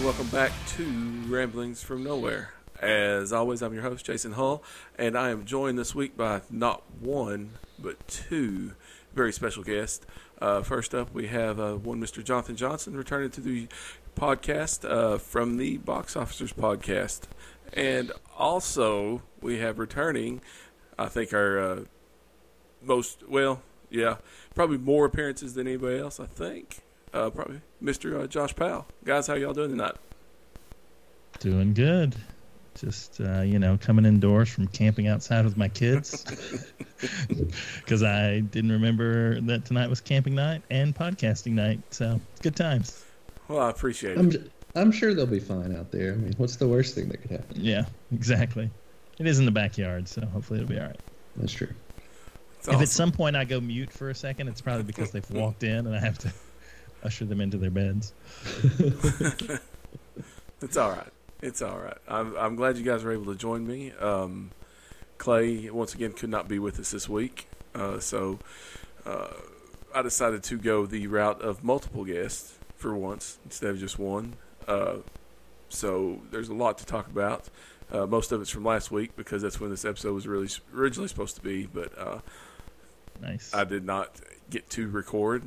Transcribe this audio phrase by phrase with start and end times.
[0.00, 0.84] and welcome back to
[1.28, 2.54] Ramblings from Nowhere.
[2.80, 4.62] As always, I'm your host, Jason Hull,
[4.96, 8.72] and I am joined this week by not one, but two
[9.14, 10.06] very special guests.
[10.40, 12.24] Uh, first up, we have uh, one Mr.
[12.24, 13.68] Jonathan Johnson returning to the
[14.16, 17.24] podcast uh, from the Box Officers podcast.
[17.74, 20.40] And also, we have returning,
[20.98, 21.80] I think, our uh,
[22.80, 24.16] most, well, yeah,
[24.54, 26.80] probably more appearances than anybody else, I think.
[27.12, 28.22] Uh, probably Mr.
[28.22, 28.86] Uh, Josh Powell.
[29.04, 29.96] Guys, how y'all doing tonight?
[31.40, 32.14] Doing good.
[32.78, 36.24] Just uh, you know, coming indoors from camping outside with my kids
[37.78, 41.80] because I didn't remember that tonight was camping night and podcasting night.
[41.90, 43.04] So good times.
[43.48, 44.50] Well, I appreciate I'm, it.
[44.76, 46.12] I'm sure they'll be fine out there.
[46.12, 47.56] I mean, what's the worst thing that could happen?
[47.56, 48.70] Yeah, exactly.
[49.18, 51.00] It is in the backyard, so hopefully it'll be all right.
[51.36, 51.68] That's true.
[52.58, 52.82] It's If awesome.
[52.82, 55.86] at some point I go mute for a second, it's probably because they've walked in
[55.86, 56.32] and I have to
[57.02, 58.12] usher them into their beds.
[60.62, 61.08] It's all right.
[61.40, 61.96] It's all right.
[62.06, 63.92] I'm, I'm glad you guys were able to join me.
[63.92, 64.50] Um,
[65.16, 67.48] Clay, once again, could not be with us this week.
[67.74, 68.38] Uh, so
[69.06, 69.28] uh,
[69.94, 74.34] I decided to go the route of multiple guests for once instead of just one.
[74.68, 74.96] Uh,
[75.70, 77.48] so there's a lot to talk about.
[77.90, 81.08] Uh, most of it's from last week because that's when this episode was really originally
[81.08, 82.18] supposed to be, but uh,
[83.20, 83.52] Nice.
[83.54, 85.42] I did not get to record.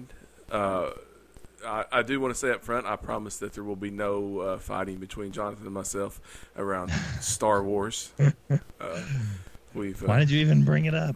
[1.63, 3.89] Uh, I, I do want to say up front, I promise that there will be
[3.91, 6.19] no uh, fighting between Jonathan and myself
[6.57, 8.11] around Star Wars.
[8.79, 9.01] Uh,
[9.73, 11.15] we've Why uh, did you even bring it up?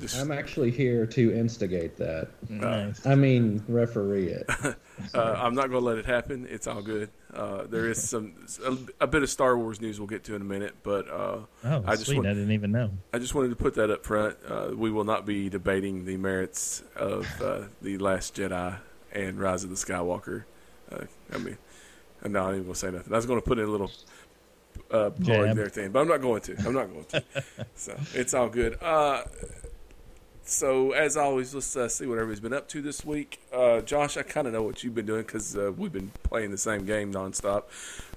[0.00, 2.28] just, I'm actually here to instigate that.
[2.50, 3.06] nice.
[3.06, 4.50] I mean, referee it.
[5.14, 6.46] uh, I'm not going to let it happen.
[6.50, 7.10] It's all good.
[7.32, 10.42] Uh, there is some a, a bit of Star Wars news we'll get to in
[10.42, 12.16] a minute, but uh, Oh, I just sweet.
[12.16, 12.90] want- I didn't even know.
[13.12, 14.36] I just wanted to put that up front.
[14.46, 18.76] Uh, we will not be debating the merits of uh, the Last Jedi
[19.14, 20.44] and Rise of the Skywalker.
[20.90, 21.56] Uh, I mean,
[22.22, 23.12] I'm not even gonna say nothing.
[23.12, 23.90] I was going to put in a little
[24.90, 26.56] uh, plug there thing, but I'm not going to.
[26.66, 27.24] I'm not going to.
[27.74, 28.78] so it's all good.
[28.82, 29.24] Uh,
[30.46, 33.40] so as always, let's uh, see what everybody's been up to this week.
[33.52, 36.50] Uh, Josh, I kind of know what you've been doing because uh, we've been playing
[36.50, 37.64] the same game nonstop.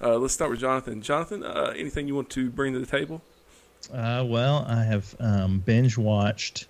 [0.02, 1.00] Uh, let's start with Jonathan.
[1.00, 3.22] Jonathan, uh, anything you want to bring to the table?
[3.92, 6.66] Uh, well, I have um, binge watched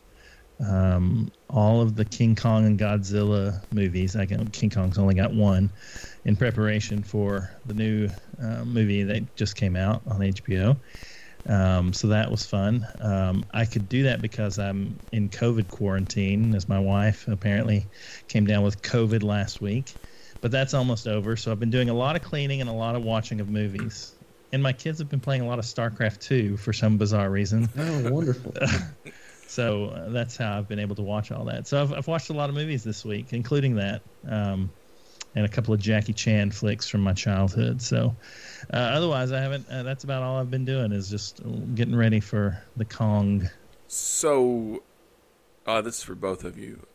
[0.66, 4.16] um, all of the King Kong and Godzilla movies.
[4.16, 5.70] I got, King Kong's only got one
[6.24, 8.08] in preparation for the new
[8.42, 10.78] uh, movie that just came out on HBO.
[11.48, 12.86] Um, so that was fun.
[13.00, 17.88] Um, I could do that because I'm in COVID quarantine, as my wife apparently
[18.28, 19.94] came down with COVID last week.
[20.40, 21.36] But that's almost over.
[21.36, 24.14] So I've been doing a lot of cleaning and a lot of watching of movies.
[24.52, 27.69] And my kids have been playing a lot of StarCraft 2 for some bizarre reason.
[27.76, 28.54] Oh, wonderful.
[29.48, 31.66] So uh, that's how I've been able to watch all that.
[31.66, 34.70] So I've, I've watched a lot of movies this week, including that, um,
[35.34, 37.81] and a couple of Jackie Chan flicks from my childhood.
[37.81, 38.14] So
[38.72, 39.66] uh, otherwise, I haven't.
[39.69, 41.41] Uh, that's about all I've been doing is just
[41.75, 43.48] getting ready for the Kong.
[43.87, 44.82] So,
[45.66, 46.87] uh, this is for both of you.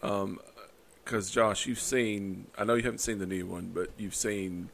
[1.04, 4.70] Because, Josh, you've seen, I know you haven't seen the new one, but you've seen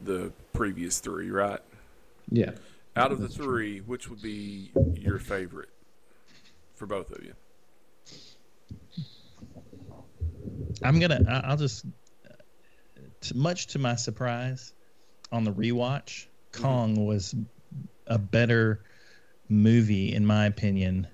[0.00, 1.60] the previous three, right?
[2.30, 2.52] Yeah.
[2.96, 3.44] Out of the That's true.
[3.44, 5.68] three, which would be your favorite
[6.82, 7.32] for both of you?
[10.82, 11.42] I'm gonna.
[11.44, 11.86] I'll just.
[13.20, 14.72] To, much to my surprise,
[15.30, 17.36] on the rewatch, Kong was
[18.08, 18.82] a better
[19.48, 21.06] movie in my opinion,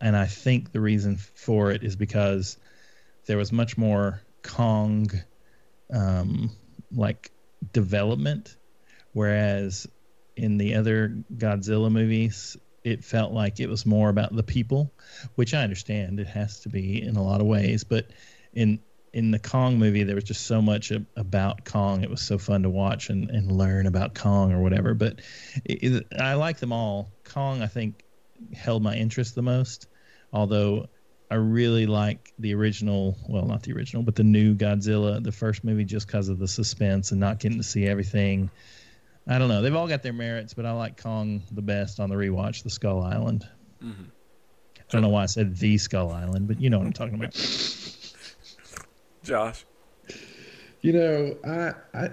[0.00, 2.56] and I think the reason for it is because
[3.26, 5.08] there was much more Kong,
[5.94, 6.50] um,
[6.90, 7.30] like
[7.72, 8.56] development,
[9.12, 9.86] whereas
[10.34, 14.92] in the other Godzilla movies, it felt like it was more about the people,
[15.34, 18.10] which I understand it has to be in a lot of ways, but
[18.52, 18.80] in
[19.12, 22.04] in the Kong movie, there was just so much about Kong.
[22.04, 24.94] It was so fun to watch and, and learn about Kong or whatever.
[24.94, 25.20] But
[25.64, 27.10] it, it- I like them all.
[27.24, 28.04] Kong, I think,
[28.54, 29.88] held my interest the most.
[30.32, 30.86] Although
[31.28, 35.64] I really like the original, well, not the original, but the new Godzilla, the first
[35.64, 38.48] movie, just because of the suspense and not getting to see everything.
[39.30, 39.62] I don't know.
[39.62, 42.70] They've all got their merits, but I like Kong the best on the rewatch, the
[42.70, 43.46] Skull Island.
[43.80, 44.02] Mm-hmm.
[44.76, 47.14] I don't know why I said the Skull Island, but you know what I'm talking
[47.14, 47.32] about.
[49.22, 49.64] Josh?
[50.80, 52.10] You know, I, I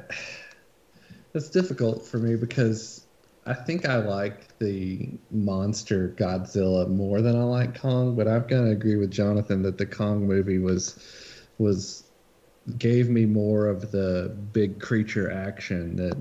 [1.34, 3.08] it's difficult for me because
[3.48, 8.69] I think I like the monster Godzilla more than I like Kong, but I'm gonna
[8.69, 11.00] agree with Jonathan that the Kong movie was
[11.58, 12.04] was
[12.78, 16.16] gave me more of the big creature action that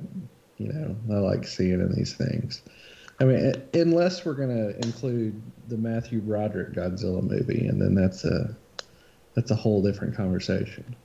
[0.59, 2.63] you know I like seeing in these things.
[3.21, 8.55] I mean, unless we're gonna include the Matthew Broderick Godzilla movie, and then that's a
[9.35, 10.97] that's a whole different conversation.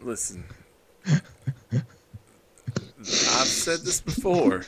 [0.00, 0.44] Listen.
[2.98, 4.64] I've said this before.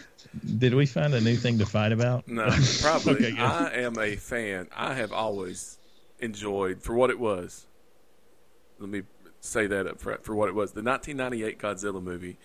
[0.59, 2.29] Did we find a new thing to fight about?
[2.29, 2.49] No,
[2.83, 3.13] probably.
[3.15, 3.41] Okay, good.
[3.41, 4.69] I am a fan.
[4.77, 5.79] I have always
[6.21, 7.67] enjoyed for what it was.
[8.79, 9.03] Let me
[9.41, 10.73] say that up front for what it was.
[10.73, 12.39] The 1998 Godzilla movie,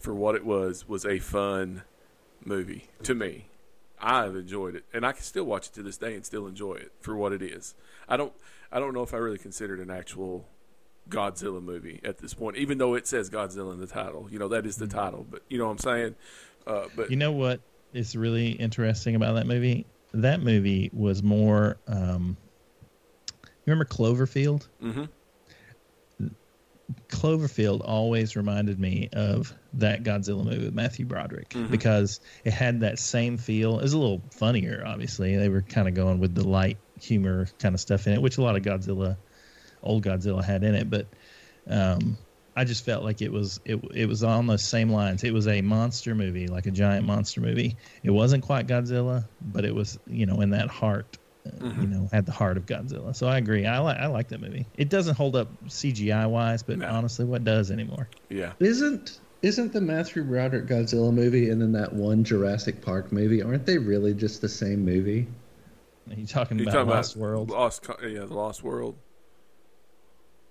[0.00, 1.82] for what it was, was a fun
[2.44, 3.46] movie to me.
[4.00, 6.74] I've enjoyed it, and I can still watch it to this day and still enjoy
[6.74, 7.74] it for what it is.
[8.08, 8.32] I don't.
[8.70, 10.46] I don't know if I really consider it an actual
[11.08, 14.28] Godzilla movie at this point, even though it says Godzilla in the title.
[14.30, 16.14] You know that is the title, but you know what I'm saying.
[16.66, 17.60] Uh, but You know what
[17.92, 19.86] is really interesting about that movie?
[20.12, 21.78] That movie was more.
[21.88, 22.36] Um,
[23.42, 24.68] you remember Cloverfield?
[24.82, 25.08] Mhm.
[27.08, 31.70] Cloverfield always reminded me of that Godzilla movie with Matthew Broderick Mhm.
[31.70, 33.78] because it had that same feel.
[33.78, 35.36] It was a little funnier, obviously.
[35.36, 38.38] They were kind of going with the light humor kind of stuff in it, which
[38.38, 39.18] a lot of Godzilla,
[39.82, 40.88] old Godzilla, had in it.
[40.88, 41.08] But
[41.66, 42.16] um,
[42.56, 45.22] I just felt like it was it it was on the same lines.
[45.22, 47.76] It was a monster movie, like a giant monster movie.
[48.02, 51.18] It wasn't quite Godzilla, but it was you know in that heart.
[51.46, 51.90] uh, You Mhm.
[51.90, 53.14] know, had the heart of Godzilla.
[53.14, 53.64] So I agree.
[53.64, 54.70] I like I like that movie.
[54.74, 56.88] It doesn't hold up CGI wise, but No.
[56.88, 58.08] honestly, what does anymore?
[58.30, 63.42] yeah, Isn't isn't the Matthew Broderick Godzilla movie and then that one Jurassic Park movie?
[63.42, 65.26] Aren't they really just the same movie?
[66.10, 67.50] Are you talking you about talking Lost about World?
[67.50, 68.96] Lost, yeah, the Lost World.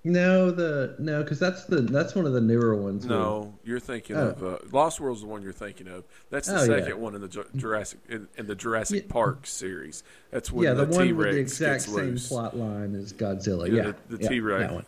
[0.04, 3.04] No, the no, because that's the that's one of the newer ones.
[3.04, 4.28] with- No, you're thinking Oh.
[4.30, 6.06] of uh, Lost World's the one you're thinking of.
[6.30, 6.66] That's the Oh, yeah.
[6.84, 9.12] second one in the Ju- Jurassic in, in the Jurassic Yeah.
[9.12, 10.04] Park series.
[10.32, 12.28] That's when yeah, the, the, one T-Rex with the exact same loose.
[12.30, 13.68] plot line as Godzilla.
[13.68, 14.62] Yeah, Yeah, the, the yeah, T-Rex.
[14.68, 14.86] that one.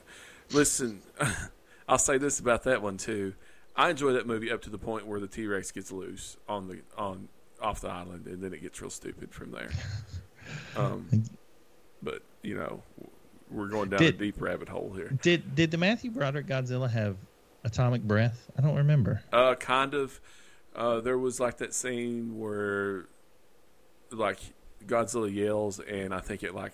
[0.54, 1.02] Listen,
[1.90, 3.34] I'll say this about that one too.
[3.80, 6.82] I enjoy that movie up to the point where the T-Rex gets loose on the
[6.98, 7.30] on
[7.62, 9.70] off the island, and then it gets real stupid from there.
[10.76, 11.08] Um,
[12.02, 12.82] but you know,
[13.52, 15.10] we're going down Did- a deep rabbit hole here.
[15.22, 17.18] Did did the Matthew Broderick Godzilla have
[17.64, 18.50] atomic breath?
[18.58, 19.22] I don't remember.
[19.32, 20.20] Uh, kind of.
[20.76, 23.06] Uh, there was like that scene where,
[24.12, 24.40] like,
[24.88, 26.74] Godzilla yells, and I think it like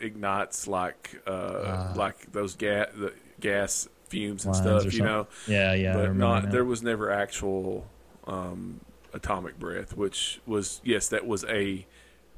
[0.00, 1.30] ignites like uh
[1.66, 1.92] Ah.
[1.96, 4.92] like those gas the gas fumes and stuff.
[4.92, 5.94] You know, Yeah, yeah.
[5.94, 7.86] But not there was never actual
[8.26, 8.80] um,
[9.12, 11.86] atomic breath, which was yes, that was a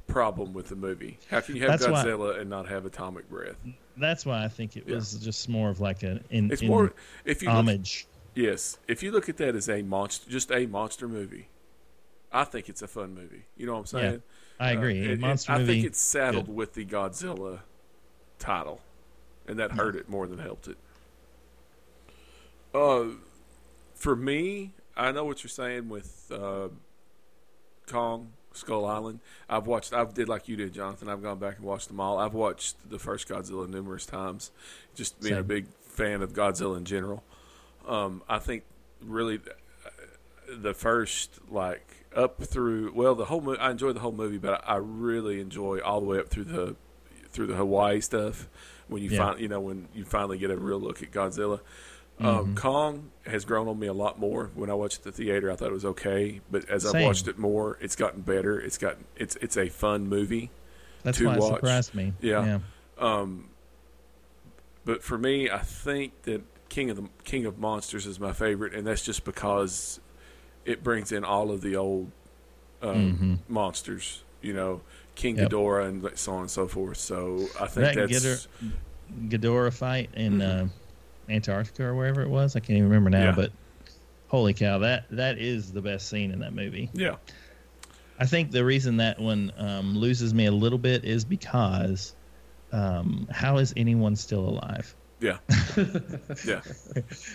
[0.07, 1.19] problem with the movie.
[1.29, 3.57] How can you have That's why- Godzilla and not have atomic breath?
[3.97, 4.95] That's why I think it Yeah.
[4.95, 6.93] was just more of like an in, It's in more
[7.25, 8.07] if you look, homage.
[8.35, 11.49] yes, if you look at that as a monster, just a monster movie.
[12.31, 13.45] I think it's a fun movie.
[13.57, 14.23] You know what I'm saying?
[14.59, 14.99] I Uh, agree.
[14.99, 15.73] it- a it- monster I movie.
[15.73, 16.55] think it's saddled good.
[16.55, 17.61] with the Godzilla
[18.39, 18.81] title,
[19.47, 20.77] and that hurt it more than helped it.
[22.77, 23.05] Uh,
[23.95, 26.69] for me, I know what you're saying with uh,
[27.87, 29.19] Kong Skull Island.
[29.49, 29.93] I've watched.
[29.93, 31.09] I've did like you did, Jonathan.
[31.09, 32.17] I've gone back and watched them all.
[32.17, 34.51] I've watched the first Godzilla numerous times.
[34.95, 37.23] Just being a big fan of Godzilla in general.
[37.87, 38.63] Um, I think
[39.01, 39.39] really
[39.85, 39.89] uh,
[40.57, 44.63] the first like up through well the whole movie I enjoy the whole movie but
[44.67, 46.75] I, I really enjoy all the way up through the
[47.29, 48.49] through the Hawaii stuff
[48.87, 49.17] when you Yeah.
[49.19, 51.59] find you know when you finally get a real look at Godzilla.
[52.19, 52.25] Mm-hmm.
[52.25, 54.49] Um, Kong has grown on me a lot more.
[54.55, 57.03] When I watched it at the theater, I thought it was okay, but as I've
[57.03, 58.59] watched it more, it's gotten better.
[58.59, 60.49] It's gotten it's it's a fun movie.
[61.03, 61.53] That's to why it watch.
[61.55, 62.13] surprised me.
[62.21, 62.59] Yeah.
[62.97, 63.49] Um,
[64.83, 68.73] but for me, I think that King of the King of Monsters is my favorite,
[68.73, 69.99] and that's just because
[70.65, 72.11] it brings in all of the old
[72.81, 74.23] um, monsters.
[74.41, 74.81] You know,
[75.15, 75.51] King Yep.
[75.51, 76.97] Ghidorah and so on and so forth.
[76.97, 80.65] So I think That that's Ghidorah- Ghidorah fight in Mhm.
[80.65, 80.67] uh,
[81.29, 82.55] Antarctica or wherever it was.
[82.55, 83.35] I can't even remember now, Yeah.
[83.35, 83.51] but
[84.27, 86.89] holy cow, that that is the best scene in that movie.
[86.93, 87.15] yeah,
[88.19, 92.15] I think the reason that one um, loses me a little bit is because
[92.71, 94.95] um, how is anyone still alive?
[95.19, 95.37] yeah,
[96.45, 96.61] yeah.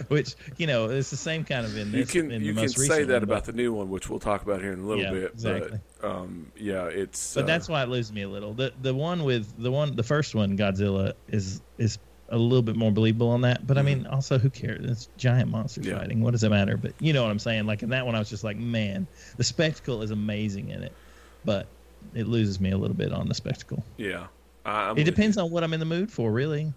[0.09, 2.15] Which you know, it's the same kind of in this.
[2.15, 4.21] You can you the can say that one, about but, the new one, which we'll
[4.21, 5.33] talk about here in a little Yeah, bit.
[5.33, 5.81] exactly.
[6.01, 8.55] But um, yeah, it's But uh, that's why it loses me a little.
[8.55, 11.99] The the one with the one the first one Godzilla is is
[12.33, 13.67] a little bit more believable on that.
[13.67, 14.85] But I mean, also who cares?
[14.85, 15.93] It's giant monsters Mm-hmm.
[15.93, 15.99] Yeah.
[16.01, 16.21] fighting.
[16.21, 16.77] What does it matter?
[16.77, 17.67] But you know what I'm saying?
[17.67, 20.93] Like in that one, I was just like, man, the spectacle is amazing in it,
[21.45, 21.67] but
[22.15, 23.85] it loses me a little bit on the spectacle.
[23.97, 24.27] yeah.
[24.65, 26.73] I'm It depends on what I'm in the mood for, really.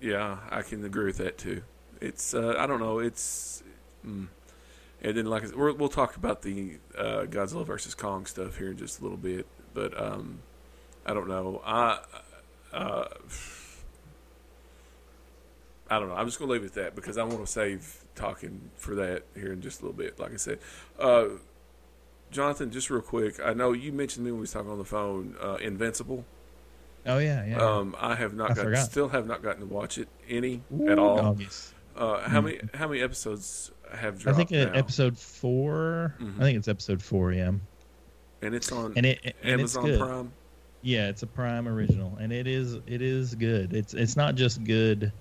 [0.00, 1.62] Yeah, I can agree with that too.
[2.00, 2.98] It's uh, I don't know.
[2.98, 3.62] It's
[4.04, 4.26] mm.
[5.00, 8.58] and then like I said, we're, we'll talk about the uh, Godzilla versus Kong stuff
[8.58, 10.40] here in just a little bit, but um,
[11.06, 11.62] I don't know.
[11.64, 12.00] I
[12.72, 13.04] uh,
[15.92, 16.14] I don't know.
[16.14, 19.24] I'm just gonna leave it at that because I want to save talking for that
[19.34, 20.18] here in just a little bit.
[20.18, 20.58] Like I said,
[20.98, 21.26] uh,
[22.30, 23.38] Jonathan, just real quick.
[23.44, 25.36] I know you mentioned me when we was talking on the phone.
[25.40, 26.24] Uh, Invincible.
[27.04, 27.58] Oh yeah, yeah.
[27.60, 28.84] Um, I have not I got, forgot.
[28.84, 31.16] still have not gotten to watch it any at all.
[31.18, 31.74] Doggies.
[31.94, 34.34] Uh, how many how many episodes have dropped?
[34.34, 34.78] I think in now.
[34.78, 36.36] episode 4 Mhm.
[36.36, 37.32] I think it's episode four.
[37.32, 37.52] Yeah,
[38.40, 39.98] and it's on and it and it's good.
[40.00, 40.32] Prime.
[40.80, 43.74] Yeah, it's a Prime original, and it is it is good.
[43.74, 45.12] It's it's not just good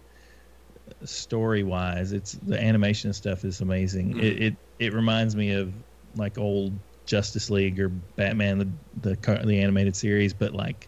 [1.04, 2.12] story wise.
[2.14, 4.14] It's the animation stuff is amazing.
[4.16, 4.24] Mhm.
[4.24, 5.74] It, it it reminds me of
[6.16, 6.74] like old
[7.06, 8.68] Justice League or Batman the
[9.10, 10.88] the car- the animated series, but like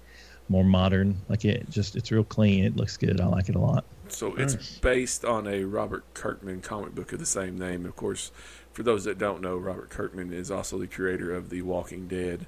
[0.49, 1.17] more modern.
[1.29, 2.63] Like it just it's real clean.
[2.65, 3.19] It looks good.
[3.21, 3.85] I like it a lot.
[4.09, 4.77] So it's Nice.
[4.79, 7.85] based on a Robert Kirkman comic book of the same name.
[7.85, 8.31] Of course,
[8.73, 12.45] for those that don't know, Robert Kirkman is also the creator of The Walking Dead.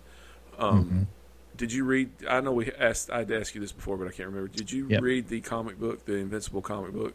[0.59, 1.05] Um, Mhm.
[1.57, 2.09] Did you read?
[2.29, 3.09] I know we asked.
[3.09, 4.49] I'd asked you this before, but I can't remember.
[4.49, 5.01] Did you Yep.
[5.01, 7.13] read the comic book, the Invincible comic book?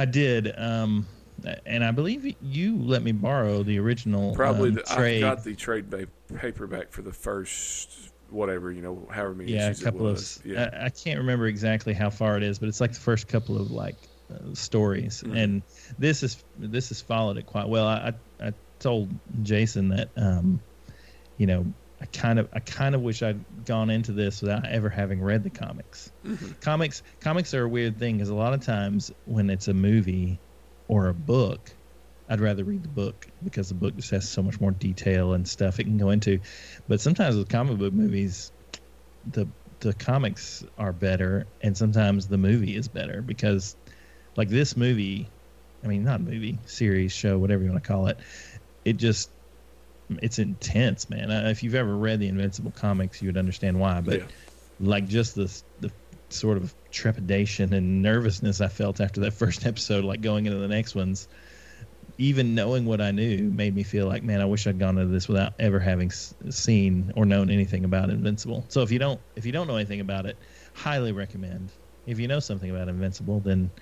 [0.00, 1.06] I did, um,
[1.66, 4.70] and I believe you let me borrow the original Probably.
[4.70, 9.34] um, the, I got the trade ba- paperback for the first whatever you know, however
[9.34, 10.38] many yeah, a couple of.
[10.44, 10.70] yeah.
[10.72, 13.60] I, I can't remember exactly how far it is, but it's like the first couple
[13.60, 13.96] of like
[14.32, 15.36] uh, stories, Mhm.
[15.36, 15.62] and
[15.98, 17.86] this is this has followed it quite well.
[17.86, 19.10] I I, I told
[19.42, 20.60] Jason that um,
[21.36, 21.66] you know,
[22.02, 25.42] I kind of I kind of wish I'd gone into this without ever having read
[25.42, 26.10] the comics.
[26.24, 26.60] Mhm.
[26.60, 30.40] Comics comics are a weird thing because a lot of times when it's a movie
[30.88, 31.76] or a book,
[32.28, 35.46] I'd rather read the book because the book just has so much more detail and
[35.46, 36.40] stuff it can go into.
[36.88, 38.52] But sometimes with comic book movies,
[39.24, 43.76] the the comics are better, and sometimes the movie is better because,
[44.36, 45.32] like this movie,
[45.84, 48.20] I mean not movie, series, show, whatever you want to call it,
[48.84, 49.30] it just
[50.22, 51.30] it's intense, man.
[51.30, 54.00] Uh, If you've ever read the Invincible comics, you would understand why.
[54.00, 54.26] But Yeah.
[54.78, 55.92] like just the the
[56.30, 60.68] sort of trepidation and nervousness I felt after that first episode, like going into the
[60.68, 61.28] next ones,
[62.18, 65.12] even knowing what I knew made me feel like, man, I wish I'd gone into
[65.12, 68.66] this without ever having s- seen or known anything about Invincible.
[68.68, 70.38] So if you don't if you don't know anything about it,
[70.74, 71.72] highly recommend.
[72.06, 73.72] If you know something about Invincible, then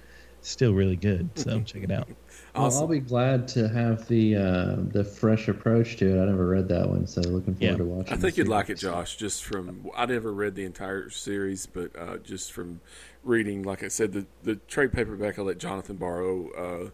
[0.43, 1.31] still really good.
[1.37, 2.09] So check it out.
[2.55, 6.23] Well, I'll be glad to have the uh, the fresh approach to it.
[6.23, 7.77] I never read that one, so looking forward Yeah.
[7.77, 8.13] to watching.
[8.13, 8.17] It.
[8.19, 8.77] I think you'd like it.
[8.79, 9.17] Josh.
[9.17, 12.81] Just from I never read the entire series, but uh, just from
[13.23, 16.51] reading, like I said, the the trade paperback I let Jonathan borrow.
[16.87, 16.91] Uh,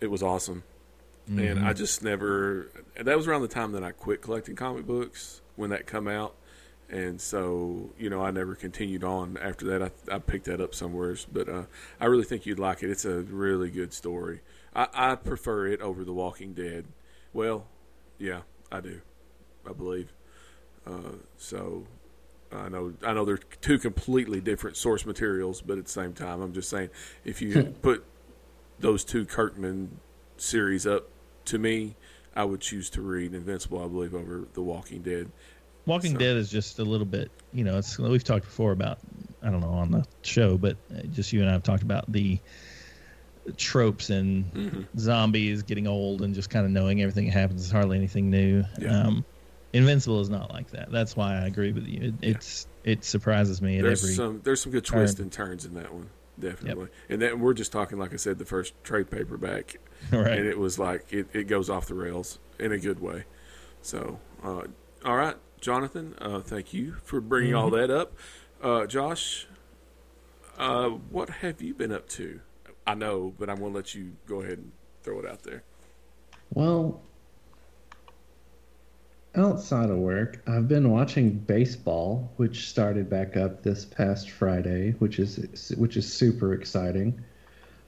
[0.00, 0.64] it was awesome,
[1.28, 2.68] and I just never.
[3.00, 6.34] That was around the time that I quit collecting comic books when that come out,
[6.90, 9.82] and so you know I never continued on after that.
[9.82, 11.64] I, I picked that up somewhere, but uh,
[12.00, 12.90] I really think you'd like it.
[12.90, 14.40] It's a really good story.
[14.74, 16.86] I, I prefer it over The Walking Dead.
[17.32, 17.66] Well,
[18.18, 19.00] yeah, I do.
[19.68, 20.12] I believe.
[20.86, 21.86] Uh, so
[22.52, 26.40] I know I know they're two completely different source materials, but at the same time,
[26.40, 26.90] I'm just saying
[27.24, 28.04] if you put
[28.78, 30.00] those two Kirkman
[30.36, 31.08] series up
[31.46, 31.96] to me,
[32.34, 33.82] I would choose to read Invincible.
[33.82, 35.30] I believe over The Walking Dead.
[35.86, 38.98] Walking So- Dead is just a little bit, you know, it's we've talked before about,
[39.42, 42.10] I don't know on the show, but uh, just you and I have talked about
[42.10, 42.38] the
[43.56, 44.98] tropes and Mm-hmm.
[44.98, 48.64] zombies getting old and just kind of knowing everything that happens is hardly anything new.
[48.78, 49.02] Yeah.
[49.06, 49.24] Um,
[49.74, 50.92] Invincible is not like that.
[50.92, 52.00] That's why I agree with you.
[52.08, 52.30] It, Yeah.
[52.30, 54.14] It's it surprises me at There's every.
[54.14, 55.24] some there's some good twists turn.
[55.24, 56.88] and turns in that one, definitely.
[57.08, 59.76] And then we're just talking, like I said, the first trade paperback
[60.12, 60.38] right.
[60.38, 63.24] and it was like it, it goes off the rails in a good way.
[63.82, 64.62] So, uh,
[65.04, 68.12] all right, Jonathan, uh, thank you for bringing all that up.
[68.62, 69.46] Uh, Josh,
[70.58, 72.40] uh, what have you been up to?
[72.86, 75.62] I know, but I'm going to let you go ahead and throw it out there.
[76.52, 77.00] Well,
[79.34, 85.18] outside of work, I've been watching baseball, which started back up this past Friday, which
[85.18, 87.24] is which is super exciting.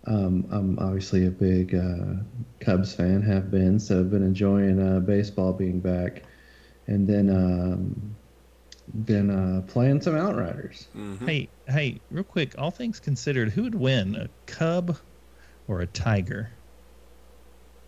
[0.07, 2.23] Um, I'm obviously a big uh,
[2.59, 6.23] Cubs fan, have been, so I've been enjoying uh, baseball being back,
[6.87, 8.17] and then um,
[9.05, 10.89] been uh, playing some Outriders.
[10.97, 11.27] Mm-hmm.
[11.27, 12.55] Hey, hey, real quick.
[12.59, 14.97] All things considered, who would win, a cub
[15.69, 16.51] or a tiger?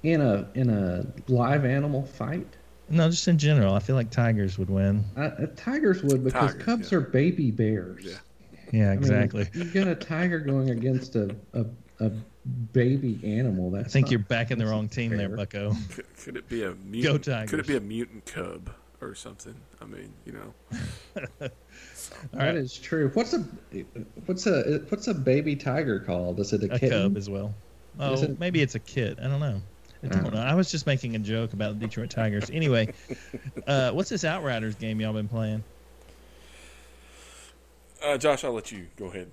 [0.02, 2.46] In a in a live animal fight,
[2.88, 3.74] No, just in general.
[3.74, 5.04] I feel like tigers would win.
[5.16, 6.98] uh, uh, tigers would because Tigers, Cubs yeah.
[6.98, 8.04] are baby bears.
[8.04, 8.12] Yeah.
[8.70, 9.48] Yeah, I mean, exactly.
[9.54, 11.64] you got a tiger going against a, a,
[12.00, 12.10] a
[12.74, 13.70] baby animal.
[13.70, 15.36] That's I think not- you're backing the wrong not team there, fair.
[15.36, 15.74] Bucko.
[15.90, 17.24] Could, could it be a mutant?
[17.24, 17.50] Tigers.
[17.50, 19.54] Could it be a mutant cub or something?
[19.80, 20.54] I mean, you know,
[21.42, 21.48] All
[22.32, 23.10] That right, is true.
[23.14, 23.38] What's a
[24.26, 26.40] what's a what's a baby tiger called?
[26.40, 27.02] Is it a, a kitten?
[27.02, 27.54] cub as well.
[28.00, 29.18] Oh, it- maybe it's a kid.
[29.20, 29.60] I don't know.
[30.02, 30.30] I don't Oh.
[30.30, 30.40] know.
[30.40, 32.50] I was just making a joke about the Detroit Tigers.
[32.50, 32.92] Anyway,
[33.66, 35.64] uh, what's this Outriders game y'all been playing?
[38.04, 39.22] uh, Josh, I'll let you go ahead.
[39.22, 39.32] and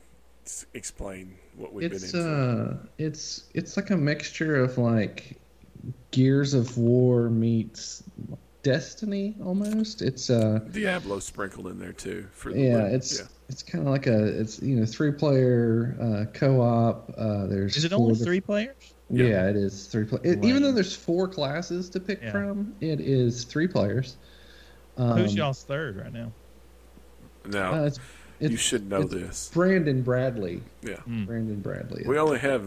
[0.73, 2.31] Explain what we've It's been into.
[2.31, 5.37] uh, it's it's like a mixture of like
[6.11, 8.03] Gears of War meets
[8.65, 10.01] Destiny almost.
[10.01, 12.25] It's uh, Diablo sprinkled in there too.
[12.31, 12.95] For the yeah, win.
[12.95, 13.25] it's yeah.
[13.47, 17.11] it's kind of like a it's you know three player uh, co op.
[17.15, 18.75] Uh, there's Is it four only diff- three players?
[19.11, 19.25] Yeah.
[19.27, 20.25] Yeah, it is three players.
[20.25, 20.43] Lame.
[20.43, 22.31] Even though there's four classes to pick Yeah.
[22.31, 24.17] from, it is three players.
[24.97, 26.31] Um, Who's y'all's third right now?
[27.45, 27.99] Now uh, it's,
[28.39, 29.51] it's, you should know it's this.
[29.53, 30.63] Brandon Bradley.
[30.81, 31.25] Yeah, Hmm.
[31.25, 32.03] Brandon Bradley.
[32.07, 32.65] we only have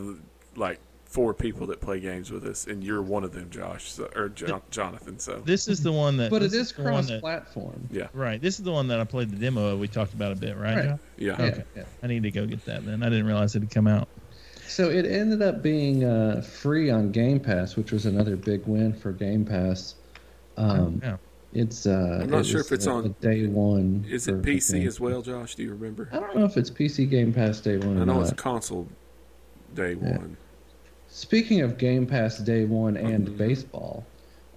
[0.55, 4.09] like four people that play games with us, and you're one of them, Josh, so,
[4.15, 5.19] or jo- Jonathan.
[5.19, 6.31] So This is the one that.
[6.31, 7.89] but it this is the that- cross-platform.
[7.91, 8.41] yeah, Right.
[8.41, 9.79] This is the one that I played the demo of.
[9.81, 10.77] We talked about a bit, right?
[10.77, 10.85] Right.
[10.91, 10.99] Josh?
[11.17, 11.37] yeah.
[11.39, 11.65] Yeah, Okay.
[11.77, 11.83] yeah.
[12.03, 13.03] I need to go get that then.
[13.03, 14.07] I didn't realize it had come out.
[14.67, 18.93] So it ended up being uh, free on Game Pass, which was another big win
[18.93, 19.95] for Game Pass.
[20.59, 21.17] Um, yeah.
[21.55, 24.05] It's uh, I'm not it sure was if it's a- on- a day one.
[24.07, 25.55] Is it PC as well, Josh?
[25.55, 26.11] Do you remember?
[26.13, 27.97] I don't know if it's PC Game Pass day one.
[27.97, 28.31] I or know not.
[28.31, 28.87] it's console
[29.75, 30.19] day Yeah.
[30.19, 30.37] one.
[31.09, 33.37] Speaking of Game Pass Day One and Mhm.
[33.39, 34.05] baseball,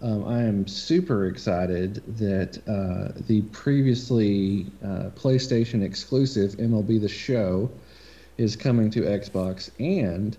[0.02, 7.70] um, I am super excited that uh, the previously uh, PlayStation exclusive MLB The Show
[8.38, 10.38] is coming to Xbox and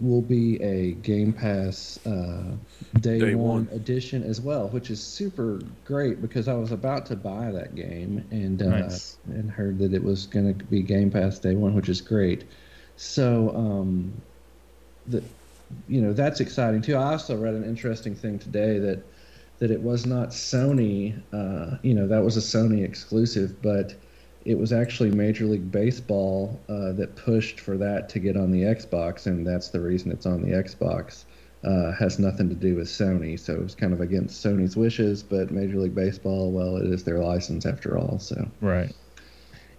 [0.00, 2.56] will be a Game Pass uh,
[3.00, 3.68] Day, Day one, one.
[3.74, 8.24] edition as well, which is super great because I was about to buy that game
[8.30, 9.18] and uh, Nice.
[9.26, 12.44] and heard that it was going to be Game Pass Day One, which is great.
[12.96, 14.22] So um,
[15.08, 15.22] the
[15.88, 16.96] you know that's exciting too.
[16.96, 19.02] I also read an interesting thing today that
[19.58, 21.20] that it was not Sony.
[21.32, 23.94] Uh, you know that was a Sony exclusive, but
[24.44, 28.62] it was actually Major League Baseball uh, that pushed for that to get on the
[28.62, 31.24] Xbox, and that's the reason it's on the Xbox.
[31.64, 35.22] Uh, has nothing to do with Sony, so it was kind of against Sony's wishes.
[35.22, 38.20] But Major League Baseball, well, it is their license after all.
[38.20, 38.94] So Right.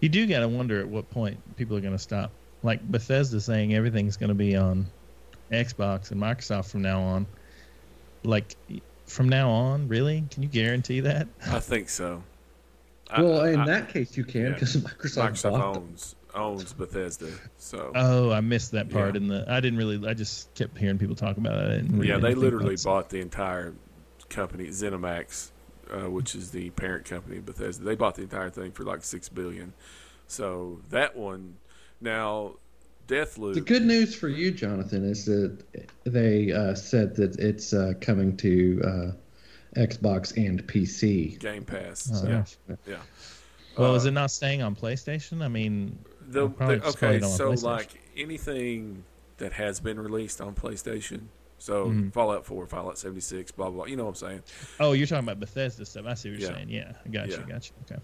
[0.01, 2.31] You do got to wonder at what point people are going to stop.
[2.62, 4.86] Like Bethesda saying everything's going to be on
[5.51, 7.25] Xbox and Microsoft from now on.
[8.24, 8.56] Like
[9.06, 10.24] from now on, really?
[10.32, 11.27] Can you guarantee that?
[11.46, 12.24] I think so.
[13.10, 14.50] I- well, in I- that case, you can yeah.
[14.51, 15.83] because Microsoft, Microsoft bought them.
[15.83, 19.22] owns owns Bethesda, so Oh, I missed that part Yeah.
[19.22, 19.46] in the.
[19.48, 20.07] I didn't really.
[20.07, 21.72] I just kept hearing people talk about it.
[21.72, 23.74] I didn't yeah, they literally bought the entire
[24.29, 25.50] company, ZeniMax,
[25.90, 27.83] uh, which is the parent company of Bethesda.
[27.83, 29.74] They bought the entire thing for like six billion.
[30.27, 31.55] So that one
[32.01, 32.55] now,
[33.07, 33.53] Deathloop.
[33.53, 35.57] The good news for you, Jonathan, is that
[36.03, 41.39] they uh, said that it's uh, coming to uh, Xbox and PC.
[41.39, 42.11] Game Pass.
[42.13, 42.75] Oh, yeah, yeah.
[42.87, 42.96] yeah.
[43.77, 45.41] Well, is Uh, it not staying on PlayStation?
[45.43, 47.63] I mean, The, I'll probably the- okay, it on so PlayStation.
[47.63, 49.03] like anything
[49.37, 51.27] that has been released on PlayStation,
[51.59, 52.11] so Mhm.
[52.11, 53.75] Fallout 4, Fallout 76, blah blah.
[53.77, 53.85] blah.
[53.85, 54.43] You know what I'm saying?
[54.79, 56.05] Oh, you're talking about Bethesda stuff.
[56.07, 56.55] I see what you're Yeah.
[56.57, 56.70] saying.
[56.70, 57.33] Yeah, I got you.
[57.35, 57.53] Yeah.
[57.53, 57.75] Got you.
[57.91, 58.01] Okay.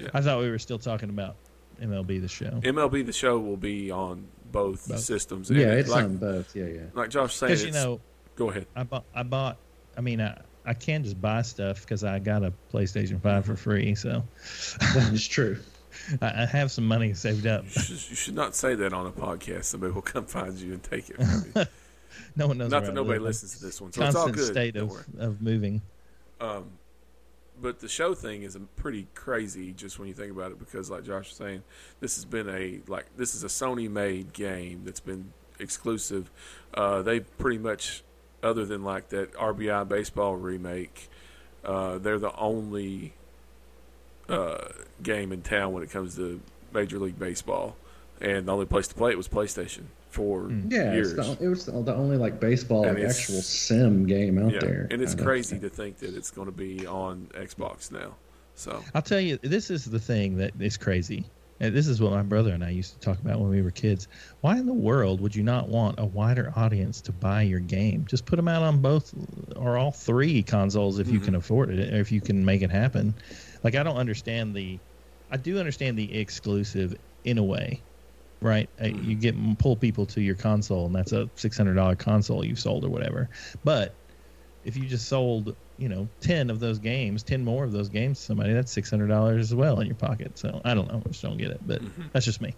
[0.00, 0.08] Yeah.
[0.14, 1.36] I thought we were still talking about
[1.80, 2.60] MLB the show.
[2.62, 5.00] MLB the Show will be on both, Both.
[5.00, 5.50] systems.
[5.50, 6.54] Yeah, it's like, on both.
[6.54, 6.80] Yeah, yeah.
[6.94, 7.58] like Josh saying.
[7.58, 8.00] You know,
[8.36, 8.66] go ahead.
[8.76, 9.04] I bought.
[9.14, 9.56] I bought.
[9.96, 13.56] I mean, I I can't just buy stuff because I got a PlayStation Five for
[13.56, 13.94] free.
[13.94, 14.22] So
[14.94, 15.58] That is true.
[16.22, 17.64] I, I have some money saved up.
[17.64, 19.64] You should, you should not say that on a podcast.
[19.64, 21.64] Somebody will come find you and take it from you.
[22.36, 22.70] No one knows.
[22.70, 23.26] not where that I nobody live.
[23.26, 24.52] listens to this one, so it's all Constant good.
[24.52, 25.82] state of, of moving.
[26.40, 26.64] Um,
[27.64, 31.02] but the show thing is pretty crazy, just when you think about it, because like
[31.02, 31.62] Josh was saying,
[31.98, 36.30] this has been a like this is a Sony made game that's been exclusive.
[36.74, 38.02] Uh, they pretty much,
[38.42, 41.08] other than like that RBI baseball remake,
[41.64, 43.14] uh, they're the only
[44.28, 44.68] uh,
[45.02, 47.76] game in town when it comes to Major League Baseball,
[48.20, 50.68] and the only place to play it was PlayStation for Hmm.
[50.70, 51.12] Yeah, years.
[51.12, 54.52] it's the, it was the, the only like baseball And like actual sim game out
[54.52, 54.88] yeah, there.
[54.90, 55.62] and it's crazy think.
[55.62, 58.14] to think that it's going to be on Xbox now.
[58.54, 61.24] So I'll tell you, this is the thing that is crazy.
[61.60, 63.70] And this is what my brother and I used to talk about when we were
[63.70, 64.06] kids.
[64.40, 68.06] Why in the world would you not want a wider audience to buy your game?
[68.08, 69.12] Just put them out on both
[69.56, 71.24] or all three consoles if you Mhm.
[71.24, 73.14] can afford it, or if you can make it happen.
[73.64, 74.78] Like I don't understand the,
[75.30, 77.80] I do understand the exclusive in a way,
[78.44, 78.68] right?
[78.80, 78.86] Uh.
[78.86, 82.58] You get pull people to your console, and that's a six hundred dollar console you've
[82.60, 83.28] sold or whatever.
[83.64, 83.98] But
[84.62, 88.20] if you just sold, you know, ten of those games, ten more of those games
[88.20, 90.38] to somebody, that's six hundred dollars as well in your pocket.
[90.38, 92.12] So I don't know, I just don't get it, but Mhm.
[92.12, 92.56] that's just me.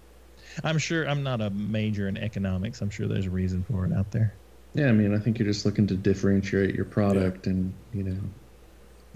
[0.62, 2.80] I'm sure I'm not a major in economics.
[2.82, 4.38] I'm sure there's a reason for it out there.
[4.74, 8.20] Yeah, I mean, I think you're just looking to differentiate your product, and you know,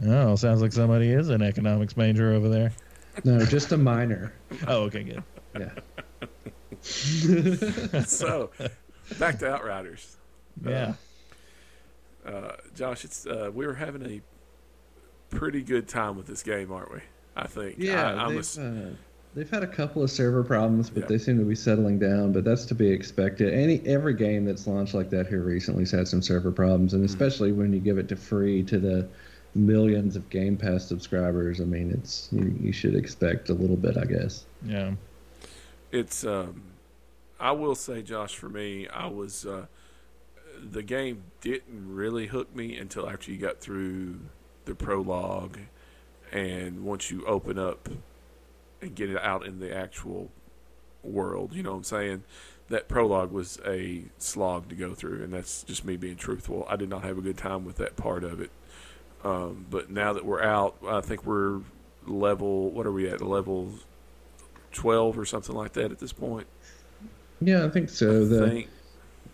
[0.03, 2.73] Oh, sounds like somebody is an economics major over there.
[3.25, 4.33] no, just a minor.
[4.67, 5.23] Oh, okay, good.
[5.59, 5.75] Yeah.
[8.07, 8.51] so
[9.19, 10.17] back to Outriders.
[10.65, 10.95] Yeah.
[12.25, 14.21] Uh, Josh, it's uh, we were having a
[15.35, 17.01] pretty good time with this game, aren't we?
[17.37, 17.77] I think.
[17.79, 18.95] Yeah, I, they've, a, uh,
[19.35, 22.33] they've had a couple of server problems, but they seem to be settling down.
[22.33, 23.55] But that's to be expected.
[23.55, 27.03] Any every game that's launched like that here recently has had some server problems, Mm-hmm.
[27.03, 29.09] and especially when you give it to free to the
[29.55, 31.61] millions of Game Pass subscribers.
[31.61, 34.45] I mean, it's you, you should expect a little bit, I guess.
[34.65, 34.93] Yeah.
[35.93, 36.25] it's.
[36.27, 36.63] Um,
[37.41, 39.47] I will say, Josh, for me, I was.
[39.47, 39.67] Uh,
[40.63, 44.21] the game didn't really hook me until after you got through
[44.67, 45.59] the prologue,
[46.31, 47.89] and once you open up
[48.83, 50.31] and get it out in the actual
[51.03, 51.55] world.
[51.55, 52.25] You know what I'm saying?
[52.69, 56.67] That prologue was a slog to go through, and that's just me being truthful.
[56.69, 58.51] I did not have a good time with that part of it.
[59.25, 61.61] Um, but now that we're out, I think we're
[62.07, 62.71] level.
[62.71, 63.21] What are we at?
[63.21, 63.73] Level
[64.73, 66.47] twelve or something like that at this point.
[67.41, 68.23] Yeah, I think so.
[68.23, 68.69] I the think.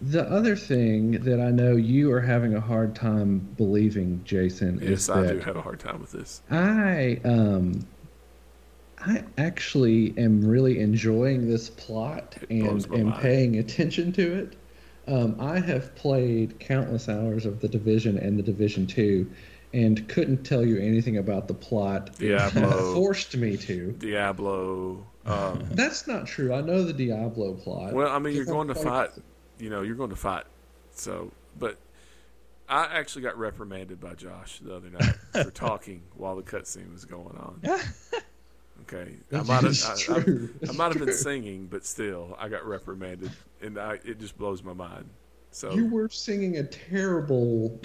[0.01, 4.91] the other thing that I know you are having a hard time believing, Jason, Yes,
[4.91, 6.43] is I that do have a hard time with this.
[6.51, 7.87] I um
[8.99, 13.23] I actually am really enjoying this plot It and am mind.
[13.23, 14.57] paying attention to it.
[15.09, 19.31] Um, I have played countless hours of the Division and the Division Two,
[19.73, 22.17] and couldn't tell you anything about the plot.
[22.19, 22.95] Diablo.
[22.95, 23.93] forced me to.
[23.93, 25.07] Diablo.
[25.27, 26.55] Um, That's not true.
[26.55, 27.93] I know the Diablo plot.
[27.93, 29.11] well, I mean, you're going to fight.
[29.59, 30.45] You know, you're going to fight.
[30.93, 31.77] So, but
[32.69, 37.05] I actually got reprimanded by Josh the other night for talking while the cutscene was
[37.05, 37.61] going on.
[38.83, 40.69] Okay, I might have, I, I.
[40.69, 44.63] I might have been singing, but still, I got reprimanded, and I, it just blows
[44.63, 45.09] my mind.
[45.51, 47.81] So You were singing a terrible.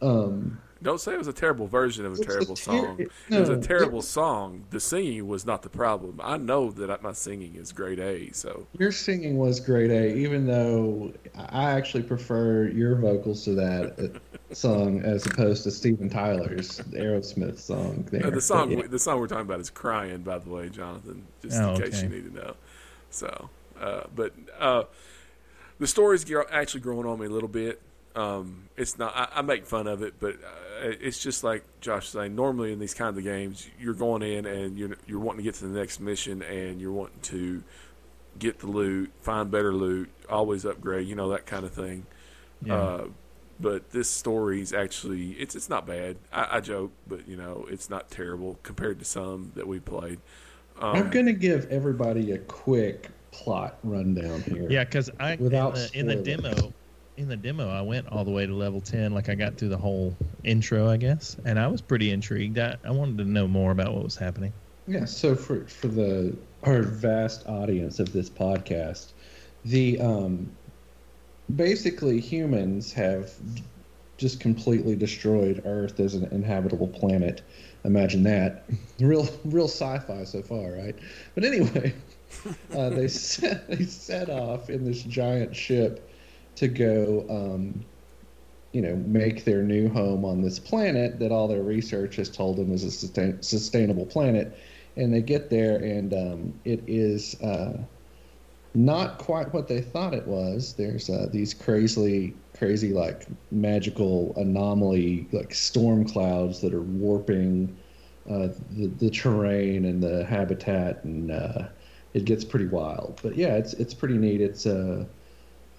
[0.00, 2.98] Um, don't say it was a terrible version of a It's a terrible ter- song.
[3.00, 4.64] it was a terrible it- song.
[4.70, 6.20] The singing was not the problem.
[6.22, 8.30] I know that my singing is grade A.
[8.32, 13.98] So Your singing was grade A, even though I actually prefer your vocals to that
[14.50, 18.08] uh, song as opposed to Steven Tyler's Aerosmith song.
[18.10, 18.90] There, Uh, the song, But yeah.
[18.90, 21.98] the song we're talking about is "Crying." By the way, Jonathan, just Oh, in case
[21.98, 22.02] okay.
[22.04, 22.54] you need to know.
[23.10, 24.84] So, uh, but uh,
[25.78, 27.80] the story's gr- actually growing on me a little bit.
[28.20, 29.16] Um, it's not.
[29.16, 32.34] I, I make fun of it, but uh, it's just like Josh was saying.
[32.34, 35.54] Normally, in these kinds of games, you're going in and you're you're wanting to get
[35.56, 37.62] to the next mission, and you're wanting to
[38.38, 41.08] get the loot, find better loot, always upgrade.
[41.08, 42.06] You know that kind of thing.
[42.62, 42.74] Yeah.
[42.74, 43.04] Uh,
[43.58, 46.16] but this story's actually it's it's not bad.
[46.32, 50.18] I, I joke, but you know it's not terrible compared to some that we played.
[50.80, 54.66] Um, I'm going to give everybody a quick plot rundown here.
[54.70, 56.72] Yeah, because I Without in, the, in the demo,
[57.20, 59.12] in the demo, I went all the way to level ten.
[59.12, 62.58] Like I got through the whole intro, I guess, and I was pretty intrigued.
[62.58, 64.52] I, I wanted to know more about what was happening.
[64.86, 69.12] Yeah, so for for the our vast audience of this podcast,
[69.64, 70.50] the um
[71.54, 73.32] basically humans have
[74.16, 77.42] just completely destroyed Earth as an inhabitable planet.
[77.84, 78.66] Imagine that.
[79.00, 80.94] Real real sci-fi so far, right?
[81.34, 81.94] But anyway,
[82.74, 86.09] uh, they set they set off in this giant ship
[86.56, 87.84] to go um,
[88.72, 92.56] you know, make their new home on this planet that all their research has told
[92.56, 94.56] them is a sustain- sustainable planet.
[94.96, 97.84] And they get there, and um, it is uh,
[98.74, 100.74] not quite what they thought it was.
[100.76, 107.78] There's uh, these crazily, crazy, like magical anomaly, like storm clouds that are warping
[108.28, 111.68] uh, the, the terrain and the habitat, and uh,
[112.14, 113.20] it gets pretty wild.
[113.22, 114.40] But yeah, it's it's pretty neat.
[114.40, 115.08] It's a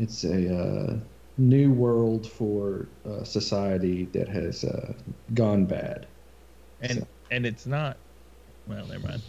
[0.01, 0.99] it's a uh,
[1.37, 4.93] new world for uh, society that has uh,
[5.33, 6.07] gone bad.
[6.81, 7.97] And So- and it's not.
[8.67, 9.21] Well, never mind.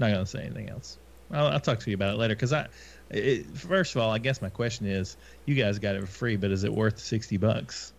[0.00, 0.98] Not gonna say anything else.
[1.30, 2.34] I'll, I'll talk to you about it later.
[2.34, 2.66] Because I,
[3.10, 6.36] it, first of all, I guess my question is, you guys got it for free,
[6.36, 7.92] but is it worth sixty bucks?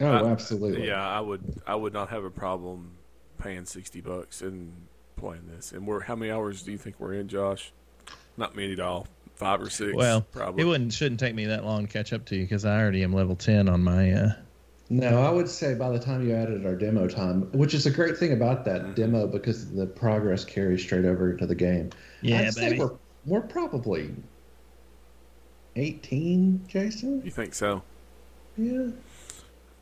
[0.00, 0.86] Oh, I- absolutely.
[0.86, 1.42] Yeah, I would.
[1.66, 2.92] I would not have a problem
[3.38, 4.72] paying sixty bucks and
[5.16, 5.72] playing this.
[5.72, 7.72] And we're how many hours do you think we're in, Josh?
[8.36, 9.06] Not many at all.
[9.34, 9.94] Five or six.
[9.94, 10.62] Well, probably.
[10.62, 13.02] It wouldn't shouldn't take me that long to catch up to you because I already
[13.02, 14.12] am level ten on my.
[14.12, 14.32] Uh,
[14.90, 17.90] No, I would say by the time you added our demo time, which is a
[17.90, 18.94] great thing about that Mhm.
[18.94, 21.90] demo because the progress carries straight over to the game.
[22.20, 22.80] yeah, I'd say baby.
[22.80, 22.90] we're,
[23.26, 24.14] we're probably
[25.76, 27.22] 18, Jason?
[27.24, 27.82] you think so?
[28.56, 28.88] Yeah.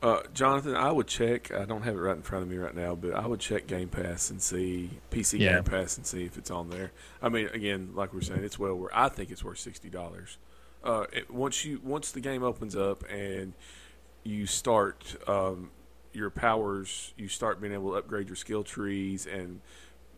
[0.03, 1.53] Uh, Jonathan, I would check.
[1.53, 3.69] I don't have it right in front of me right now, but I would check
[3.69, 5.55] Game Pass and see PC Yeah.
[5.55, 6.91] Game Pass and see if it's on there.
[7.23, 8.91] I mean, again, like we're saying, it's well worth.
[8.93, 10.39] I think it's worth sixty dollars.
[10.83, 13.53] Uh, once you once the game opens up and
[14.25, 15.71] you start um,
[16.13, 19.61] your powers, you start being able to upgrade your skill trees and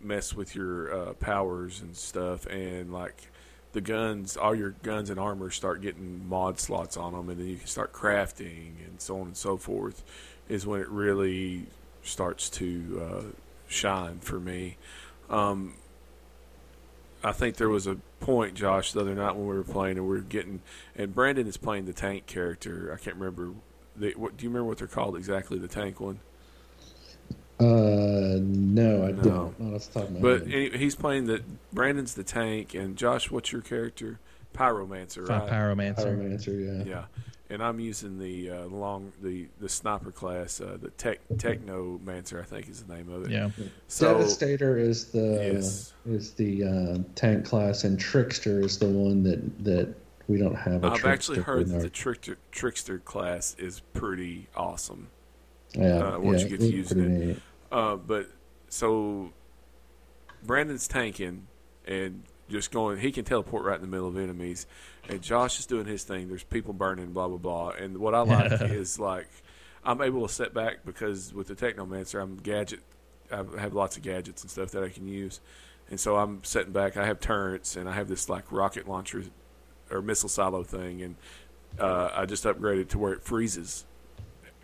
[0.00, 3.30] mess with your uh, powers and stuff, and like
[3.74, 7.48] the guns, all your guns and armor start getting mod slots on them, and then
[7.48, 10.02] you can start crafting and so on and so forth.
[10.48, 11.66] Is when it really
[12.02, 13.22] starts to uh,
[13.66, 14.76] shine for me.
[15.28, 15.74] Um,
[17.22, 20.06] I think there was a point, Josh, the other night when we were playing, and
[20.06, 20.60] we were getting,
[20.94, 22.92] and Brandon is playing the tank character.
[22.92, 23.52] I can't remember.
[23.96, 25.58] The, what, do you remember what they're called exactly?
[25.58, 26.20] The tank one.
[27.60, 29.22] Uh, no, I No.
[29.22, 29.60] don't.
[29.60, 30.52] Not off the top of my But head.
[30.72, 34.18] any, he's playing the Brandon's the tank, and Josh, what's your character?
[34.54, 35.48] Pyromancer, right?
[35.50, 35.96] Pyromancer.
[36.04, 36.90] Pyromancer, yeah.
[36.90, 37.04] Yeah,
[37.50, 42.44] and I'm using the uh, long the the sniper class, uh, the tech Technomancer, I
[42.44, 43.30] think is the name of it.
[43.30, 43.50] Yeah.
[43.88, 45.92] So Devastator is the Yes.
[46.06, 49.94] is the uh, tank class, and Trickster is the one that that
[50.28, 50.84] we don't have.
[50.84, 55.08] A I've actually Trickster heard that our- the trickster trickster class is pretty awesome.
[55.74, 57.42] Yeah, uh, once yeah, you get to using it.
[57.70, 58.28] Uh, but
[58.68, 59.32] so
[60.42, 61.46] Brandon's tanking
[61.86, 62.98] and just going.
[62.98, 64.66] He can teleport right in the middle of enemies,
[65.08, 66.28] and Josh is doing his thing.
[66.28, 67.70] There's people burning, blah blah blah.
[67.70, 69.28] And what I like is like
[69.84, 72.80] I'm able to set back because with the Technomancer, I'm gadget.
[73.32, 75.40] I have lots of gadgets and stuff that I can use,
[75.90, 76.96] and so I'm setting back.
[76.96, 79.24] I have turrets and I have this like rocket launcher
[79.90, 81.16] or missile silo thing, and
[81.78, 83.86] uh, I just upgraded to where it freezes.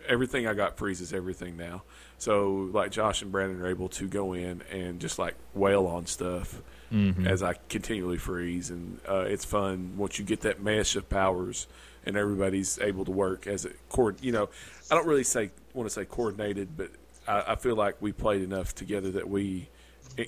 [0.07, 1.83] Everything I got freezes everything now.
[2.17, 6.05] So like Josh and Brandon are able to go in and just like wail on
[6.05, 6.61] stuff
[6.91, 7.25] Mhm.
[7.25, 11.67] as I continually freeze, and uh, it's fun once you get that mesh of powers
[12.05, 14.17] and everybody's able to work as a cord.
[14.21, 14.49] You know,
[14.89, 16.89] I don't really say want to say coordinated, but
[17.27, 19.69] I, I feel like we played enough together that we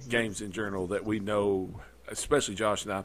[0.08, 3.04] games in general that we know, especially Josh and I,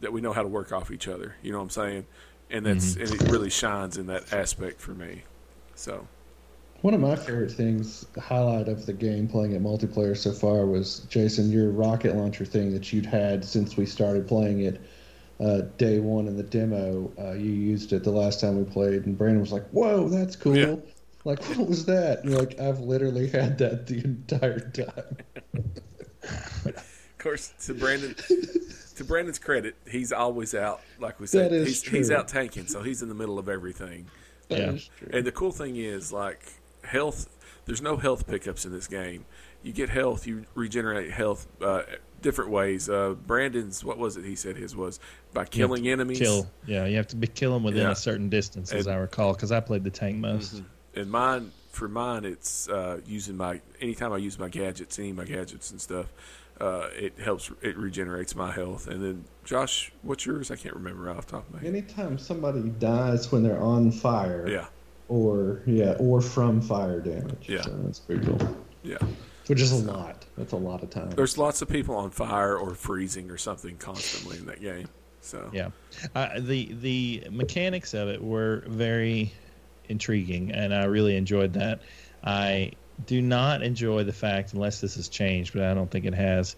[0.00, 1.34] that we know how to work off each other.
[1.42, 2.06] You know what I'm saying?
[2.50, 5.22] And that's and it really shines in that aspect for me.
[5.78, 6.06] So
[6.80, 10.66] One of my favorite things, the highlight of the game playing at multiplayer so far
[10.66, 14.80] was Jason, your rocket launcher thing that you'd had since we started playing it.
[15.38, 19.06] Uh, day one in the demo, uh, you used it the last time we played,
[19.06, 20.56] and Brandon was like, "Whoa, that's cool!
[20.56, 20.74] Yeah.
[21.24, 25.16] Like, what was that?" And you're like, "I've literally had that the entire time."
[26.64, 28.16] Of course, to Brandon,
[28.96, 30.80] to Brandon's credit, he's always out.
[30.98, 33.48] Like we said, That is he's, he's out tanking, so he's in the middle of
[33.48, 34.06] everything.
[34.48, 34.78] That Yeah.
[34.98, 35.08] true.
[35.12, 36.40] And the cool thing is, like
[36.84, 37.28] health,
[37.66, 39.24] there's no health pickups in this game.
[39.62, 41.82] You get health, you regenerate health uh,
[42.22, 42.88] different ways.
[42.88, 44.24] Uh, Brandon's, what was it?
[44.24, 45.00] He said his was
[45.34, 46.18] by killing enemies.
[46.18, 46.48] Kill.
[46.66, 47.92] Yeah, you have to be kill them within Yeah.
[47.92, 50.56] a certain distance, as And- I recall, because I played the tank most.
[50.56, 50.64] Mhm.
[50.94, 55.16] And mine, for mine, it's uh, using my anytime I use my gadgets, any of
[55.16, 56.06] my gadgets and stuff.
[56.60, 57.50] Uh, it helps.
[57.62, 58.88] It regenerates my health.
[58.88, 60.50] And then, Josh, what's yours?
[60.50, 61.68] I can't remember off the top of my head.
[61.68, 64.66] Anytime somebody dies when they're on fire, Yeah,
[65.08, 67.62] or yeah, or from fire damage, Yeah.
[67.62, 68.56] so that's pretty cool.
[68.82, 68.98] yeah.
[69.46, 70.26] Which is a lot.
[70.36, 71.10] That's a lot of time.
[71.10, 74.88] There's lots of people on fire or freezing or something constantly in that game.
[75.22, 75.70] So Yeah,
[76.14, 79.32] uh, the the mechanics of it were very
[79.88, 81.80] intriguing, and I really enjoyed that.
[82.22, 82.72] I
[83.06, 86.56] do not enjoy the fact, unless this has changed, but I don't think it has.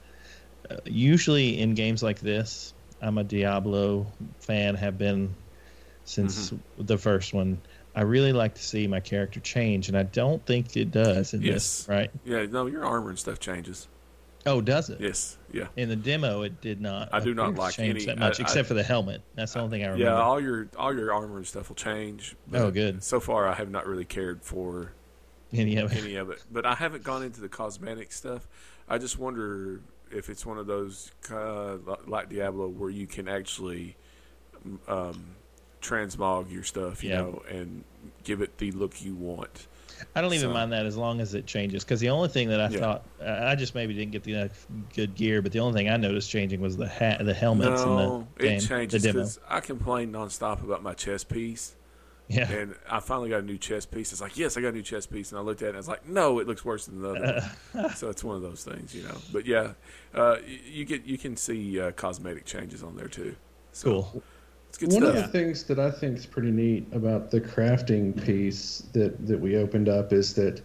[0.70, 4.06] Uh, usually in games like this, I'm a Diablo
[4.40, 5.34] fan, have been
[6.04, 7.60] since the first one.
[7.94, 11.42] I really like to see my character change, and I don't think it does in
[11.42, 11.54] Yes.
[11.54, 11.88] this.
[11.88, 12.10] Right?
[12.24, 13.88] yeah, no, your armor and stuff changes.
[14.46, 15.00] Oh, does it?
[15.00, 17.10] Yes, yeah, In the demo, it did not.
[17.12, 19.20] I do not like change any- that much, I- I- except for the helmet.
[19.34, 20.04] That's the only thing I remember.
[20.04, 20.18] yeah.
[20.18, 22.36] All your all your armor and stuff will change.
[22.54, 23.02] Oh, good.
[23.04, 24.92] So far, I have not really cared for
[25.52, 26.02] Any of it.
[26.04, 28.46] any of it, but I haven't gone into the cosmetic stuff.
[28.88, 33.96] I just wonder if it's one of those uh, like Diablo where you can actually
[34.88, 35.24] um,
[35.80, 37.22] transmog your stuff, you Yeah.
[37.22, 37.84] know, and
[38.24, 39.66] give it the look you want.
[40.14, 41.84] I don't even So- mind that as long as it changes.
[41.84, 42.78] Because the only thing that I Yeah.
[42.80, 45.96] thought I just maybe didn't get the enough good gear, but the only thing I
[45.96, 49.38] noticed changing was the hat, the helmets, no, and the game, it changes the.
[49.48, 51.74] I complain nonstop about my chest piece.
[52.30, 54.12] Yeah, And I finally got a new chest piece.
[54.12, 55.32] It's like, yes, I got a new chest piece.
[55.32, 57.10] And I looked at it and I was like, no, it looks worse than the
[57.10, 57.90] other one.
[57.96, 59.16] So it's one of those things, you know.
[59.32, 59.72] But yeah,
[60.14, 63.34] uh, you get you can see uh, cosmetic changes on there too.
[63.72, 64.22] So cool.
[64.68, 65.16] It's good One stuff.
[65.16, 69.40] of the things that I think is pretty neat about the crafting piece that, that
[69.40, 70.62] we opened up is that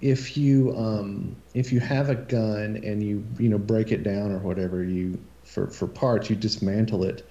[0.00, 4.32] if you um, if you have a gun and you you know break it down
[4.32, 7.26] or whatever you for, for parts you dismantle it,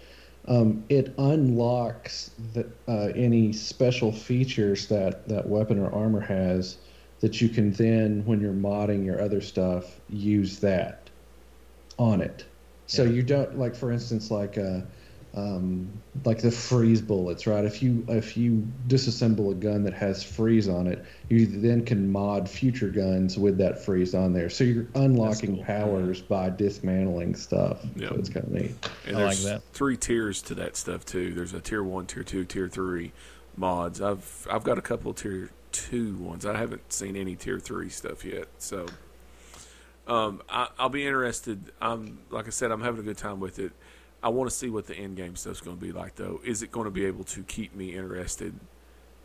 [0.47, 6.77] um, it unlocks the, uh, any special features that that weapon or armor has
[7.21, 11.09] that you can then when you're modding your other stuff use that
[11.97, 12.45] on it.
[12.87, 13.09] So Yeah.
[13.09, 14.81] you don't like for instance like uh,
[15.35, 15.91] um,
[16.23, 17.65] like the freeze bullets, right?
[17.65, 22.09] If you if you disassemble a gun that has freeze on it, you then can
[22.09, 24.49] mod future guns with that freeze on there.
[24.49, 25.65] So you're unlocking cool.
[25.65, 27.85] powers by dismantling stuff.
[27.95, 28.09] Yeah.
[28.09, 28.89] So it's kind of neat.
[29.05, 29.61] And I like there's that.
[29.73, 31.33] three tiers to that stuff too.
[31.33, 33.11] There's a tier one, tier two, tier three
[33.57, 34.01] mods.
[34.01, 36.45] I've I've got a couple of tier two ones.
[36.45, 38.47] I haven't seen any tier three stuff yet.
[38.57, 38.85] So
[40.07, 41.73] um, I, I'll be interested.
[41.81, 43.73] I'm like I said, I'm having a good time with it.
[44.25, 46.41] I want to see what the end game stuff's going to be like, though.
[46.43, 48.55] Is it going to be able to keep me interested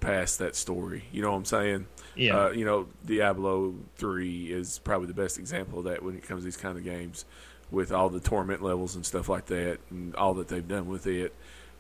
[0.01, 1.05] past that story?
[1.11, 1.87] You know what I'm saying?
[2.15, 2.37] Yeah.
[2.37, 6.43] Uh, you know, Diablo three is probably the best example of that when it comes
[6.43, 7.25] to these kind of games,
[7.71, 11.07] with all the torment levels and stuff like that, and all that they've done with
[11.07, 11.35] it.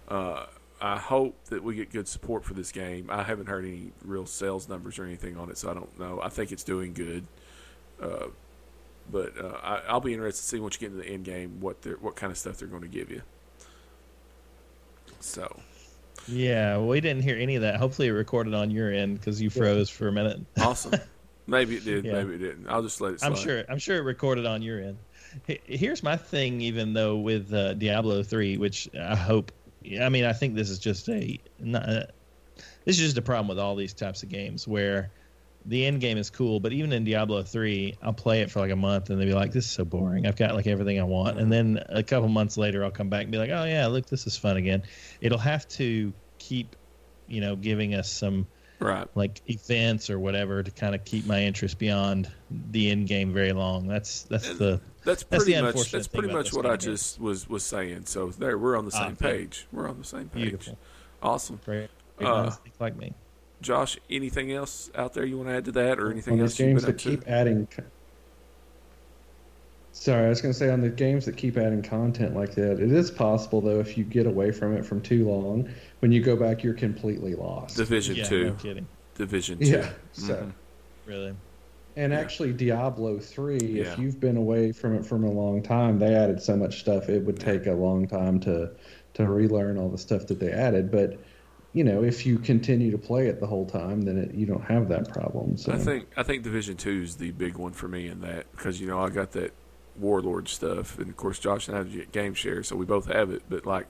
[0.08, 0.46] Uh,
[0.80, 3.10] I hope that we get good support for this game.
[3.10, 6.20] I haven't heard any real sales numbers or anything on it, so I don't know.
[6.22, 7.26] I think it's doing good,
[8.00, 8.28] uh,
[9.10, 11.60] but uh, I, I'll be interested to see once you get into the end game
[11.60, 13.22] what they're what kind of stuff they're going to give you.
[15.20, 15.60] So
[16.26, 17.76] Yeah, we didn't hear any of that.
[17.76, 20.40] Hopefully, it recorded on your end because you froze for a minute.
[20.60, 20.92] awesome.
[21.46, 22.12] maybe it did, Yeah.
[22.14, 22.68] maybe it didn't.
[22.68, 23.28] I'll just let it slide.
[23.28, 23.64] I'm sure.
[23.68, 24.98] I'm sure it recorded on your end.
[25.64, 29.52] Here's my thing, even though with uh, Diablo three, which I hope.
[30.00, 31.38] I mean, I think this is just a.
[31.58, 32.02] Not, uh,
[32.84, 35.10] this is just a problem with all these types of games where
[35.66, 38.70] the end game is cool, but even in Diablo three, I'll play it for like
[38.70, 40.26] a month and they'll be like, "This is so boring.
[40.26, 43.22] I've got like everything I want," and then a couple months later, I'll come back
[43.24, 44.82] and be like, "Oh yeah, look, this is fun again."
[45.20, 46.76] It'll have to keep,
[47.28, 48.46] you know, giving us some
[48.78, 49.06] Right.
[49.14, 52.30] like events or whatever to kind of keep my interest beyond
[52.70, 53.86] the end game very long.
[53.86, 56.78] That's that's And the That's That's pretty the much that's pretty much what I game.
[56.94, 58.06] just was was saying.
[58.06, 59.18] So there, we're on the same good.
[59.18, 59.66] page.
[59.70, 60.42] We're on the same page.
[60.50, 60.78] beautiful.
[61.22, 61.60] Awesome.
[61.66, 61.90] Great.
[62.18, 63.12] Uh, Great like me.
[63.60, 66.52] Josh, anything else out there you want to add to that, or anything on else
[66.52, 67.10] these you've games that up to?
[67.10, 67.68] keep adding.
[69.92, 72.80] Sorry, I was going to say on the games that keep adding content like that,
[72.80, 75.68] it is possible though if you get away from it from too long,
[75.98, 77.76] when you go back, you're completely lost.
[77.76, 78.44] Division Yeah, two.
[78.46, 78.88] no kidding.
[79.16, 79.66] Division two.
[79.66, 79.90] yeah.
[80.12, 80.52] So, Mhm.
[81.06, 81.34] Really.
[81.96, 82.18] and Yeah.
[82.20, 83.82] actually, Diablo three, Yeah.
[83.92, 87.10] if you've been away from it from a long time, they added so much stuff.
[87.10, 88.70] It would take a long time to
[89.14, 90.88] to relearn all the stuff that they added.
[90.92, 91.18] But
[91.72, 94.64] you know, if you continue to play it the whole time, then it, you don't
[94.64, 95.56] have that problem.
[95.56, 98.50] So I think I think Division Two is the big one for me in that
[98.52, 99.52] because you know I got that
[99.96, 103.30] Warlord stuff, and of course Josh and I have game share, so we both have
[103.30, 103.42] it.
[103.48, 103.86] But like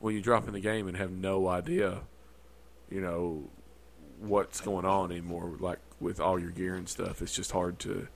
[0.00, 2.00] when you drop in the game and have no idea,
[2.90, 3.50] you know
[4.18, 8.08] what's going on anymore, like with all your gear and stuff, it's just hard to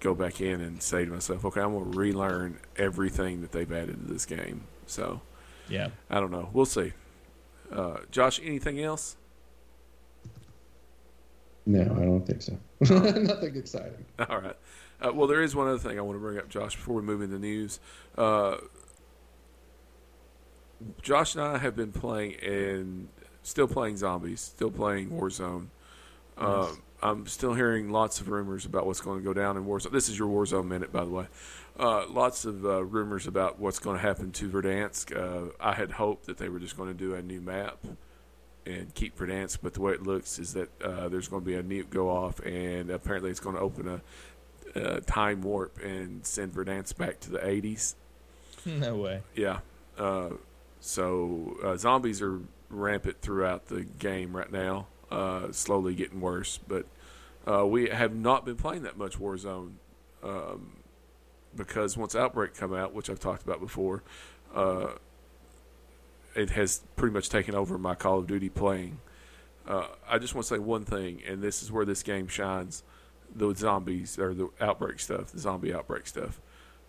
[0.00, 3.70] go back in and say to myself, okay, I'm going to relearn everything that they've
[3.70, 4.64] added to this game.
[4.86, 5.20] So
[5.68, 5.88] Yeah.
[6.08, 6.48] I don't know.
[6.52, 6.92] We'll see.
[7.72, 9.16] Uh, Josh, anything else?
[11.66, 12.58] no, I don't think so.
[12.80, 14.04] Nothing exciting.
[14.18, 14.56] All right.
[15.00, 17.02] Uh, well, there is one other thing I want to bring up, Josh, before we
[17.02, 17.78] move into news.
[18.18, 18.56] Uh,
[21.02, 23.08] Josh and I have been playing and
[23.42, 25.66] still playing zombies, still playing Warzone.
[26.36, 26.78] Uh, Nice.
[27.02, 29.90] I'm still hearing lots of rumors about what's going to go down in Warzone.
[29.92, 31.26] This is your Warzone minute, by the way.
[31.80, 35.16] Uh, lots of uh, rumors about what's going to happen to Verdansk.
[35.16, 37.78] Uh, I had hoped that they were just going to do a new map
[38.66, 41.54] and keep Verdansk, but the way it looks is that uh, there's going to be
[41.54, 46.26] a nuke go off, and apparently it's going to open a, a time warp and
[46.26, 47.94] send Verdansk back to the 80s.
[48.66, 49.22] No way.
[49.34, 49.60] Yeah.
[49.96, 50.32] Uh,
[50.80, 56.58] so uh, zombies are rampant throughout the game right now, uh, slowly getting worse.
[56.68, 56.84] But
[57.50, 59.72] uh, we have not been playing that much Warzone
[60.22, 60.72] um,
[61.56, 64.02] because once Outbreak come out, which I've talked about before,
[64.54, 64.88] uh,
[66.34, 69.00] it has pretty much taken over my Call of Duty playing.
[69.66, 72.82] Uh, I just want to say one thing, and this is where this game shines:
[73.34, 76.40] the zombies or the Outbreak stuff, the zombie Outbreak stuff.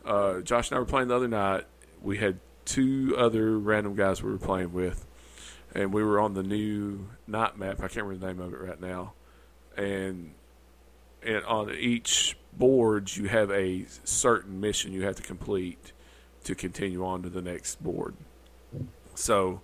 [0.05, 1.65] Uh, Josh and I were playing the other night.
[2.01, 5.05] We had two other random guys we were playing with,
[5.73, 7.79] and we were on the new night map.
[7.79, 9.13] I can't remember the name of it right now.
[9.77, 10.33] And
[11.23, 15.93] and on each board, you have a certain mission you have to complete
[16.43, 18.15] to continue on to the next board.
[19.15, 19.61] So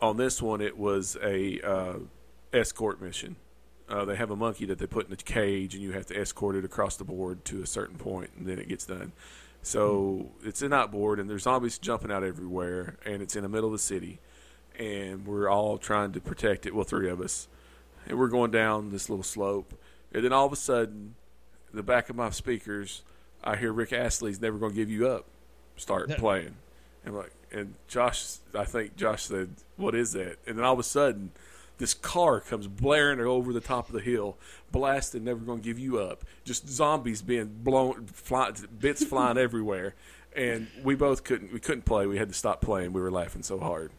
[0.00, 1.94] on this one, it was a uh,
[2.52, 3.36] escort mission.
[3.88, 6.20] Uh, they have a monkey that they put in a cage, and you have to
[6.20, 9.12] escort it across the board to a certain point, and then it gets done.
[9.62, 13.48] So it's a night board, and there's zombies jumping out everywhere, and it's in the
[13.48, 14.18] middle of the city,
[14.78, 16.74] and we're all trying to protect it.
[16.74, 17.48] Well, three of us,
[18.06, 19.72] and we're going down this little slope,
[20.12, 21.14] and then all of a sudden,
[21.72, 23.02] the back of my speakers,
[23.42, 25.26] I hear Rick Astley's "Never Gonna Give You Up"
[25.76, 26.56] start playing,
[27.04, 30.78] and like, and Josh, I think Josh said, "What is that?" And then all of
[30.78, 31.32] a sudden,
[31.78, 34.36] this car comes blaring over the top of the hill,
[34.72, 39.94] blasting "Never Gonna Give You Up." Just zombies being blown, fly, bits flying everywhere,
[40.34, 41.52] and we both couldn't.
[41.52, 42.06] We couldn't play.
[42.06, 42.92] We had to stop playing.
[42.92, 43.90] We were laughing so hard.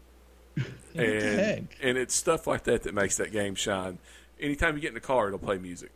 [0.95, 3.99] And and it's stuff like that that makes that game shine.
[4.39, 5.91] Anytime you get in the car, it'll play music.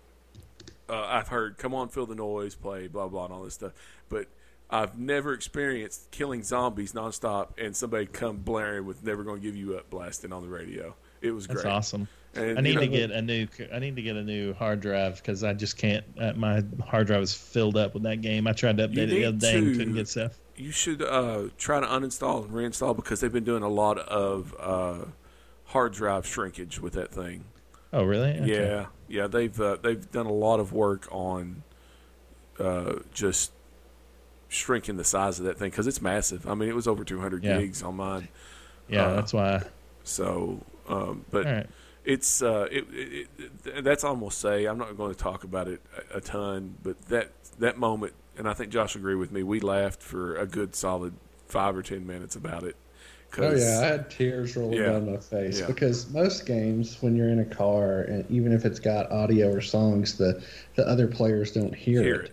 [0.91, 3.71] Uh, I've heard "Come on, feel the noise," play blah blah and all this stuff,
[4.09, 4.27] but
[4.69, 9.77] I've never experienced killing zombies nonstop and somebody come blaring with "Never Gonna Give You
[9.77, 10.95] Up" blasting on the radio.
[11.21, 11.71] It was That's great.
[11.71, 12.07] awesome.
[12.33, 13.47] And, I need you know, to get a new.
[13.73, 16.05] I need to get a new hard drive because I just can't.
[16.19, 18.47] Uh, my hard drive is filled up with that game.
[18.47, 20.39] I tried to update it the other day and couldn't get stuff.
[20.55, 24.55] you should uh, try to uninstall and reinstall because they've been doing a lot of
[24.59, 25.05] uh,
[25.65, 27.43] hard drive shrinkage with that thing.
[27.93, 28.29] Oh, really?
[28.39, 28.45] Okay.
[28.67, 31.63] Yeah, yeah, they've uh, they've done a lot of work on
[32.59, 33.51] uh, just
[34.47, 36.47] shrinking the size of that thing because it's massive.
[36.47, 37.59] I mean, it was over 200 Yeah.
[37.59, 38.27] gigs on mine.
[38.87, 39.63] Yeah, Uh, that's why.
[40.03, 41.67] So, um, but right.
[42.05, 43.27] it's uh, it, it,
[43.65, 45.81] it, that's almost say I'm not going to talk about it
[46.13, 49.43] a, a ton, but that that moment, and I think Josh agreed with me.
[49.43, 51.13] We laughed for a good solid
[51.47, 52.75] five or ten minutes about it.
[53.33, 54.91] Oh 'cause- yeah, I had tears rolling Yeah.
[54.93, 55.67] down my face Yeah.
[55.67, 59.61] because most games, when you're in a car, and even if it's got audio or
[59.61, 60.41] songs, the
[60.75, 62.25] the other players don't hear, Hear it.
[62.25, 62.31] it.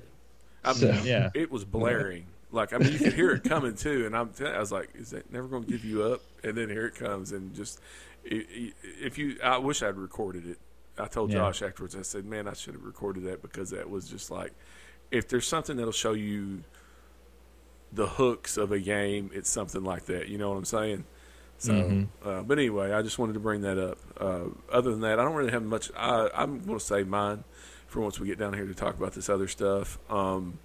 [0.64, 1.30] I mean, Yeah.
[1.34, 2.26] it was blaring.
[2.50, 5.10] Like I mean, you could hear it coming too, and I'm I was like, is
[5.10, 6.22] that never going to give you up?
[6.42, 7.78] And then here it comes, and just
[8.30, 10.58] i- i- if you, I wish I'd recorded it.
[10.98, 11.36] I told Yeah.
[11.38, 11.94] Josh afterwards.
[11.94, 14.52] I said, man, I should have recorded that because that was just like,
[15.12, 16.64] if there's something that'll show you
[17.92, 20.28] the hooks of a game, it's something like that.
[20.28, 21.04] You know what I'm saying?
[21.58, 22.08] So, Mhm.
[22.24, 23.98] uh, but anyway, I just wanted to bring that up.
[24.16, 25.90] Uh, other than that, I don't really have much.
[25.96, 27.44] I, I'm going to save mine
[27.88, 29.98] for once we get down here to talk about this other stuff.
[30.10, 30.58] Um,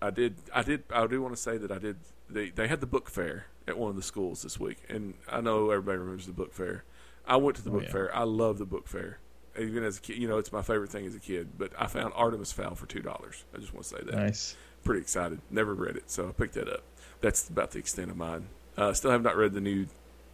[0.00, 1.96] I did, I did, I do want to say that I did.
[2.28, 5.40] They they had the book fair at one of the schools this week, and I
[5.40, 6.84] know everybody remembers the book fair.
[7.26, 7.90] I went to the Oh, book yeah.
[7.92, 8.16] fair.
[8.16, 9.20] I love the book fair.
[9.58, 11.50] Even as a kid, you know, it's my favorite thing as a kid.
[11.56, 13.44] But I found Artemis Fowl for two dollars.
[13.54, 14.56] I just want to say that Nice.
[14.84, 15.40] Pretty excited.
[15.50, 16.82] Never read it, so I picked that up.
[17.20, 18.46] That's about the extent of mine.
[18.76, 19.86] Uh, still have not read the new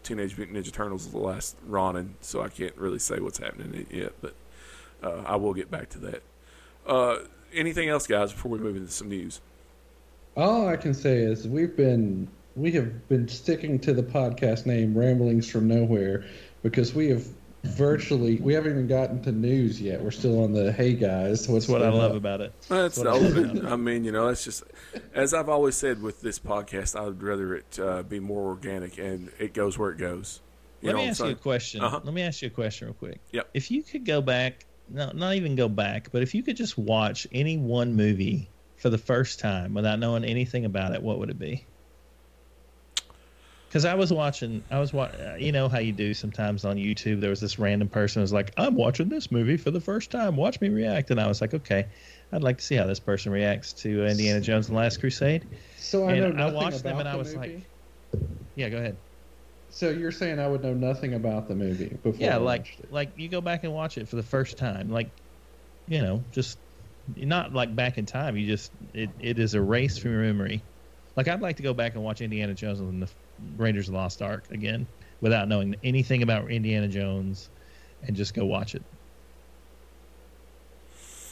[0.03, 4.12] Teenage Mutant Ninja Turtles: The Last Ronin, so I can't really say what's happening yet.
[4.20, 4.34] But
[5.03, 6.22] uh, I will get back to that.
[6.86, 7.18] Uh,
[7.53, 9.40] anything else, guys, before we move into some news?
[10.36, 14.96] All I can say is we've been we have been sticking to the podcast name
[14.96, 16.24] Ramblings from Nowhere
[16.62, 17.26] because we have
[17.65, 20.03] virtually we haven't even gotten to news yet.
[20.03, 21.49] We're still on the hey guys.
[21.49, 22.53] What's That's what I love on?" about it.
[22.69, 23.67] That's the what I open.
[23.67, 24.65] I mean, you know, that's just
[25.15, 26.99] as I've always said with this podcast.
[26.99, 30.41] I would rather it uh, be more organic and it goes where it goes.
[30.81, 31.81] You Let know me ask you a question.
[31.83, 32.01] Uh-huh.
[32.05, 33.21] Let me ask you a question real quick.
[33.33, 33.51] Yep.
[33.53, 36.79] If you could go back, no, not even go back, but if you could just
[36.79, 41.31] watch any one movie for the first time without knowing anything about it, what would
[41.31, 41.67] it be?
[43.69, 46.77] Because I was watching, I was wa- uh, you know how you do sometimes on
[46.77, 47.21] YouTube.
[47.21, 50.11] There was this random person who was like, "I'm watching this movie for the first
[50.11, 50.37] time.
[50.37, 51.85] Watch me react." And I was like, "Okay,
[52.33, 55.49] I'd like to see how this person reacts to Indiana Jones and the Last Crusade."
[55.77, 57.71] So I And know I nothing watched them and I was like.
[58.55, 58.99] Yeah, go ahead.
[59.71, 62.27] So you're saying I would know nothing about the movie before?
[62.27, 65.12] yeah I like like you go back and watch it for the first time like
[65.87, 66.59] you know just
[67.09, 70.68] not like back in time you just it, it is erased from your memory
[71.19, 73.11] like i'd like to go back and watch indiana jones and the
[73.57, 74.87] raiders of the lost ark again
[75.21, 77.51] without knowing anything about indiana jones
[78.03, 78.85] and just go watch it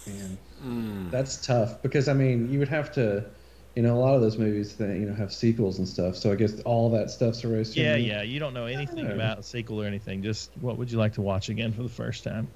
[0.07, 1.11] Man, Mm.
[1.11, 3.31] that's tough because I mean you would have to.
[3.75, 6.17] You know, a lot of those movies that you know have sequels and stuff.
[6.17, 7.77] So I guess all that stuff's erased.
[7.77, 9.13] yeah yeah you don't know anything Yeah.
[9.13, 11.89] about a sequel or anything just what would you like to watch again for the
[11.91, 12.55] first time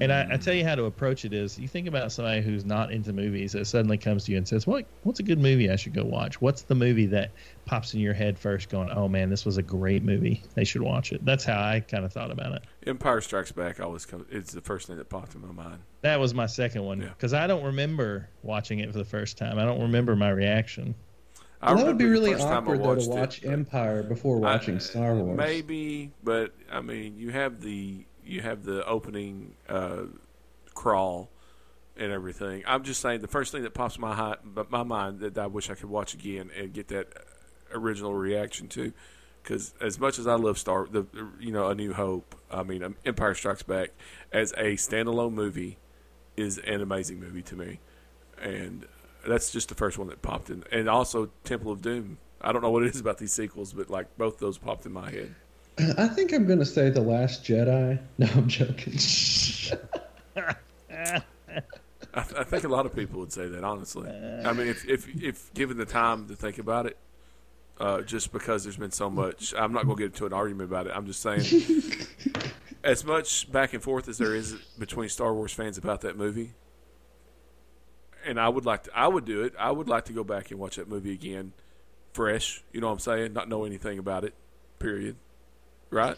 [0.00, 0.44] And I, I mm.
[0.44, 3.52] tell you how to approach it is you think about somebody who's not into movies
[3.52, 6.04] that suddenly comes to you and says, "What what's a good movie I should go
[6.04, 6.40] watch?
[6.40, 7.32] What's the movie that
[7.64, 10.42] pops in your head first going, "Oh man, this was a great movie.
[10.54, 12.62] They should watch it." That's how I kind of thought about it.
[12.86, 14.26] Empire Strikes Back always comes.
[14.30, 15.80] It's the first thing that popped in my mind.
[16.02, 17.08] That was my second one Yeah.
[17.08, 19.58] because I don't remember watching it for the first time.
[19.58, 20.94] I don't remember my reaction.
[21.62, 24.02] Well, that would be really first time I awkward though to watched it, watch Empire
[24.02, 25.36] before watching I- Star Wars.
[25.36, 30.04] Maybe, but I mean, you have the you have the opening uh,
[30.74, 31.30] crawl
[31.96, 32.62] and everything.
[32.66, 35.46] I'm just saying the first thing that pops my hi- but my mind that I
[35.46, 37.08] wish I could watch again and get that
[37.72, 38.92] original reaction to.
[39.42, 41.06] Because as much as I love Star, the
[41.40, 43.90] you know A New Hope, I mean um, Empire Strikes Back
[44.32, 45.78] as a standalone movie
[46.36, 47.80] is an amazing movie to me,
[48.40, 48.86] and
[49.26, 50.64] that's just the first one that popped in.
[50.70, 52.18] And also Temple of Doom.
[52.42, 54.92] I don't know what it is about these sequels, but like both those popped in
[54.92, 55.34] my head.
[55.78, 57.98] I think I'm gonna say the Last Jedi.
[58.18, 58.98] No, I'm joking.
[62.12, 64.10] I, th- I think a lot of people would say that honestly.
[64.10, 66.96] I mean, if if if given the time to think about it,
[67.78, 70.70] uh, just because there's been so much, I'm not going to get into an argument
[70.70, 70.92] about it.
[70.94, 71.42] I'm just saying,
[72.84, 76.52] as much back and forth as there is between Star Wars fans about that movie,
[78.26, 79.54] and I would like to, I would do it.
[79.58, 81.52] I would like to go back and watch that movie again,
[82.12, 82.62] fresh.
[82.72, 83.32] You know what I'm saying?
[83.32, 84.34] Not know anything about it.
[84.78, 85.16] Period.
[85.90, 86.16] Right?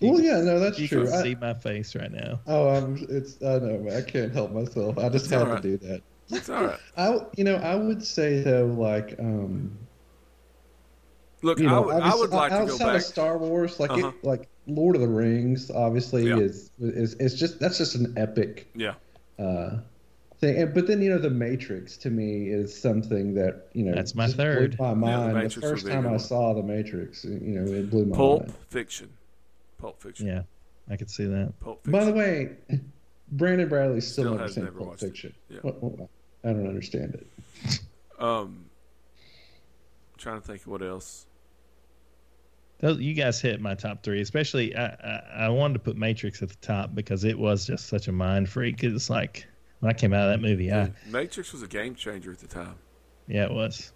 [0.00, 1.04] well, yeah, no, that's You true.
[1.06, 2.40] can I- see my face right now.
[2.46, 3.06] oh, I'm.
[3.08, 3.40] It's.
[3.42, 3.86] I know.
[3.96, 4.98] I can't help myself.
[4.98, 5.62] I just It's had all right.
[5.62, 6.02] to do that.
[6.30, 6.78] It's all right.
[6.96, 9.76] I, you know, I would say though, like, um,
[11.42, 12.96] Look, you I know, would, I would like to go outside back.
[12.96, 14.08] of Star Wars, like, Uh-huh.
[14.08, 16.38] it, like Lord of the Rings, obviously Yeah.
[16.38, 18.94] is is is just that's just an epic Yeah.
[19.38, 19.78] uh,
[20.42, 20.60] thing.
[20.60, 24.14] And, but then you know, the Matrix to me is something that you know That's
[24.14, 24.78] my just blew third.
[24.78, 25.30] My The mind.
[25.30, 26.18] the, Matrix would first time I one.
[26.18, 28.54] saw the Matrix, you know, it blew my Pulp mind.
[28.68, 29.08] Fiction.
[29.78, 30.26] Pulp Fiction.
[30.26, 30.42] Yeah,
[30.90, 31.54] I could see that.
[31.60, 31.92] Pulp Fiction.
[31.92, 32.56] By the way,
[33.32, 35.06] Brandon Bradley still, Still never has seen never Pulp watched it.
[35.06, 35.34] Fiction.
[35.48, 35.58] Yeah.
[35.62, 36.08] What- what-
[36.44, 37.80] I don't understand it.
[38.18, 38.64] Um,
[40.18, 41.26] trying to think what else.
[42.80, 46.42] Those, you guys hit my top three, especially I, I, I wanted to put Matrix
[46.42, 48.82] at the top because it was just such a mind freak.
[48.82, 49.46] It's like
[49.82, 52.46] when I came out of that movie, I, Matrix was a game changer at the
[52.46, 52.76] time.
[53.26, 53.92] yeah, it was.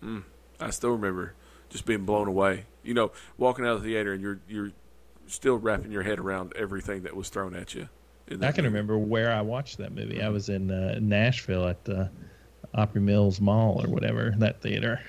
[0.00, 0.22] Mm,
[0.60, 1.34] I still remember
[1.68, 2.66] just being blown away.
[2.84, 4.70] You know, walking out of the theater and you're you're
[5.26, 7.88] still wrapping your head around everything that was thrown at you.
[8.30, 8.62] I can movie.
[8.62, 10.22] remember where I watched that movie.
[10.22, 12.08] I was in uh, Nashville at the
[12.72, 15.00] Opry Mills Mall or whatever that theater.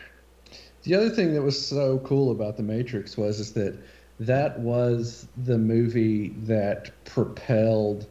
[0.82, 3.78] The other thing that was so cool about The Matrix was is that
[4.20, 8.08] that was the movie that propelled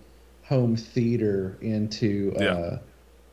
[0.49, 2.53] home theater into Yeah.
[2.55, 2.79] uh,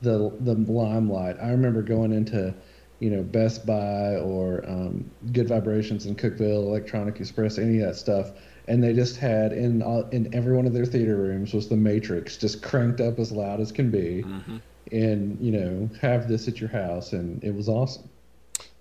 [0.02, 1.38] the the limelight.
[1.42, 2.54] I remember going into
[3.00, 7.96] you know Best Buy or um, Good Vibrations in Cookeville, Electronic Express, any of that
[7.96, 8.32] stuff,
[8.68, 11.78] and they just had in all, in every one of their theater rooms was The
[11.78, 14.62] Matrix just cranked up as loud as can be, Mhm.
[14.92, 18.10] and you know have this at your house, and it was awesome.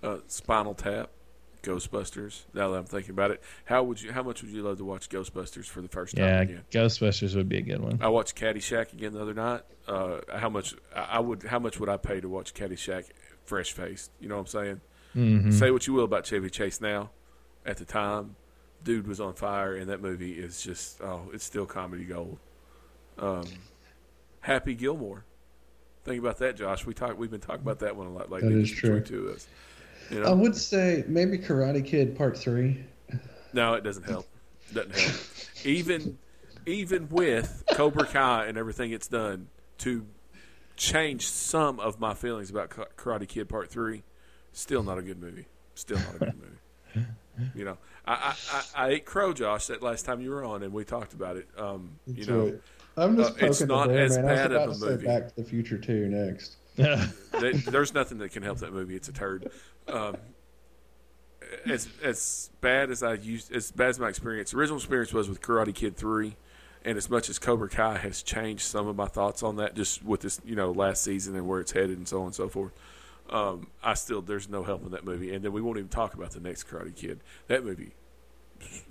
[0.02, 1.08] Uh, Spinal Tap,
[1.64, 2.42] Ghostbusters.
[2.52, 4.12] Now that I'm thinking about it, how would you?
[4.12, 6.62] How much would you love to watch Ghostbusters for the first time Yeah, again?
[6.70, 7.98] Ghostbusters would be a good one.
[8.00, 9.62] I watched Caddyshack again the other night.
[9.88, 11.42] Uh, how much I would?
[11.44, 13.04] How much would I pay to watch Caddyshack
[13.44, 14.10] fresh faced?
[14.20, 14.80] You know what I'm saying?
[15.14, 17.10] hmm Say what you will about Chevy Chase now.
[17.66, 18.36] At the time,
[18.82, 22.38] dude was on fire, and that movie is just oh, it's still comedy gold.
[23.18, 23.44] Um,
[24.40, 25.24] Happy Gilmore.
[26.04, 26.84] Think about that, Josh.
[26.84, 27.18] We talk.
[27.18, 28.52] We've been talking about that one a lot lately.
[28.52, 28.96] That is true.
[28.98, 29.46] of us.
[30.10, 32.84] You I would say maybe Karate Kid Part Three.
[33.52, 34.26] no, it doesn't help.
[34.72, 35.16] Doesn't help.
[35.64, 36.18] even,
[36.66, 39.48] even with Cobra Kai and everything it's done
[39.78, 40.06] to
[40.76, 44.02] change some of my feelings about Karate Kid Part Three,
[44.52, 45.46] still not a good movie.
[45.74, 47.06] Still not a good movie.
[47.56, 50.62] You know, I, I, I, I ate crow, Josh, that last time you were on,
[50.62, 51.48] and we talked about it.
[51.58, 52.58] Um, you That's know.
[52.96, 54.26] I'm just uh, it's not bear, as man.
[54.26, 55.04] bad of a movie.
[55.04, 56.54] Back to the Future Two next.
[56.76, 57.10] There-
[57.66, 58.94] there's nothing that can help that movie.
[58.94, 59.50] It's a turd.
[59.88, 60.16] Um,
[61.66, 65.40] as as bad as I used, as bad as my experience, original experience was with
[65.40, 66.36] Karate Kid three,
[66.84, 70.04] and as much as Cobra Kai has changed some of my thoughts on that, just
[70.04, 72.48] with this, you know, last season and where it's headed and so on and so
[72.48, 72.72] forth.
[73.30, 76.14] Um, I still there's no help in that movie, and then we won't even talk
[76.14, 77.20] about the next Karate Kid.
[77.48, 77.92] That movie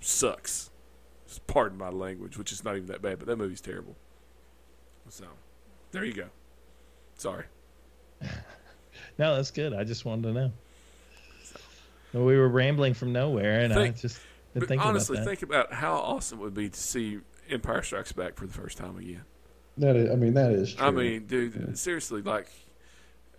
[0.02, 0.70] sucks.
[1.48, 3.96] Pardon my language, which is not even that bad, but that movie's terrible.
[5.10, 5.26] So,
[5.91, 6.28] there you go.
[7.18, 7.46] Sorry.
[9.18, 9.74] No, that's good.
[9.74, 10.52] I just wanted to know.
[12.14, 14.20] Well, we were rambling from nowhere, and I just
[14.53, 15.30] been But thinking honestly, about that.
[15.30, 18.78] think about how awesome it would be to see Empire Strikes Back for the first
[18.78, 19.24] time again.
[19.78, 20.86] That is, I mean, that is true.
[20.86, 22.47] I mean, dude, seriously, like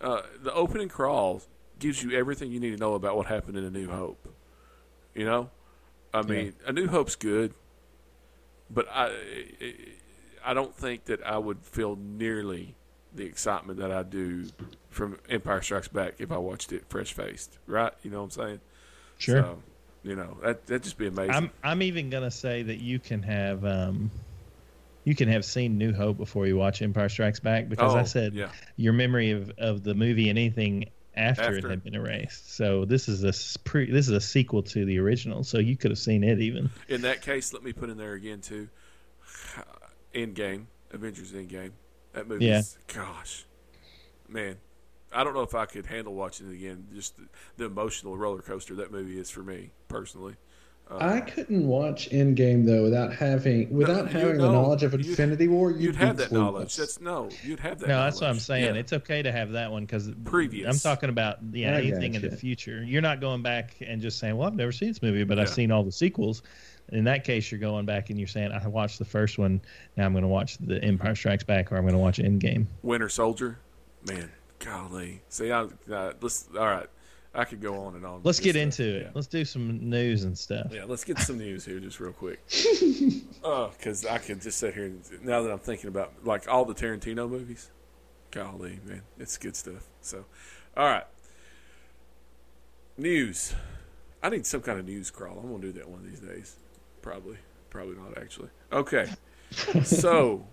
[0.01, 1.41] uh, the opening crawl
[1.79, 4.27] gives you everything you need to know about what happened in A New Hope.
[5.13, 5.49] You know,
[6.13, 7.53] I mean, A New Hope's good,
[8.69, 9.13] but I,
[10.43, 12.75] I don't think that I would feel nearly
[13.15, 14.45] the excitement that I do
[14.89, 17.57] from Empire Strikes Back if I watched it fresh faced.
[17.67, 17.93] Right?
[18.03, 18.59] You know what I'm saying?
[19.17, 19.41] Sure.
[19.41, 19.63] So,
[20.03, 21.33] you know, that that'd just be amazing.
[21.33, 24.11] I'm I'm even gonna say that you can have um,
[25.03, 28.05] you can have seen New Hope before you watch Empire Strikes Back because I Oh,
[28.05, 28.49] said yeah.
[28.75, 31.57] your memory of, of the movie and anything after, After.
[31.57, 32.53] it had been erased.
[32.55, 35.43] So this is a pre this is a sequel to the original.
[35.43, 36.69] So you could have seen it even.
[36.89, 38.67] In that case, let me put in there again too.
[40.13, 41.71] Endgame, Avengers Endgame.
[42.15, 42.59] That movie Yeah.
[42.59, 43.45] is gosh,
[44.27, 44.57] man.
[45.13, 46.87] I don't know if I could handle watching it again.
[46.93, 47.23] Just the,
[47.57, 50.35] the emotional roller coaster that movie is for me personally.
[50.91, 54.93] Uh, I couldn't watch Endgame though without having without you having know, the knowledge of
[54.93, 55.71] you'd- Infinity War.
[55.71, 56.33] You'd, you'd have that clueless.
[56.33, 56.75] knowledge.
[56.75, 57.87] That's no, you'd have that.
[57.87, 58.75] no, that's what I'm saying.
[58.75, 58.79] Yeah.
[58.81, 60.67] It's okay to have that one because Previous.
[60.67, 62.83] I'm talking about yeah I anything in the future.
[62.83, 65.49] You're not going back and just saying, "Well, I've never seen this movie, but I've
[65.49, 66.43] seen all the sequels."
[66.89, 69.61] In that case, you're going back and you're saying, "I watched the first one.
[69.97, 72.67] Now I'm going to watch the Empire Strikes Back, or I'm going to watch Endgame."
[72.83, 73.57] Winter Soldier,
[74.07, 75.21] man, golly.
[75.29, 76.87] See, I uh, let's all right.
[77.35, 78.21] I could go on and on.
[78.23, 78.63] Let's get stuff.
[78.63, 79.01] into it.
[79.03, 79.09] Yeah.
[79.13, 80.67] Let's do some news and stuff.
[80.71, 82.41] Yeah, let's get some news here just real quick.
[83.77, 86.73] Because I can just sit here and now that I'm thinking about like all the
[86.73, 87.69] Tarantino movies,
[88.31, 89.85] golly, man, it's good stuff.
[90.01, 90.25] So,
[90.75, 91.05] all right,
[92.97, 93.53] news.
[94.23, 95.37] I need some kind of news crawl.
[95.37, 96.55] I'm gonna do that one of these days.
[97.05, 97.37] Probably,
[97.69, 98.49] probably not actually.
[98.71, 99.07] Okay,
[99.83, 100.43] so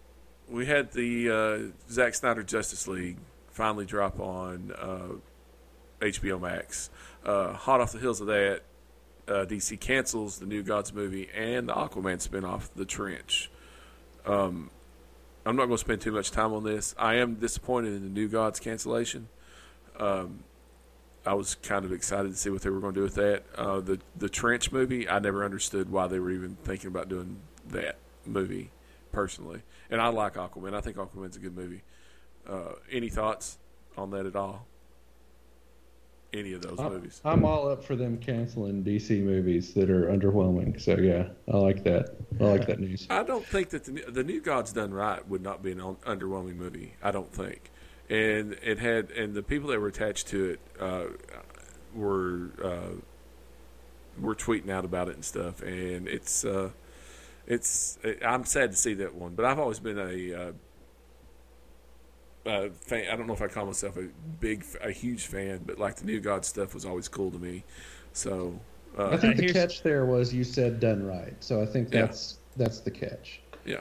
[0.50, 3.16] we had the uh, Zack Snyder Justice League
[3.52, 6.90] finally drop on uh, HBO Max.
[7.24, 8.62] Uh, hot off the heels of that,
[9.28, 13.48] uh, DC cancels the New Gods movie and the Aquaman spinoff, The Trench.
[14.26, 14.72] Um,
[15.46, 16.92] I'm not going to spend too much time on this.
[16.98, 19.28] I am disappointed in the New Gods cancellation.
[19.96, 20.42] Um,
[21.26, 23.44] I was kind of excited to see what they were going to do with that.
[23.54, 27.40] Uh, the the Trench movie, I never understood why they were even thinking about doing
[27.68, 28.70] that movie
[29.12, 29.62] personally.
[29.90, 30.74] And I like Aquaman.
[30.74, 31.82] I think Aquaman's a good movie.
[32.48, 33.58] Uh, any thoughts
[33.96, 34.66] on that at all?
[36.32, 37.20] any of those I'm, movies.
[37.24, 40.80] I'm all up for them canceling DC movies that are underwhelming.
[40.80, 42.16] So yeah, I like that.
[42.40, 43.06] I like that news.
[43.10, 45.80] I don't think that the New- the New Gods done right would not be an
[45.80, 46.94] un- underwhelming movie.
[47.02, 47.70] I don't think,
[48.10, 51.04] and it had and the people that were attached to it uh,
[51.94, 53.00] were uh,
[54.20, 56.70] were tweeting out about it and stuff, and it's uh,
[57.46, 60.52] it's I'm sad to see that one, but I've always been a uh,
[62.48, 63.06] uh, fan.
[63.12, 64.08] I don't know if I call myself a
[64.40, 67.64] big, a huge fan, but like the New God stuff was always cool to me.
[68.12, 68.58] So
[69.08, 71.34] I uh, think the catch there was you said done right.
[71.40, 72.06] So I think Yeah.
[72.06, 73.40] that's that's the catch.
[73.64, 73.80] yeah,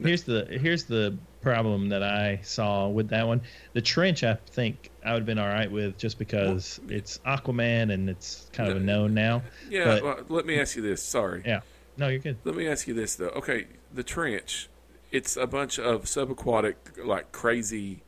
[0.00, 3.40] Here's the here's the problem that I saw with that one.
[3.74, 7.92] The trench, I think I would have been all right with just because it's Aquaman
[7.92, 9.42] and it's kind of a known now.
[9.70, 9.84] yeah.
[9.84, 11.02] But- well, let me ask you this.
[11.02, 11.42] Sorry.
[11.46, 11.60] Yeah.
[11.96, 12.38] No, you're good.
[12.42, 13.28] Let me ask you this though.
[13.28, 14.68] Okay, the trench,
[15.12, 16.74] it's a bunch of subaquatic,
[17.04, 18.02] like crazy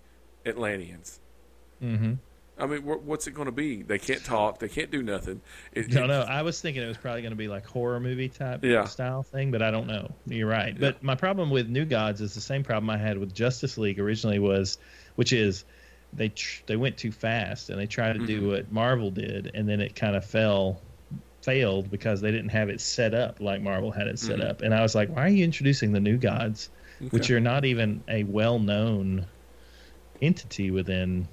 [0.45, 1.21] Atlanteans.
[1.83, 2.15] Mm-hmm.
[2.59, 3.83] I mean, wh- what's it going to be?
[3.83, 4.59] They can't talk.
[4.61, 5.43] They can't do nothing.
[5.73, 6.21] It, No, it- no.
[6.23, 8.85] I was thinking it was probably going to be like horror movie type Yeah.
[8.85, 10.11] style thing, but I don't know.
[10.27, 10.79] You're right.
[10.79, 14.01] But my problem with New Gods is the same problem I had with Justice League
[14.01, 14.79] originally was,
[15.17, 15.65] which is
[16.15, 18.27] they tr- they went too fast and they tried to Mm-hmm.
[18.27, 20.81] do what Marvel did, and then it kind of fell
[21.43, 24.49] failed because they didn't have it set up like Marvel had it set Mhm.
[24.51, 24.63] up.
[24.63, 26.71] And I was like, why are you introducing the New Gods,
[27.11, 29.27] which are not even a well known
[30.23, 31.29] entity within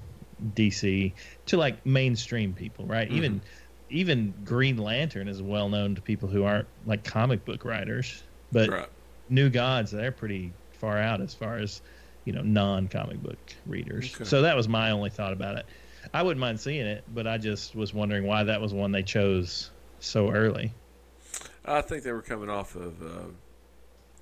[0.54, 1.12] DC
[1.46, 3.08] to like mainstream people, right?
[3.08, 3.16] Mm-hmm.
[3.16, 3.42] Even
[3.90, 8.68] even Green Lantern is well known to people who aren't like comic book writers, but
[8.68, 8.88] right.
[9.28, 11.82] New Gods they're pretty far out as far as
[12.24, 14.14] you know non comic book readers.
[14.14, 14.24] Okay.
[14.24, 15.66] So that was my only thought about it.
[16.12, 19.02] I wouldn't mind seeing it, but I just was wondering why that was one they
[19.02, 19.70] chose
[20.00, 20.72] so early.
[21.64, 23.24] I think they were coming off of uh,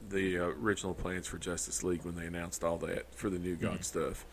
[0.09, 3.57] the uh, original plans for Justice League when they announced all that for the New
[3.57, 3.83] God Mm-hmm.
[3.83, 4.25] stuff.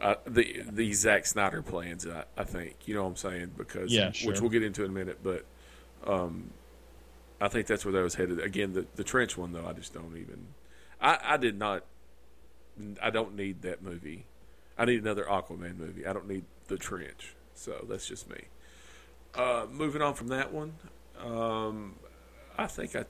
[0.00, 2.76] Uh, the the Zack Snyder plans, I, I think.
[2.86, 3.52] You know what I'm saying?
[3.56, 5.46] Because Yeah, which we'll get into in a minute, but
[6.06, 6.50] um,
[7.40, 8.40] I think that's where that was headed.
[8.40, 10.48] Again, the the trench one though, I just don't even.
[11.00, 11.84] I, I did not.
[13.02, 14.26] I don't need that movie.
[14.76, 16.06] I need another Aquaman movie.
[16.06, 17.34] I don't need the trench.
[17.54, 18.44] So that's just me.
[19.34, 20.74] Uh, moving on from that one,
[21.18, 21.96] um,
[22.56, 23.04] I think I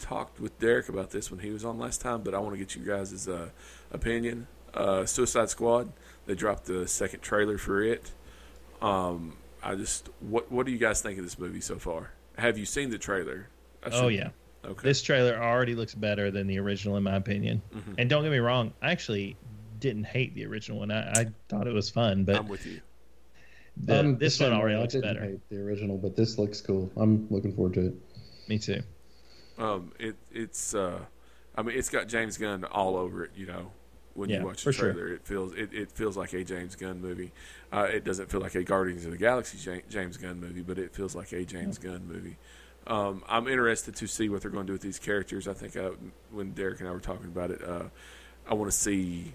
[0.00, 2.58] talked with Derek about this when he was on last time, but I want to
[2.58, 3.50] get you guys' uh,
[3.92, 4.46] opinion.
[4.74, 5.92] Uh, Suicide Squad,
[6.26, 8.10] they dropped the second trailer for it.
[8.80, 12.12] Um, I just, what what do you guys think of this movie so far?
[12.38, 13.48] Have you seen the trailer?
[13.92, 14.30] Oh yeah.
[14.64, 14.82] Okay.
[14.88, 17.62] This trailer already looks better than the original, in my opinion.
[17.74, 17.94] Mhm.
[17.98, 19.36] And don't get me wrong, I actually
[19.78, 20.90] didn't hate the original one.
[20.90, 22.80] I, I thought it was fun, but I'm with you.
[23.78, 24.60] the, I'm this one same way.
[24.62, 25.24] already I looks didn't better.
[25.26, 26.90] hate the original, but this looks cool.
[26.96, 27.94] I'm looking forward to it.
[28.48, 28.82] Me too.
[29.58, 30.98] Um, it it's, uh,
[31.56, 33.30] I mean, it's got James Gunn all over it.
[33.34, 33.70] You know,
[34.14, 34.92] when Yeah, you watch the sure.
[34.92, 37.32] trailer, it feels it, it feels like a James Gunn movie.
[37.72, 40.94] Uh, it doesn't feel like a Guardians of the Galaxy James Gunn movie, but it
[40.94, 42.36] feels like a James Gunn movie.
[42.86, 45.46] Um, I'm interested to see what they're going to do with these characters.
[45.46, 45.90] I think uh,
[46.30, 47.84] when Derek and I were talking about it, uh,
[48.48, 49.32] I want to see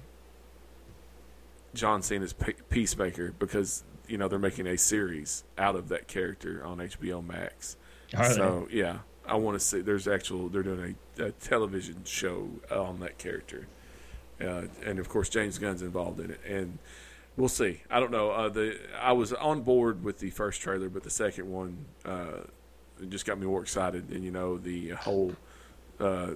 [1.73, 6.63] John Cena's Pe- Peacemaker because you know they're making a series out of that character
[6.65, 7.77] on HBO Max.
[8.15, 8.35] Are they?
[8.35, 9.81] so yeah, I want to see.
[9.81, 10.49] There's actual.
[10.49, 13.67] They're doing a, a television show on that character,
[14.41, 16.77] uh, and of course James Gunn's involved in it, and
[17.37, 17.81] we'll see.
[17.89, 18.31] I don't know.
[18.31, 22.41] Uh, the I was on board with the first trailer, but the second one uh,
[23.09, 24.09] just got me more excited.
[24.09, 25.33] And you know the whole.
[25.99, 26.31] Uh,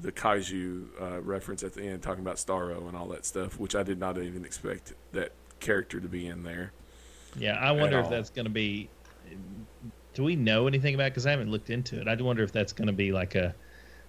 [0.00, 3.74] the kaiju uh, reference at the end, talking about Starro and all that stuff, which
[3.74, 6.70] I did not even expect that character to be in there.
[7.36, 8.10] Yeah, I wonder if all.
[8.12, 8.88] that's going to be.
[10.14, 11.10] Do we know anything about?
[11.10, 12.06] Because I haven't looked into it.
[12.06, 13.56] I wonder if that's going to be like a,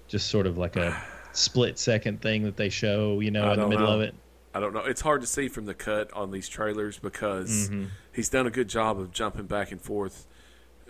[0.08, 0.96] just sort of like a
[1.34, 3.94] split second thing that they show, you know, I in the middle know.
[3.96, 4.16] of it.
[4.54, 4.80] I don't know.
[4.86, 7.88] It's hard to see from the cut on these trailers because Mhm.
[8.12, 10.26] he's done a good job of jumping back and forth.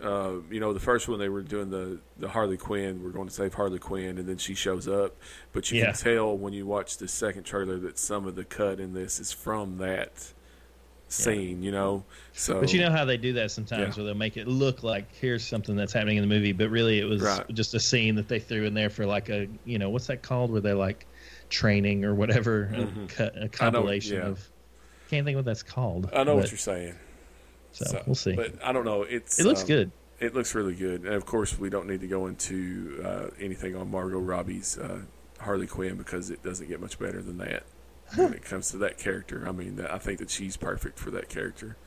[0.01, 3.27] Uh, you know, the first one they were doing the, the Harley Quinn, we're going
[3.27, 5.17] to save Harley Quinn, and then she shows up.
[5.51, 5.87] But you Yeah.
[5.91, 9.19] can tell when you watch the second trailer that some of the cut in this
[9.19, 10.31] is from that
[11.09, 12.03] scene, you know?
[12.33, 14.03] So, But you know how they do that sometimes, Yeah.
[14.03, 16.99] where they'll make it look like here's something that's happening in the movie, but really
[16.99, 17.43] it was Right.
[17.53, 20.21] just a scene that they threw in there for like a, you know, what's that
[20.21, 20.51] called?
[20.51, 21.05] Where they're like
[21.49, 23.03] training or whatever, Mhm.
[23.05, 24.27] a, co- a compilation yeah.
[24.27, 24.49] of.
[25.09, 26.09] Can't think what that's called.
[26.13, 26.95] I know but- what you're saying.
[27.71, 28.33] So, we'll see.
[28.33, 29.03] But I don't know.
[29.03, 29.91] It's it looks um, good.
[30.19, 33.75] It looks really good, and of course, we don't need to go into uh, anything
[33.75, 35.01] on Margot Robbie's uh,
[35.39, 37.63] Harley Quinn because it doesn't get much better than that
[38.15, 39.45] when it comes to that character.
[39.47, 41.77] I mean, I think that she's perfect for that character.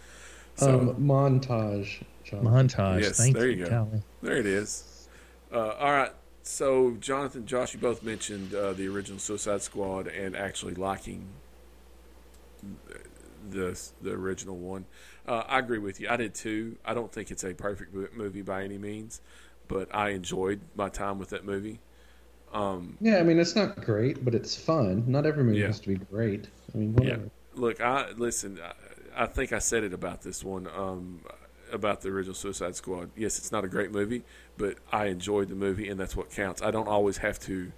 [0.57, 2.03] So um, montage.
[2.25, 2.45] John.
[2.45, 3.03] Montage.
[3.03, 3.85] yes, Thank there you, you go.
[3.85, 4.03] Callie.
[4.23, 5.09] there it is.
[5.53, 6.13] Uh, all right.
[6.45, 11.29] So, Jonathan, Josh, you both mentioned uh, the original Suicide Squad and actually liking
[13.51, 14.87] the the original one.
[15.27, 16.09] Uh, I agree with you.
[16.09, 16.77] I did too.
[16.85, 19.21] I don't think it's a perfect movie by any means,
[19.69, 21.81] but I enjoyed my time with that movie.
[22.53, 25.05] Um, Yeah, I mean it's not great, but it's fun.
[25.07, 25.69] Not every movie Yeah.
[25.69, 26.49] has to be great.
[26.75, 26.99] I mean, yeah.
[27.01, 27.31] whatever.
[27.55, 28.59] Look, I listen.
[28.63, 31.21] I, I think I said it about this one, um,
[31.71, 33.11] about the original Suicide Squad.
[33.17, 34.23] Yes, it's not a great movie,
[34.57, 36.63] but I enjoyed the movie, and that's what counts.
[36.63, 37.73] I don't always have to.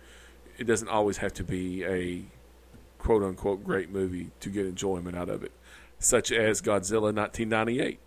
[0.59, 2.23] It doesn't always have to be a
[2.99, 5.53] quote unquote great movie to get enjoyment out of it,
[5.99, 7.99] such as Godzilla 1998.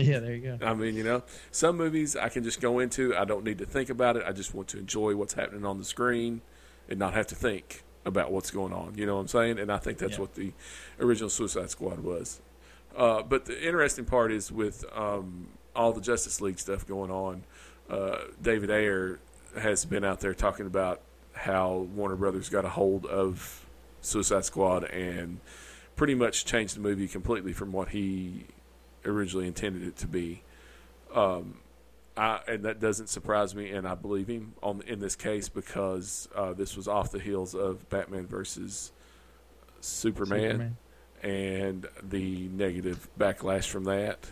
[0.00, 0.66] Yeah, there you go.
[0.66, 3.16] I mean, you know, some movies I can just go into.
[3.16, 4.24] I don't need to think about it.
[4.26, 6.40] I just want to enjoy what's happening on the screen
[6.88, 8.94] and not have to think about what's going on.
[8.96, 9.58] You know what I'm saying?
[9.58, 10.20] And I think that's Yeah.
[10.20, 10.52] what the
[10.98, 12.40] original Suicide Squad was.
[12.96, 17.44] Uh, but the interesting part is with um, all the Justice League stuff going on,
[17.88, 19.20] uh, David Ayer
[19.58, 21.00] has been out there talking about
[21.32, 23.66] how Warner Brothers got a hold of
[24.00, 25.38] Suicide Squad and
[25.96, 28.44] pretty much changed the movie completely from what he
[29.04, 30.42] originally intended it to be.
[31.14, 31.58] Um,
[32.16, 36.28] I, and that doesn't surprise me, and I believe him on in this case because
[36.34, 38.92] uh, this was off the heels of Batman versus
[39.80, 40.76] Superman,
[41.22, 44.30] and the negative backlash from that.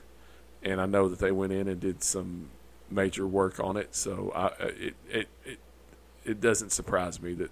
[0.63, 2.49] And I know that they went in and did some
[2.91, 5.59] major work on it, so I, it, it it
[6.25, 7.51] it doesn't surprise me that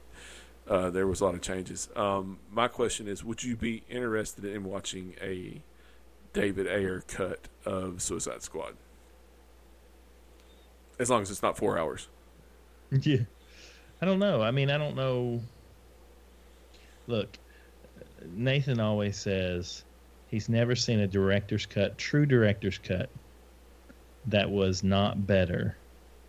[0.69, 1.89] uh, there was a lot of changes.
[1.95, 5.63] Um, my question is, would you be interested in watching a
[6.37, 8.75] David Ayer cut of Suicide Squad?
[10.99, 12.09] As long as it's not four hours.
[13.01, 13.23] Yeah.
[14.01, 14.43] I don't know.
[14.43, 15.41] I mean, I don't know.
[17.09, 17.37] Look,
[18.25, 19.85] Nathan always says
[20.29, 23.11] he's never seen a director's cut, true director's cut,
[24.27, 25.77] that was not better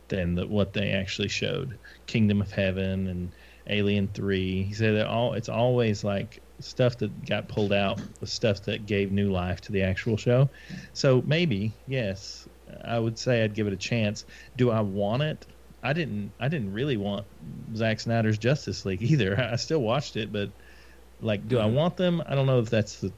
[0.08, 1.78] than the, what they actually showed.
[2.08, 3.32] Kingdom of Heaven and
[3.68, 4.64] Alien Three.
[4.64, 8.86] He said that all it's always like stuff that got pulled out was stuff that
[8.86, 10.50] gave new life to the actual show.
[10.94, 12.48] So maybe yes,
[12.84, 14.26] I would say I'd give it a chance.
[14.56, 15.46] Do I want it?
[15.84, 16.32] I didn't.
[16.40, 17.26] I didn't really want
[17.76, 19.40] Zack Snyder's Justice League either.
[19.40, 20.50] I still watched it, but
[21.22, 21.74] like, do I Mhm.
[21.74, 22.22] want them?
[22.26, 23.12] I don't know if that's the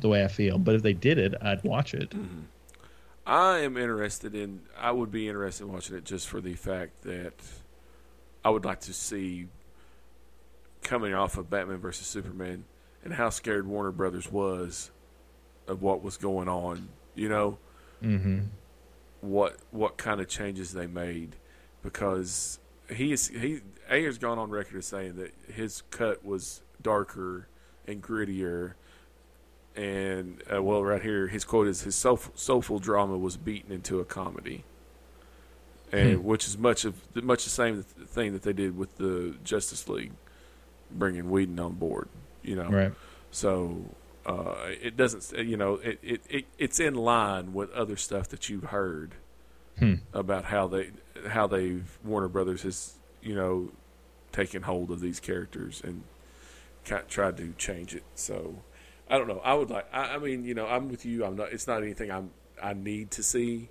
[0.00, 0.58] the way I feel.
[0.58, 2.12] But if they did it, I'd watch it.
[3.26, 4.60] I am interested in.
[4.78, 7.34] I would be interested in watching it just for the fact that
[8.44, 9.46] I would like to see
[10.82, 12.64] coming off of Batman versus Superman
[13.04, 14.90] and how scared Warner Brothers was
[15.66, 16.88] of what was going on.
[17.14, 17.58] You know
[18.02, 18.40] Mm-hmm.
[19.20, 21.36] what what kind of changes they made
[21.84, 22.58] because
[22.90, 27.46] he is he Ayer's gone on record as saying that his cut was darker
[27.86, 28.74] and grittier.
[29.76, 34.00] And uh, well, right here, his quote is: "His soulful, soulful drama was beaten into
[34.00, 34.64] a comedy,"
[35.92, 36.24] and Hmm.
[36.24, 40.12] which is much of much the same thing that they did with the Justice League,
[40.90, 42.08] bringing Whedon on board.
[42.42, 42.92] You know, Right.
[43.30, 43.84] so
[44.26, 48.48] uh, it doesn't, you know, it, it, it it's in line with other stuff that
[48.48, 49.14] you've heard
[49.78, 49.94] Hmm.
[50.12, 50.90] about how they
[51.28, 53.70] how they Warner Brothers has you know
[54.30, 56.02] taken hold of these characters and
[57.08, 58.02] tried to change it.
[58.14, 58.62] So
[59.08, 59.40] I don't know.
[59.44, 59.86] I would like.
[59.92, 61.24] I, I mean, you know, I'm with you.
[61.24, 61.52] I'm not.
[61.52, 62.30] It's not anything I'm
[62.62, 63.70] I need to see,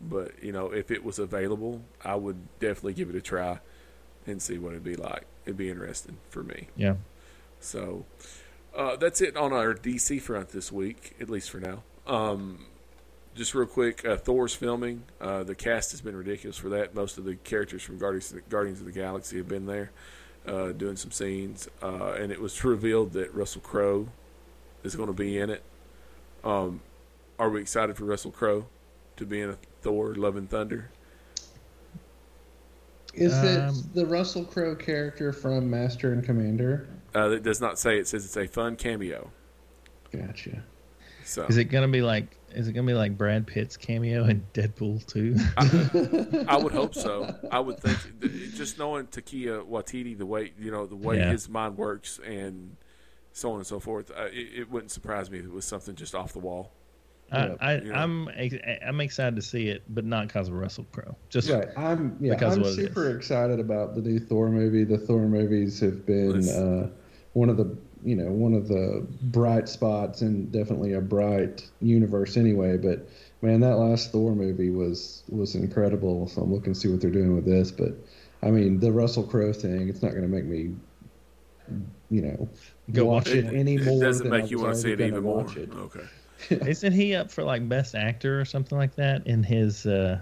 [0.00, 3.60] but you know, if it was available, I would definitely give it a try
[4.26, 5.26] and see what it'd be like.
[5.44, 6.68] It'd be interesting for me.
[6.76, 6.94] Yeah.
[7.60, 8.04] So
[8.74, 11.82] uh, that's it on our DC front this week, at least for now.
[12.06, 12.66] Um,
[13.34, 15.04] just real quick, uh, Thor's filming.
[15.20, 16.94] Uh, the cast has been ridiculous for that.
[16.94, 19.90] Most of the characters from Guardians, Guardians of the Galaxy have been there
[20.46, 24.08] uh, doing some scenes, uh, and it was revealed that Russell Crowe
[24.82, 25.62] is going to be in it.
[26.42, 26.80] Um,
[27.38, 28.66] are we excited for Russell Crowe
[29.16, 30.90] to be in a Thor: Love and Thunder?
[33.14, 36.88] Is Um, it the Russell Crowe character from Master and Commander?
[37.14, 37.98] Uh, it does not say.
[37.98, 39.30] It says it's a fun cameo.
[40.12, 40.62] Gotcha.
[41.24, 42.36] So Is it gonna be like?
[42.52, 45.36] Is it gonna be like Brad Pitt's cameo in Deadpool two?
[46.48, 47.32] I would hope so.
[47.52, 51.30] I would think just knowing Taika Waititi, the way you know the way Yeah.
[51.30, 52.76] his mind works, and
[53.32, 55.94] so on and so forth, uh, it, it wouldn't surprise me if it was something
[55.94, 56.72] just off the wall.
[57.32, 57.94] I, I you know.
[57.94, 58.28] I'm
[58.84, 61.14] I'm excited to see it, but not because of Russell Crowe.
[61.28, 61.68] Just Right.
[61.76, 62.34] I'm yeah.
[62.34, 64.82] Because I'm of what it super excited about the new Thor movie.
[64.82, 66.90] The Thor movies have been uh,
[67.32, 72.36] one of the you know one of the bright spots and definitely a bright universe
[72.36, 72.76] anyway.
[72.76, 73.06] But
[73.42, 76.28] man, that last Thor movie was was incredible.
[76.28, 77.70] So I'm looking to see what they're doing with this.
[77.70, 77.92] But
[78.42, 80.74] I mean, the Russell Crowe thing, it's not going to make me.
[82.10, 82.48] You know,
[82.92, 83.54] Go watch watch it, it.
[83.54, 83.98] any more.
[83.98, 85.46] it doesn't make I you want to see it even more.
[85.56, 85.70] it.
[85.72, 86.00] Okay.
[86.70, 90.18] Isn't he up for like best actor or something like that in his uh,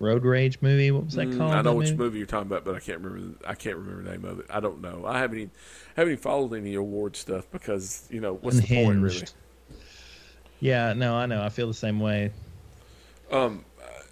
[0.00, 0.90] Road Rage movie?
[0.90, 1.52] What was that Mm, called?
[1.54, 2.04] I know which movie?
[2.04, 3.38] movie you're talking about, but I can't remember.
[3.46, 4.46] I can't remember the name of it.
[4.50, 5.04] I don't know.
[5.06, 5.50] I haven't even
[5.96, 9.26] haven't even followed any award stuff because you know what's the point really?
[10.60, 11.42] Yeah, no, I know.
[11.42, 12.32] I feel the same way.
[13.30, 14.02] Um, uh,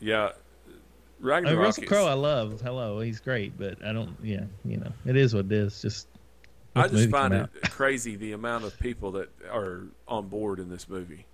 [0.00, 0.32] yeah,
[1.44, 2.60] I mean, Russell Crowe, I love.
[2.60, 4.16] Hello, he's great, but I don't.
[4.22, 5.80] Yeah, you know, it is what it is.
[5.80, 6.08] Just
[6.76, 10.88] I just find it crazy the amount of people that are on board in this
[10.88, 11.27] movie.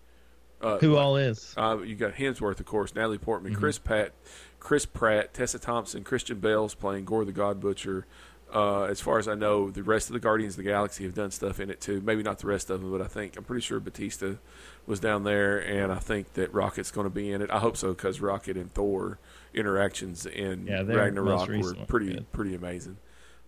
[0.65, 1.55] Uh, who all is.
[1.57, 3.61] Uh, you got Hemsworth, of course, Natalie Portman, Mm-hmm.
[3.61, 4.13] Chris Pratt,
[4.61, 8.07] Chris Pratt, Tessa Thompson, Christian Bale's playing Gorr the God Butcher.
[8.53, 11.15] Uh, as far as I know, the rest of the Guardians of the Galaxy have
[11.15, 12.01] done stuff in it too.
[12.01, 14.39] Maybe not the rest of them, but I think I'm pretty sure Bautista
[14.87, 17.51] was down there, and I think that Rocket's going to be in it.
[17.51, 19.19] I hope so because Rocket and Thor
[19.55, 22.21] interactions in Yeah, Ragnarok were pretty yeah.
[22.33, 22.99] pretty amazing.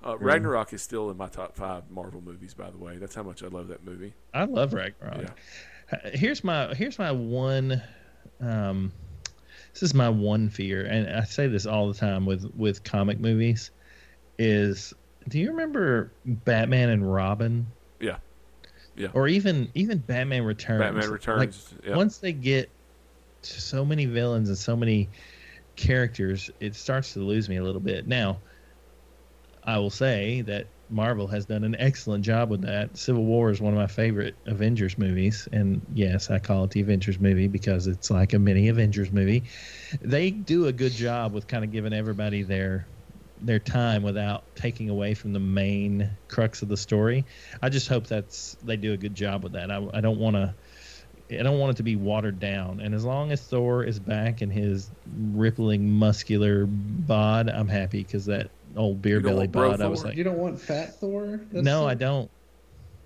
[0.04, 2.96] Uh, Ragnarok is still in my top five Marvel movies, by the way.
[2.96, 4.14] That's how much I love that movie.
[4.34, 5.22] I love Ragnarok.
[5.22, 5.28] Yeah.
[5.92, 7.82] Uh, Here's my here's my one.
[8.40, 8.92] Um,
[9.72, 13.20] this is my one fear, and I say this all the time with with comic
[13.20, 13.70] movies.
[14.38, 14.92] Is
[15.28, 17.66] do you remember Batman and Robin?
[18.00, 18.16] Yeah.
[18.96, 19.08] Yeah.
[19.14, 20.80] Or even even Batman Returns.
[20.80, 21.74] Batman Like, Returns.
[21.84, 21.96] yeah.
[21.96, 22.68] once they get
[23.42, 25.08] so many villains and so many
[25.76, 28.06] characters, it starts to lose me a little bit.
[28.06, 28.38] Now,
[29.64, 32.96] I will say that Marvel has done an excellent job with that.
[32.96, 36.80] Civil War is one of my favorite Avengers movies, and yes, I call it the
[36.80, 39.44] Avengers movie because it's like a mini Avengers movie.
[40.00, 42.86] They do a good job with kind of giving everybody their
[43.38, 47.26] their time without taking away from the main crux of the story.
[47.62, 49.70] I just hope that's they do a good job with that.
[49.70, 50.54] I, I don't want to
[51.30, 52.80] I don't want it to be watered down.
[52.80, 54.90] And as long as Thor is back in his
[55.32, 59.80] rippling muscular bod, I'm happy because that old beer belly want bod.
[59.80, 61.40] I was like, You don't want Fat Thor?
[61.50, 62.30] That's no, so- I don't.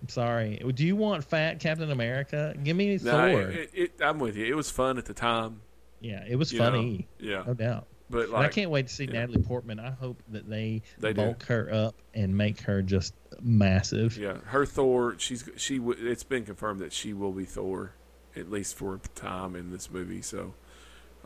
[0.02, 0.56] I'm sorry.
[0.74, 2.54] Do you want fat Captain America?
[2.64, 3.42] Give me No, Thor.
[3.50, 4.46] it, it, I'm with you.
[4.46, 5.60] It was fun at the time.
[6.00, 7.30] yeah, it was you funny, know?
[7.30, 7.86] Yeah, no doubt.
[8.08, 9.12] but And I can't wait to see yeah.
[9.12, 9.78] Natalie Portman.
[9.78, 11.16] I hope that they, They do.
[11.22, 13.12] bulk her up and make her just
[13.42, 14.16] massive.
[14.16, 15.16] yeah, her Thor.
[15.18, 15.78] She's she.
[15.78, 17.92] It's been confirmed that she will be Thor,
[18.34, 20.22] at least for a time in this movie.
[20.22, 20.54] So,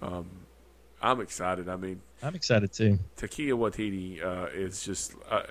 [0.03, 0.26] um,
[1.05, 1.68] I'm excited.
[1.68, 2.98] I mean, I'm excited too.
[3.18, 5.42] Taika Waititi uh, is just uh,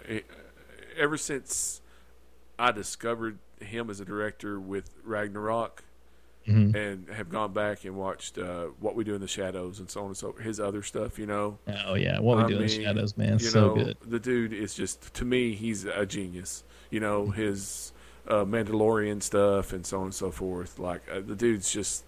[0.97, 1.81] ever since
[2.57, 5.83] I discovered him as a director with Ragnarok.
[6.47, 6.75] Mhm.
[6.75, 10.01] And have gone back and watched uh, what we do in the shadows and so
[10.01, 11.57] on and so his other stuff, you know.
[11.85, 13.97] Oh yeah, what we I do in the shadows, man, you so know, good.
[14.05, 16.65] The dude is just to me, he's a genius.
[16.89, 17.93] You know his
[18.27, 20.79] uh, Mandalorian stuff and so on and so forth.
[20.79, 22.03] Like uh, the dude's just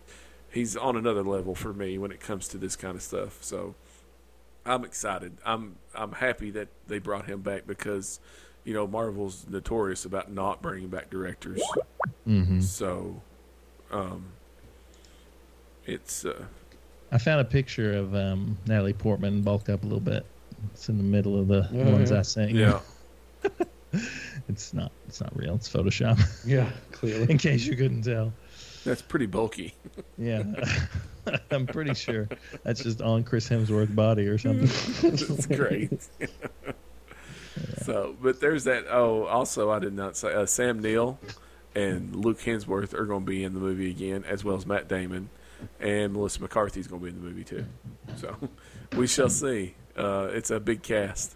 [0.56, 3.44] he's on another level for me when it comes to this kind of stuff.
[3.44, 3.76] So
[4.66, 5.38] I'm excited.
[5.46, 8.20] I'm I'm happy that they brought him back because
[8.64, 11.62] you know Marvel's notorious about not bringing back directors.
[12.24, 13.22] hmm So
[13.92, 14.26] um,
[15.86, 16.46] it's uh,
[17.12, 20.26] I found a picture of um, Natalie Portman bulked up a little bit.
[20.74, 22.20] It's in the middle of the Yeah, ones yeah.
[22.20, 22.80] I sent yeah.
[24.50, 24.92] It's not.
[25.08, 25.56] It's not real.
[25.56, 26.20] It's Photoshop.
[26.46, 27.28] Yeah, clearly.
[27.30, 28.34] in case you couldn't tell.
[28.86, 29.74] That's pretty bulky.
[30.18, 30.44] Yeah,
[31.52, 32.30] I'm pretty sure
[32.64, 34.68] that's just on Chris Hemsworth's body or something.
[35.12, 36.08] That's great.
[37.84, 38.86] so, but there's that.
[38.90, 41.20] Oh, also, I did not say uh, Sam Neill
[41.76, 44.88] and Luke Hemsworth are going to be in the movie again, as well as Matt
[44.88, 45.30] Damon,
[45.80, 47.66] and Melissa McCarthy's going to be in the movie too.
[48.18, 48.36] So,
[48.96, 49.76] we shall see.
[49.98, 51.36] Uh, it's a big cast,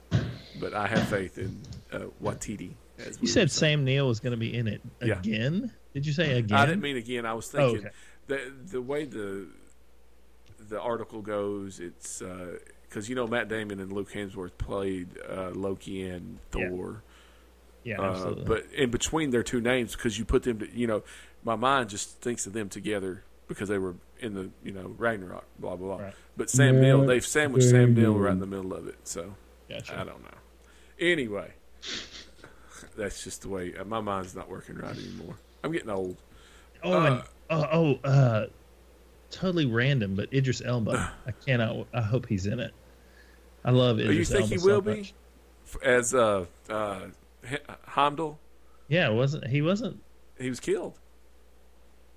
[0.60, 2.74] but I have faith in uh, Waititi.
[3.22, 3.50] You said.
[3.50, 5.18] Sam Neill was going to be in it Yeah.
[5.20, 5.72] again.
[5.94, 6.58] Did you say again?
[6.58, 7.26] I didn't mean again.
[7.26, 7.96] I was Oh, thinking okay.
[8.28, 9.48] the the way the
[10.70, 11.80] the article goes.
[11.80, 12.22] It's
[12.88, 17.02] because you know Matt Damon and Luke Hemsworth played uh, Loki and Thor.
[17.84, 18.44] Yeah, Uh, absolutely.
[18.46, 21.02] but in between their two names, because you put them, to, you know,
[21.46, 25.46] my mind just thinks of them together because they were in the, you know, Ragnarok,
[25.58, 26.06] blah blah blah.
[26.06, 26.14] Right.
[26.36, 28.98] But Sam Matt Neill, they've sandwiched Sam Neill right in the middle of it.
[29.06, 29.34] So
[29.70, 29.94] gotcha.
[30.00, 30.38] I don't know.
[31.00, 31.54] Anyway,
[32.98, 35.38] that's just the way uh, my mind's not working right anymore.
[35.64, 36.18] I'm getting old.
[36.84, 37.68] Oh, Uh, and, oh,
[38.04, 38.46] oh, uh,
[39.32, 41.12] totally random, but Idris Elba.
[41.28, 41.88] I cannot.
[41.94, 42.74] I hope he's in it.
[43.66, 45.14] I love Oh, Idris you think Elba he so will be much.
[45.84, 47.02] As uh, uh,
[47.86, 48.40] Heimdall?
[48.88, 49.62] Yeah, wasn't he?
[49.62, 50.00] Wasn't
[50.40, 50.98] He was killed.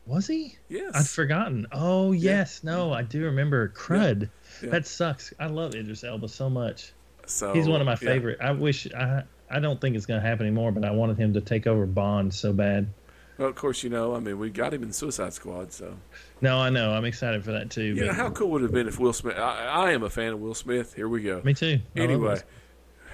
[0.07, 0.57] was he?
[0.69, 0.93] Yes.
[0.95, 1.67] I'd forgotten.
[1.73, 3.69] Oh yes, no, I do remember.
[3.69, 4.31] Crud.
[4.63, 4.71] Yeah.
[4.71, 5.35] That sucks.
[5.39, 6.93] I love Idris Elba so much.
[7.27, 7.97] so He's one of my yeah.
[7.97, 8.39] favorite.
[8.41, 9.25] I wish I.
[9.51, 11.85] I don't think it's going to happen anymore, but I wanted him to take over
[11.85, 12.89] Bond so bad.
[13.39, 14.15] Well, of course, you know.
[14.15, 15.97] I mean, we got him in Suicide Squad, so
[16.41, 16.93] No, I know.
[16.93, 17.83] I'm excited for that too.
[17.83, 19.37] you know how cool would it have been if Will Smith?
[19.37, 20.95] I, I am a fan of Will Smith.
[20.95, 21.41] Here we go.
[21.43, 21.81] Me too.
[21.97, 22.41] I Anyway,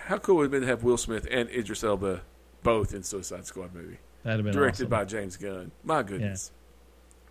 [0.06, 2.22] how cool would it have been to have Will Smith and Idris Elba
[2.62, 4.90] both in Suicide Squad movie, that'd have been directed awesome.
[4.90, 5.70] by James Gunn?
[5.84, 6.50] My goodness.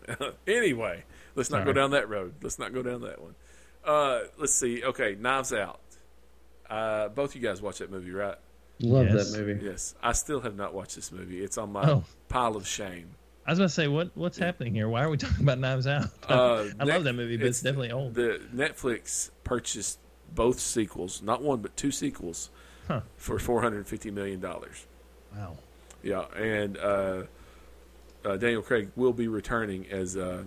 [0.48, 1.04] anyway,
[1.36, 2.36] let's not go down that road.
[2.42, 3.36] Let's not go down that one.
[3.84, 4.84] Uh, let's see.
[4.84, 5.82] Okay, Knives Out.
[6.70, 8.36] Uh, both you guys watch that movie, right?
[8.80, 9.32] Love Yes.
[9.32, 9.66] that movie.
[9.66, 9.96] Yes.
[10.04, 11.42] I still have not watched this movie.
[11.44, 12.04] It's on my Oh.
[12.30, 13.10] pile of shame.
[13.46, 14.88] I was going to say, what what's happening here?
[14.90, 16.10] Why are we talking about Knives Out?
[16.30, 18.14] Uh, I Net- love that movie, but it's, definitely old.
[18.14, 20.00] The Netflix purchased
[20.36, 22.50] both sequels, not one but two sequels,
[22.88, 23.02] Huh.
[23.18, 24.86] for four hundred and fifty million dollars.
[25.36, 25.58] wow.
[26.04, 27.24] Yeah, and uh,
[28.24, 30.44] uh, Daniel Craig will be returning as uh,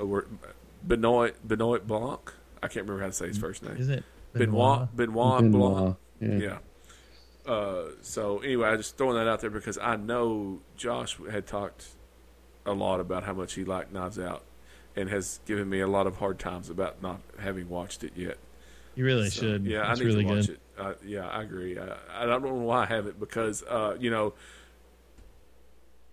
[0.00, 0.20] uh,
[0.86, 2.32] Benoit Benoit Blanc.
[2.62, 3.76] I can't remember how to say his first name.
[3.76, 4.02] Is it
[4.32, 5.52] Benoit Benoit Blanc.
[5.52, 6.28] Benoit, Yeah.
[6.48, 6.58] Yeah.
[7.46, 11.86] Uh, so anyway, I just throwing that out there because I know Josh had talked
[12.64, 14.42] a lot about how much he liked Knives Out,
[14.96, 18.38] and has given me a lot of hard times about not having watched it yet.
[18.96, 19.66] You really So, should.
[19.66, 20.50] Yeah, it's I need really to watch good.
[20.54, 20.60] it.
[20.78, 21.78] Uh, yeah, I agree.
[21.78, 24.34] I, I don't know why I have it because uh, you know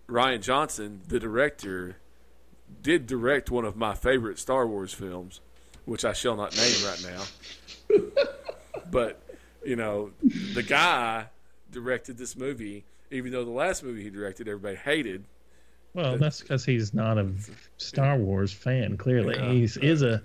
[0.08, 1.96] Rian Johnson, the director,
[2.82, 5.40] did direct one of my favorite Star Wars films,
[5.84, 7.96] which I shall not name right now.
[8.90, 9.20] but
[9.64, 10.10] you know,
[10.54, 11.26] the guy
[11.70, 15.24] directed this movie, even though the last movie he directed everybody hated.
[15.94, 17.30] Well, that's because he's not a
[17.76, 18.96] Star Wars fan.
[18.96, 19.52] Clearly, Yeah.
[19.52, 20.22] he's is a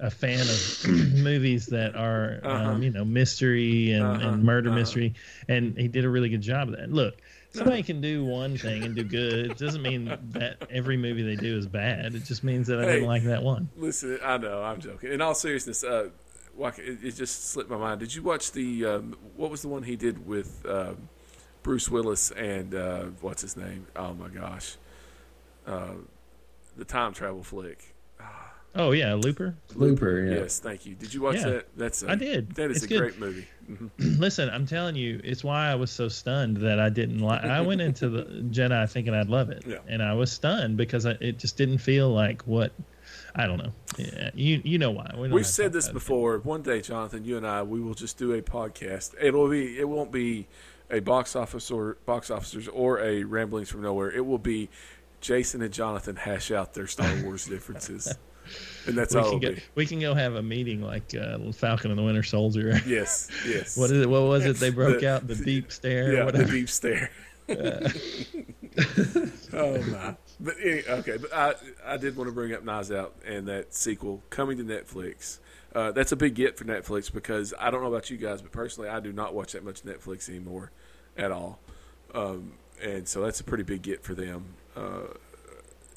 [0.00, 0.88] a fan of
[1.22, 2.70] movies that are, Uh-huh.
[2.72, 4.78] um, you know, mystery and, Uh-huh, and murder uh-huh.
[4.80, 5.14] mystery,
[5.48, 6.90] and he did a really good job of that.
[6.90, 7.18] Look,
[7.52, 9.52] somebody can do one thing and do good.
[9.52, 12.16] It doesn't mean that every movie they do is bad.
[12.16, 12.92] It just means that I Hey.
[12.94, 13.68] didn't like that one.
[13.76, 15.12] Listen, I know I'm joking.
[15.12, 16.08] In all seriousness, uh,
[16.56, 18.00] Waka- it, it just slipped my mind.
[18.00, 21.08] Did you watch the um, what was the one he did with um,
[21.62, 23.86] Bruce Willis and uh, what's his name?
[23.96, 24.76] Oh my gosh,
[25.66, 25.92] uh,
[26.76, 27.94] the time travel flick.
[28.74, 29.54] Oh yeah, Looper.
[29.74, 30.34] Looper, yeah.
[30.40, 30.94] Yes, thank you.
[30.94, 31.50] Did you watch Yeah.
[31.50, 31.68] that?
[31.76, 32.52] That's a, I did.
[32.54, 32.98] That is It's a good.
[33.00, 33.46] great movie.
[33.66, 33.88] hmm
[34.18, 37.42] Listen, I'm telling you, it's why I was so stunned that I didn't like.
[37.44, 39.76] I went into the Jedi thinking I'd love it, Yeah.
[39.88, 42.72] and I was stunned because I, it just didn't feel like what.
[43.34, 43.72] I don't know.
[43.98, 45.10] Yeah, you you know why?
[45.16, 45.94] we have We've said this about it.
[45.94, 46.38] before.
[46.38, 49.14] One day, Jonathan, you and I, we will just do a podcast.
[49.20, 49.78] It'll be.
[49.78, 50.46] It won't be
[50.90, 54.10] a box office or box officers or a ramblings from nowhere.
[54.10, 54.68] It will be
[55.22, 58.14] Jason and Jonathan hash out their Star Wars differences,
[58.86, 59.54] and that's We all can go.
[59.74, 62.78] We can go have a meeting like uh, Falcon and the Winter Soldier.
[62.86, 63.76] Yes, yes.
[63.78, 64.10] what is it?
[64.10, 64.56] What was it?
[64.56, 66.12] They broke The- out the deep stare.
[66.12, 67.10] Yeah, the deep stare.
[69.52, 70.16] oh my!
[70.42, 71.54] But any- okay, but I
[71.86, 75.38] I did want to bring up Knives Out and that sequel coming to Netflix.
[75.74, 78.52] Uh, that's a big get for Netflix because I don't know about you guys, but
[78.52, 80.70] personally, I do not watch that much Netflix anymore,
[81.16, 81.60] at all.
[82.14, 84.44] Um, and so that's a pretty big get for them.
[84.76, 85.14] Uh,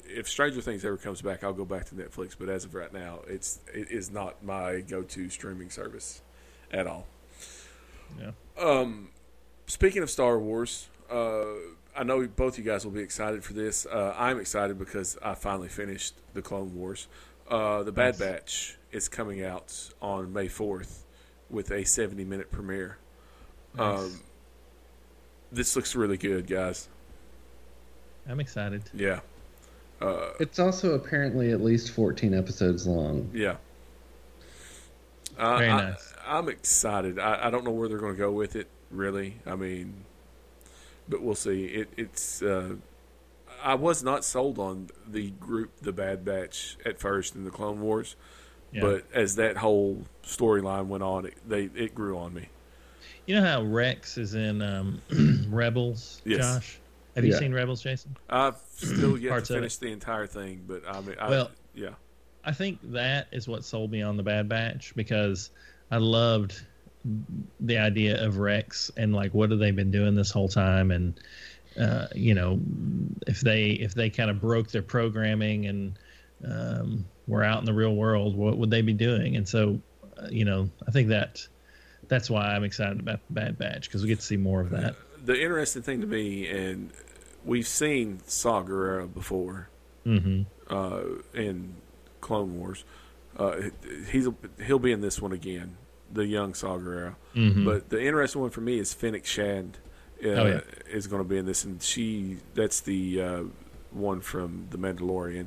[0.08, 2.36] if Stranger Things ever comes back, I'll go back to Netflix.
[2.38, 6.22] But as of right now, it's it is not my go-to streaming service
[6.70, 7.06] at all.
[8.18, 8.30] Yeah.
[8.58, 9.08] Um,
[9.66, 11.44] speaking of Star Wars, uh,
[11.96, 13.86] I know both of you guys will be excited for this.
[13.86, 17.08] Uh, I'm excited because I finally finished the Clone Wars.
[17.48, 18.18] Uh, the Bad Nice.
[18.18, 19.72] Batch is coming out
[20.02, 21.04] on May 4th
[21.48, 22.98] with a 70 minute premiere.
[23.76, 23.98] Nice.
[24.00, 24.20] Um,
[25.52, 26.88] this looks really good, guys.
[28.28, 28.82] I'm excited.
[28.92, 29.20] Yeah.
[30.00, 33.30] Uh, It's also apparently at least 14 episodes long.
[33.32, 33.56] yeah.
[35.38, 36.14] Uh, Very I, nice.
[36.26, 37.18] I'm excited.
[37.18, 39.36] I, I don't know where they're going to go with it, really.
[39.46, 40.05] I mean,
[41.08, 41.64] but we'll see.
[41.66, 42.42] It, it's.
[42.42, 42.76] Uh,
[43.62, 47.80] I was not sold on the group, the Bad Batch, at first in the Clone
[47.80, 48.14] Wars,
[48.72, 48.82] Yeah.
[48.82, 52.48] but as that whole storyline went on, it, they it grew on me.
[53.24, 55.00] you know how Rex is in um,
[55.48, 56.38] Rebels, Yes.
[56.40, 56.78] Josh?
[57.16, 58.14] Have you seen Rebels, Jason?
[58.28, 61.94] I've still yet Parts to finish the entire thing, but I mean, I, Well- yeah,
[62.44, 65.50] I think that is what sold me on the Bad Batch because
[65.90, 66.62] I loved
[67.60, 70.90] the idea of Rex and like what have they been doing this whole time?
[70.90, 71.18] And
[71.80, 72.60] uh, you know
[73.26, 75.98] if they if they kind of broke their programming and
[76.44, 79.36] um, were out in the real world what would they be doing?
[79.36, 79.80] And so
[80.18, 81.46] uh, you know I think that
[82.08, 84.70] that's why I'm excited about the Bad Batch because we get to see more of
[84.70, 84.94] that.
[85.24, 86.92] the interesting thing to me, and
[87.44, 89.68] we've seen Saw Gerrera before.
[90.04, 91.02] Hmm uh,
[91.34, 91.74] in
[92.20, 92.84] Clone Wars.
[93.36, 93.56] Uh,
[94.10, 94.28] he's
[94.64, 95.76] he'll be in this one again,
[96.12, 97.14] the young Saw Gerrera.
[97.34, 99.78] hmm But the interesting one for me is Fennec Shand
[100.24, 100.60] uh, Oh, yeah.
[100.90, 103.42] is going to be in this, and she that's the uh,
[103.90, 105.46] one from The Mandalorian,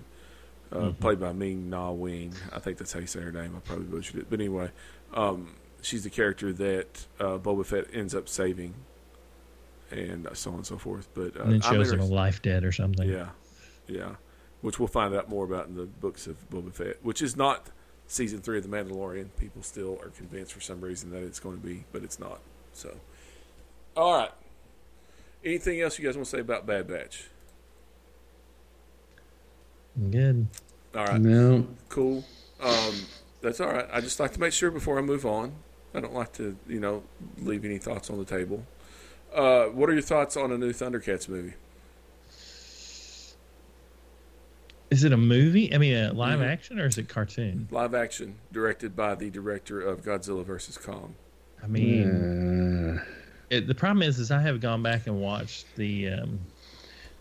[0.72, 0.99] uh, Mhm.
[0.99, 2.34] played by Ming Na Wing.
[2.53, 3.55] I think that's how you say her name.
[3.55, 4.70] I probably butchered it, but anyway,
[5.14, 8.74] um, she's the character that uh, Boba Fett ends up saving,
[9.91, 11.07] and so on and so forth.
[11.14, 13.10] But uh, and then shows him a life dead or something.
[13.10, 13.30] yeah,
[13.88, 14.16] yeah.
[14.62, 17.68] Which we'll find out more about in the books of Boba Fett, which is not
[18.10, 19.30] season three of The Mandalorian.
[19.39, 22.39] People still are convinced for some reason that it's going to be, but it's not.
[22.74, 22.97] So,
[23.95, 24.32] all right.
[25.45, 27.28] Anything else you guys want to say about Bad Batch?
[30.12, 30.47] Good.
[30.95, 32.26] All right, No, cool.
[32.62, 32.95] Um,
[33.41, 33.88] that's all right.
[33.91, 35.53] I just like to make sure before I move on.
[35.93, 37.03] I don't like to, you know,
[37.38, 38.66] leave any thoughts on the table.
[39.34, 41.53] Uh, what are your thoughts on a new Thundercats movie?
[44.91, 45.73] Is it a movie?
[45.73, 46.47] I mean, a live Mhm.
[46.47, 47.67] action or is it cartoon?
[47.71, 51.13] Live action, directed by the director of Godzilla vs Kong.
[51.63, 53.03] I mean, Uh,
[53.49, 56.39] it, the problem is, is I have gone back and watched the um,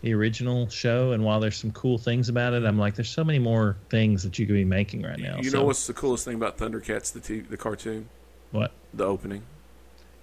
[0.01, 3.23] the original show, and while there's some cool things about it, I'm like, there's so
[3.23, 5.37] many more things that you could be making right now.
[5.39, 8.07] you So- know what's the coolest thing about Thundercats, the t- the cartoon,
[8.51, 8.71] what?
[8.93, 9.41] the opening?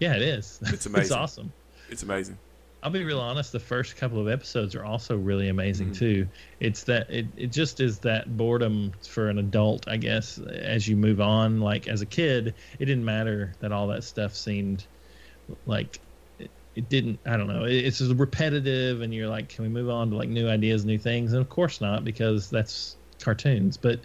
[0.00, 0.58] Yeah, it is.
[0.62, 1.02] It's amazing.
[1.02, 1.52] it's awesome.
[1.90, 2.38] It's amazing.
[2.86, 3.50] I'll be real honest.
[3.50, 5.96] The first couple of episodes are also really amazing Mhm.
[5.98, 6.28] too.
[6.60, 10.38] It's that it, it just is that boredom for an adult, I guess.
[10.38, 14.36] As you move on, like as a kid, it didn't matter that all that stuff
[14.36, 14.86] seemed
[15.66, 16.00] like
[16.38, 17.20] it, it didn't.
[17.26, 17.64] I don't know.
[17.64, 20.84] It, it's just repetitive, and you're like, can we move on to like new ideas,
[20.84, 21.32] new things?
[21.32, 23.76] And of course not, because that's cartoons.
[23.78, 24.02] But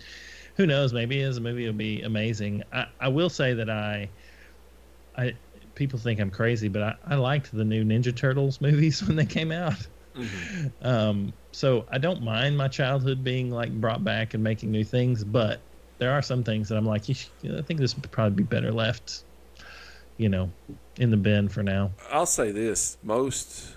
[0.57, 0.93] who knows?
[0.93, 2.63] Maybe as a movie, it'll be amazing.
[2.71, 4.13] I, I will say that I,
[5.15, 5.33] I
[5.81, 9.25] people think I'm crazy, but I, I liked the new Ninja Turtles movies when they
[9.25, 9.73] came out.
[10.15, 10.71] Mhm.
[10.83, 15.23] Um, so I don't mind my childhood being like brought back and making new things,
[15.23, 15.59] but
[15.97, 18.43] there are some things that I'm like, you should, I think this would probably be
[18.43, 19.23] better left,
[20.17, 20.51] you know,
[20.97, 21.89] in the bin for now.
[22.11, 23.73] I'll say this: most,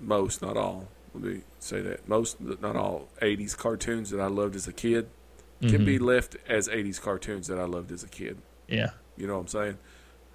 [0.00, 0.88] most, not all.
[1.14, 5.08] Let me say that most, not all, '80s cartoons that I loved as a kid
[5.60, 5.84] can Mhm.
[5.84, 8.38] be left as '80s cartoons that I loved as a kid.
[8.66, 8.90] Yeah.
[9.16, 9.78] You know what I'm saying?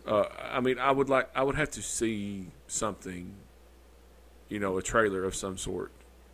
[0.05, 3.33] Uh, I mean, I would like, I would have to see something,
[4.49, 5.91] you know, a trailer of some sort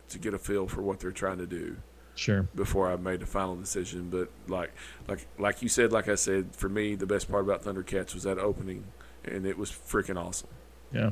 [0.08, 1.76] to get a feel for what they're trying to do
[2.16, 2.48] Sure.
[2.54, 4.10] before I made a final decision.
[4.10, 4.72] But like,
[5.08, 8.24] like, like you said, like I said, for me, the best part about Thundercats was
[8.24, 8.84] that opening,
[9.24, 10.48] and it was freaking awesome.
[10.92, 11.10] Yeah.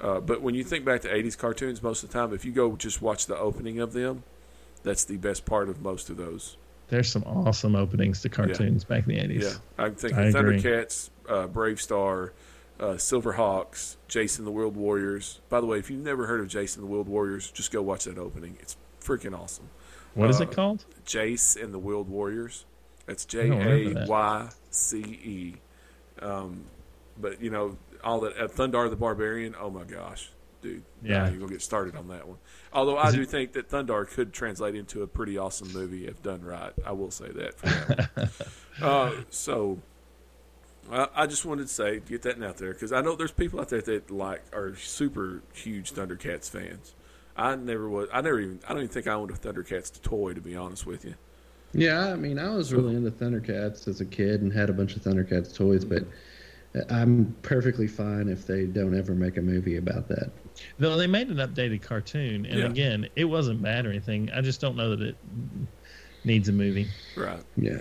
[0.00, 2.52] Uh, but when you think back to 80s cartoons, most of the time, if you
[2.52, 4.24] go just watch the opening of them,
[4.82, 6.58] that's the best part of most of those.
[6.88, 9.42] There's some awesome openings to cartoons back in the 80s.
[9.42, 10.60] Yeah, I think I agree.
[11.28, 12.30] Uh, BraveStarr,
[12.78, 15.40] uh, Silverhawks, Jason the World Warriors.
[15.48, 18.04] By the way, if you've never heard of Jason the World Warriors, just go watch
[18.04, 18.56] that opening.
[18.60, 19.68] It's freaking awesome.
[20.14, 20.84] What is Uh, it called?
[21.06, 22.64] Jayce and the World Warriors.
[23.06, 24.06] That's J A.
[24.06, 25.54] Y C E.
[26.20, 26.64] Um,
[27.18, 29.54] but you know all that uh, Thundarr the Barbarian.
[29.60, 30.30] Oh my gosh,
[30.62, 30.82] dude!
[31.02, 31.28] Yeah.
[31.30, 32.38] You're gonna get started on that one.
[32.72, 36.22] Although I do it- think that Thundarr could translate into a pretty awesome movie if
[36.22, 36.72] done right.
[36.84, 37.54] I will say that.
[37.58, 38.30] For that
[38.82, 39.78] uh, so.
[40.90, 43.60] I I just wanted to say, get that out there because I know there's people
[43.60, 46.94] out there that like are super huge Thundercats fans.
[47.36, 48.08] I never was.
[48.12, 48.60] I never even.
[48.66, 51.14] I don't even think I owned a Thundercats toy to be honest with you.
[51.74, 54.96] yeah, I mean, I was really into Thundercats as a kid and had a bunch
[54.96, 56.04] of Thundercats toys, but
[56.90, 60.30] I'm perfectly fine if they don't ever make a movie about that.
[60.78, 62.66] Though they made an updated cartoon, and Yeah.
[62.66, 64.30] again, it wasn't bad or anything.
[64.30, 65.16] I just don't know that it
[66.24, 66.86] needs a movie.
[67.16, 67.42] Right.
[67.56, 67.80] Yeah.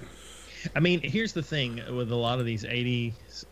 [0.76, 3.44] I mean, here's the thing with a lot of these 80s.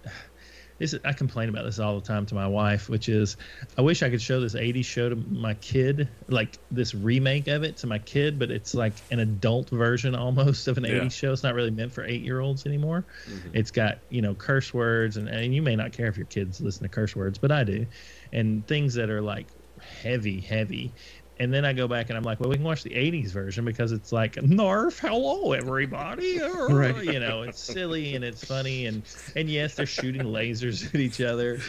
[0.79, 3.37] This is, I complain about this all the time to my wife, which is
[3.77, 7.63] I wish I could show this 80s show to my kid, like this remake of
[7.63, 11.01] it to my kid, but it's like an adult version almost of an Yeah.
[11.03, 11.31] 80s show.
[11.31, 13.05] It's not really meant for eight year olds anymore.
[13.29, 13.51] Mhm.
[13.53, 16.59] It's got, you know, curse words, and, and you may not care if your kids
[16.59, 17.85] listen to curse words, but I do.
[18.31, 20.95] And things that are like heavy, heavy.
[21.39, 23.65] And then I go back and I'm like, well, we can watch the 80s version
[23.65, 26.39] because it's like, Narf, hello, everybody.
[26.69, 27.03] Right.
[27.03, 28.85] You know, it's silly and it's funny.
[28.85, 29.01] And,
[29.35, 31.59] and yes, they're shooting lasers at each other.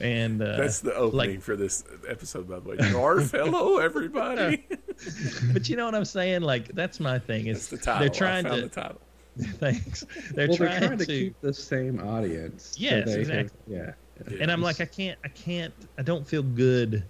[0.00, 2.76] And uh, That's the opening like- for this episode, by the way.
[2.92, 4.66] Narf, hello, everybody.
[5.52, 6.40] but you know what I'm saying?
[6.42, 7.44] Like, that's my thing.
[7.46, 8.00] That's Is the title.
[8.00, 9.00] they're trying I found to, the title.
[9.58, 10.04] thanks.
[10.34, 12.70] They're, well, trying, they're trying to, to keep the same audience.
[12.72, 13.60] so Yes, they have- exactly.
[13.76, 13.92] yeah.
[14.40, 17.04] and I'm like, I can't, I can't, I don't feel good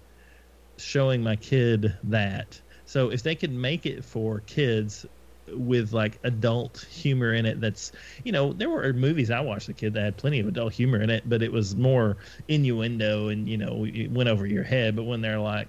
[0.83, 2.59] showing my kid that.
[2.85, 5.05] So if they could make it for kids
[5.47, 7.91] with like adult humor in it, that's
[8.23, 10.73] you know, there were movies I watched as a kid that had plenty of adult
[10.73, 12.17] humor in it, but it was more
[12.47, 14.95] innuendo and you know, it went over your head.
[14.95, 15.67] But when they're like,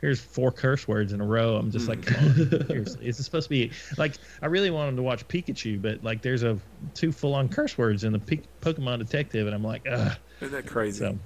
[0.00, 2.66] here's four curse words in a row, I'm just like, come mm.
[2.68, 4.16] seriously, is it supposed to be like?
[4.42, 6.58] I really wanted to watch Pikachu, but like, there's a
[6.94, 10.16] two full on curse words in the P- Pokemon Detective, and I'm like, ugh.
[10.40, 10.98] Isn't that crazy?
[10.98, 11.18] So,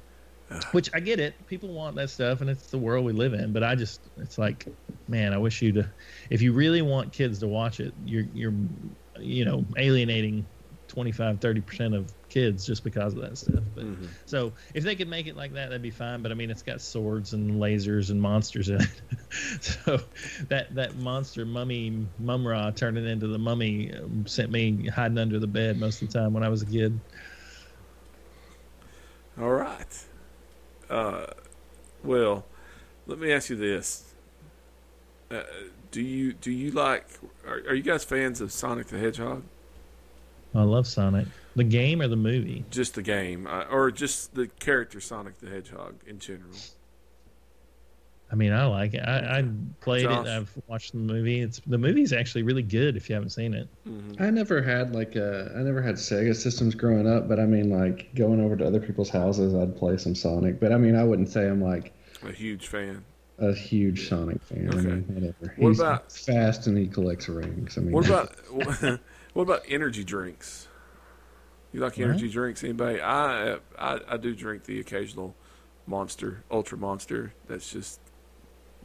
[0.73, 1.47] which I get it.
[1.47, 3.53] People want that stuff, and it's the world we live in.
[3.53, 4.69] But I just, it's like,
[5.09, 5.93] man, I wish you to,
[6.31, 8.55] if you really want kids to watch it, you're, you're,
[9.19, 10.49] you know, alienating
[10.89, 13.63] 25, 30 percent of kids just because of that stuff.
[13.75, 14.09] But Mhm.
[14.27, 16.23] so if they could make it like that, that'd be fine.
[16.23, 19.03] But I mean, it's got swords and lasers and monsters in it.
[19.61, 19.99] so
[20.49, 25.47] that that monster mummy Mumm-Ra turning into the mummy um, sent me hiding under the
[25.47, 27.01] bed most of the time when I was a kid.
[29.39, 30.07] All right.
[30.89, 31.27] Uh,
[32.05, 32.45] well,
[33.07, 34.15] let me ask you this:
[35.31, 35.43] uh,
[35.91, 37.07] Do you do you like?
[37.47, 39.43] Are, are you guys fans of Sonic the Hedgehog?
[40.55, 41.27] I love Sonic.
[41.55, 42.65] The game or the movie?
[42.71, 46.55] Just the game, uh, or just the character Sonic the Hedgehog in general?
[48.31, 49.03] I mean, I like it.
[49.07, 49.45] I, I
[49.81, 50.11] played it.
[50.11, 51.41] I've watched the movie.
[51.43, 53.69] It's the movie's actually really good if you haven't seen it.
[53.89, 54.21] Mhm.
[54.21, 57.71] I never had like a I never had Sega systems growing up, but I mean
[57.71, 60.59] like going over to other people's houses, I'd play some Sonic.
[60.59, 61.93] But I mean, I wouldn't say I'm like
[62.25, 63.05] A huge fan.
[63.39, 64.71] a huge Sonic fan.
[64.73, 64.87] I Okay.
[64.89, 65.55] mean, whatever.
[65.59, 67.79] What He's about- fast and he collects rings?
[67.79, 68.35] I mean, What about
[69.35, 70.67] what about energy drinks?
[71.73, 72.05] You like What?
[72.05, 72.65] energy drinks?
[72.65, 73.01] Anybody?
[73.01, 75.37] I, I I do drink the occasional
[75.87, 77.33] Monster, Ultra Monster.
[77.47, 78.01] That's just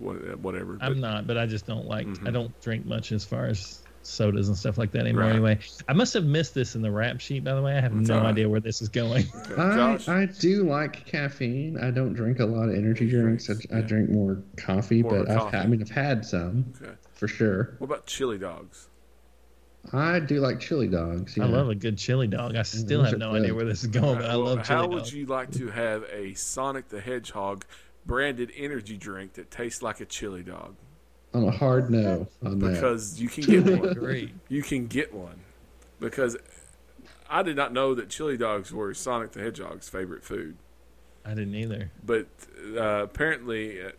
[0.01, 0.77] what- whatever.
[0.81, 2.07] I'm not, but I just don't like.
[2.07, 2.27] Mhm.
[2.27, 5.23] I don't drink much as far as sodas and stuff like that anymore.
[5.25, 5.31] Right.
[5.33, 7.43] Anyway, I must have missed this in the rap sheet.
[7.43, 8.29] By the way, I have It's no all right.
[8.29, 9.25] idea where this is going.
[9.57, 11.77] I, I do like caffeine.
[11.77, 13.47] I don't drink a lot of energy drinks.
[13.49, 15.57] I, I drink more coffee, More but I've coffee.
[15.57, 16.93] had, I mean, I've had some okay.
[17.13, 17.75] for sure.
[17.77, 18.87] What about chili dogs?
[19.93, 21.37] I do like chili dogs.
[21.39, 22.55] I love a good chili dog.
[22.55, 23.41] I still those have no good.
[23.43, 24.93] idea where this is going, but I Well, love chili How dog.
[24.93, 27.65] would you like to have a Sonic the Hedgehog
[28.05, 30.75] branded energy drink that tastes like a chili dog?
[31.33, 32.73] I'm a hard no on that.
[32.73, 33.93] Because you can get one.
[33.93, 34.31] Great.
[34.49, 35.39] you can get one
[35.99, 36.35] because
[37.29, 40.57] I did not know that chili dogs were Sonic the Hedgehog's favorite food.
[41.23, 41.91] I didn't either.
[42.03, 42.27] But
[42.75, 43.91] uh, apparently, uh,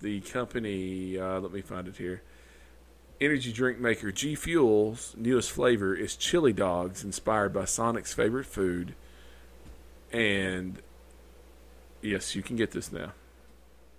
[0.00, 2.22] the company, uh, let me find it here,
[3.20, 8.94] energy drink maker G Fuel's newest flavor is chili dogs, inspired by Sonic's favorite food.
[10.12, 10.80] And
[12.02, 13.12] yes, you can get this now.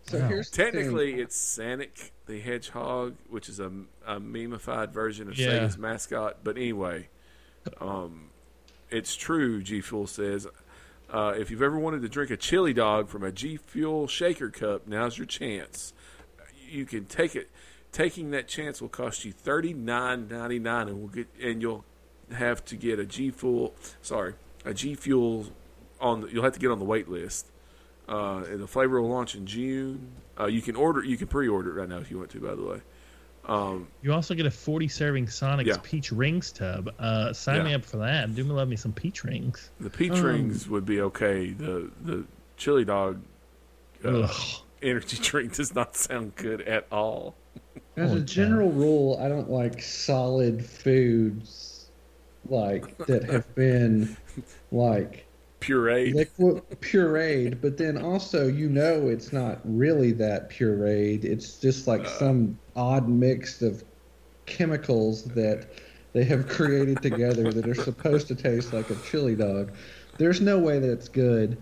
[0.07, 0.27] So Wow.
[0.27, 0.49] here's.
[0.49, 3.71] Technically, it's Sanic the Hedgehog, which is a,
[4.05, 5.47] a memeified version of Yeah.
[5.59, 6.37] Sega's mascot.
[6.43, 7.09] But anyway,
[7.79, 8.29] um,
[8.89, 10.47] it's true, G Fuel says.
[11.11, 14.49] Uh, if you've ever wanted to drink a chili dog from a G Fuel shaker
[14.49, 15.93] cup, now's your chance.
[16.69, 17.49] You can take it.
[17.91, 21.83] Taking that chance will cost you thirty nine ninety nine, and we'll get and you'll
[22.31, 23.73] have to get a G Fuel.
[24.03, 25.47] Sorry, a G Fuel
[25.99, 26.21] on.
[26.21, 27.47] The, you'll have to get on the wait list.
[28.09, 30.07] Uh, and the flavor will launch in June.
[30.39, 31.03] Uh, you can order.
[31.03, 32.39] You can pre-order it right now if you want to.
[32.39, 32.81] By the way,
[33.47, 35.77] um, You also get a 40 serving Sonic's Yeah.
[35.83, 36.89] peach rings tub.
[36.97, 38.33] Uh, sign me up for that.
[38.33, 39.69] Do me love me some peach rings.
[39.79, 41.51] the peach Um, rings would be okay.
[41.51, 42.25] The the
[42.57, 43.21] chili dog
[44.03, 44.27] uh,
[44.81, 47.35] energy drink does not sound good at all.
[47.95, 51.89] As a general rule, I don't like solid foods
[52.47, 54.15] like that have been
[54.71, 55.25] like
[55.61, 56.13] Pureed.
[56.15, 61.25] liquid pureed, but then also you know it's not really that pureed.
[61.25, 62.09] It's just like Uh.
[62.09, 63.83] some odd mix of
[64.45, 65.67] chemicals that
[66.13, 69.71] they have created together that are supposed to taste like a chili dog.
[70.17, 71.57] There's no way that it's good,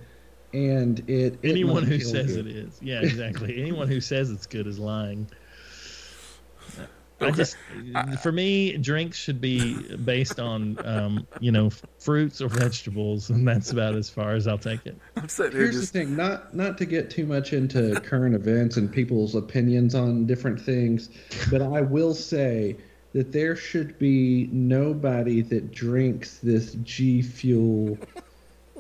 [0.54, 2.48] and it, it Anyone won't who says good.
[2.48, 2.80] it is.
[2.82, 3.60] Yeah, exactly.
[3.60, 5.28] Anyone who says it's good is lying.
[7.20, 7.38] I Okay.
[7.38, 7.58] just,
[8.22, 13.72] for me, drinks should be based on, um, you know, fruits or vegetables, and that's
[13.72, 14.98] about as far as I'll take it.
[15.16, 18.78] I'm sitting Here's just the thing, not not to get too much into current events
[18.78, 21.10] and people's opinions on different things,
[21.50, 22.78] but I will say
[23.14, 28.00] that there should be nobody that drinks this G Fuel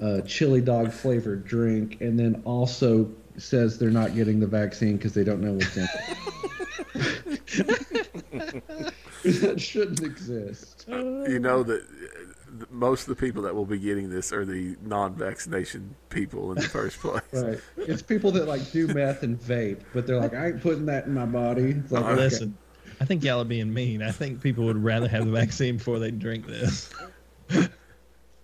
[0.02, 5.14] uh, chili dog flavored drink and then also says they're not getting the vaccine because
[5.14, 7.34] they don't know what's in it.
[9.24, 10.86] that shouldn't exist.
[10.88, 14.76] you know that uh, most of the people that will be getting this are the
[14.84, 17.22] non-vaccination people in the first place.
[17.32, 17.60] Right.
[17.78, 21.06] It's people that like do meth and vape, but they're like, I ain't putting that
[21.06, 21.72] in my body.
[21.72, 22.22] It's like, Uh, okay.
[22.22, 22.58] Listen,
[23.00, 24.02] I think y'all are being mean.
[24.02, 26.90] I think people would rather have the vaccine before they drink this.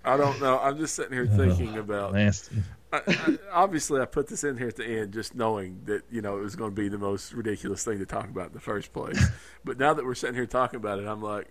[0.05, 0.59] I don't know.
[0.59, 2.13] I'm just sitting here thinking about.
[2.13, 2.57] Nasty.
[2.93, 6.21] I, I, obviously, I put this in here at the end just knowing that you
[6.21, 8.59] know it was going to be the most ridiculous thing to talk about in the
[8.59, 9.21] first place.
[9.65, 11.47] but now that we're sitting here talking about it, I'm like,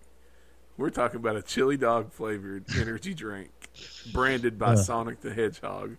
[0.76, 3.50] we're talking about a chili dog flavored energy drink
[4.12, 4.78] branded by Ugh.
[4.78, 5.96] Sonic the Hedgehog.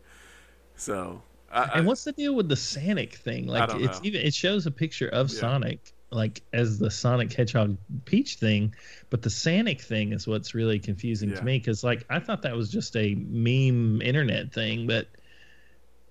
[0.76, 1.22] So,
[1.52, 3.48] I, And what's the deal with the Sanic thing?
[3.48, 4.06] Like it's know.
[4.06, 5.40] even it shows a picture of Yeah.
[5.40, 7.76] Sonic like as the Sonic Hedgehog
[8.06, 8.76] Peach thing,
[9.10, 11.38] but the Sanic thing is what's really confusing Yeah.
[11.38, 15.08] to me because like I thought that was just a meme internet thing, but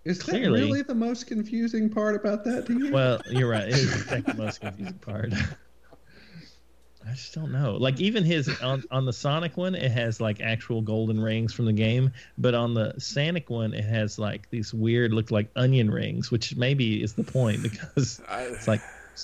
[0.05, 0.61] Is Clearly.
[0.61, 2.93] that really the most confusing part about that to you?
[2.93, 3.69] well, you're right.
[3.69, 5.33] It is the second most confusing part.
[7.07, 7.77] I just don't know.
[7.77, 11.67] Like even his on on the Sonic one, it has like actual golden rings from
[11.67, 15.91] the game, but on the Sonic one, it has like these weird, look like onion
[15.91, 18.81] rings, which maybe is the point because I, it's like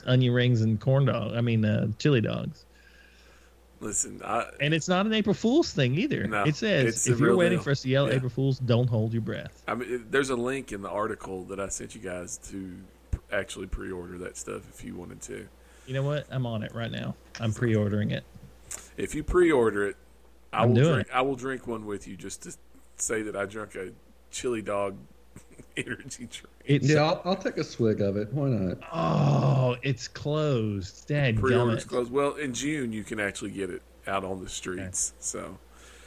[0.07, 1.35] onion rings and corn dog.
[1.35, 2.65] I mean, uh, chili dogs.
[3.81, 4.21] Listen.
[4.25, 6.27] I, And it's not an April Fool's thing either.
[6.27, 7.65] No, it says if you're waiting deal.
[7.65, 8.15] for us to yell Yeah.
[8.17, 9.63] April Fool's, don't hold your breath.
[9.69, 12.73] I mean, it- there's a link in the article that I sent you guys to
[13.33, 15.47] actually pre-order that stuff if you wanted to.
[15.87, 16.27] You know what?
[16.31, 17.15] I'm on it right now.
[17.41, 18.25] I'm pre-ordering it.
[18.97, 19.97] If you pre-order it,
[20.53, 21.09] I I'm will drink.
[21.13, 22.55] I will drink one with you just to
[22.97, 23.91] say that I drank a
[24.31, 24.97] chili dog
[25.77, 26.49] energy drink.
[26.65, 28.33] It's Yeah, I'll, I'll take a swig of it.
[28.33, 28.79] Why not?
[28.93, 31.07] oh, it's closed.
[31.09, 32.11] Dad, Pre-orders closed.
[32.11, 35.13] Well, in June you can actually get it out on the streets.
[35.19, 35.59] So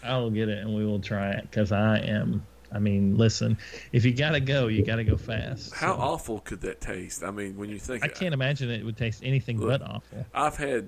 [0.04, 2.46] I'll get it and we will try it because I am.
[2.74, 3.58] I mean, listen,
[3.92, 5.74] if you gotta go, you gotta go fast.
[5.74, 7.22] how So, awful could that taste?
[7.22, 10.26] I mean, when you think I can't imagine it would taste anything Look, but awful.
[10.34, 10.88] I've had,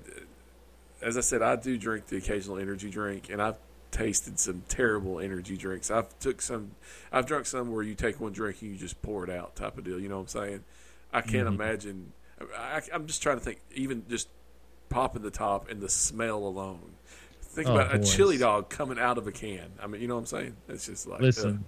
[1.02, 3.56] as I said, I do drink the occasional energy drink, and I've
[3.94, 5.88] tasted some terrible energy drinks.
[5.90, 6.72] I've took some,
[7.12, 9.78] I've drunk some where you take one drink and you just pour it out, type
[9.78, 10.00] of deal.
[10.00, 10.64] You know what I'm saying?
[11.12, 11.54] I can't Mm-hmm.
[11.62, 12.12] imagine.
[12.58, 14.28] I, I'm just trying to think, even just
[14.88, 16.96] popping the top and the smell alone.
[17.40, 19.70] Think Oh, about a chili dog coming out of a can.
[19.80, 20.56] I mean, you know what I'm saying?
[20.68, 21.64] It's just like, uh, Listen.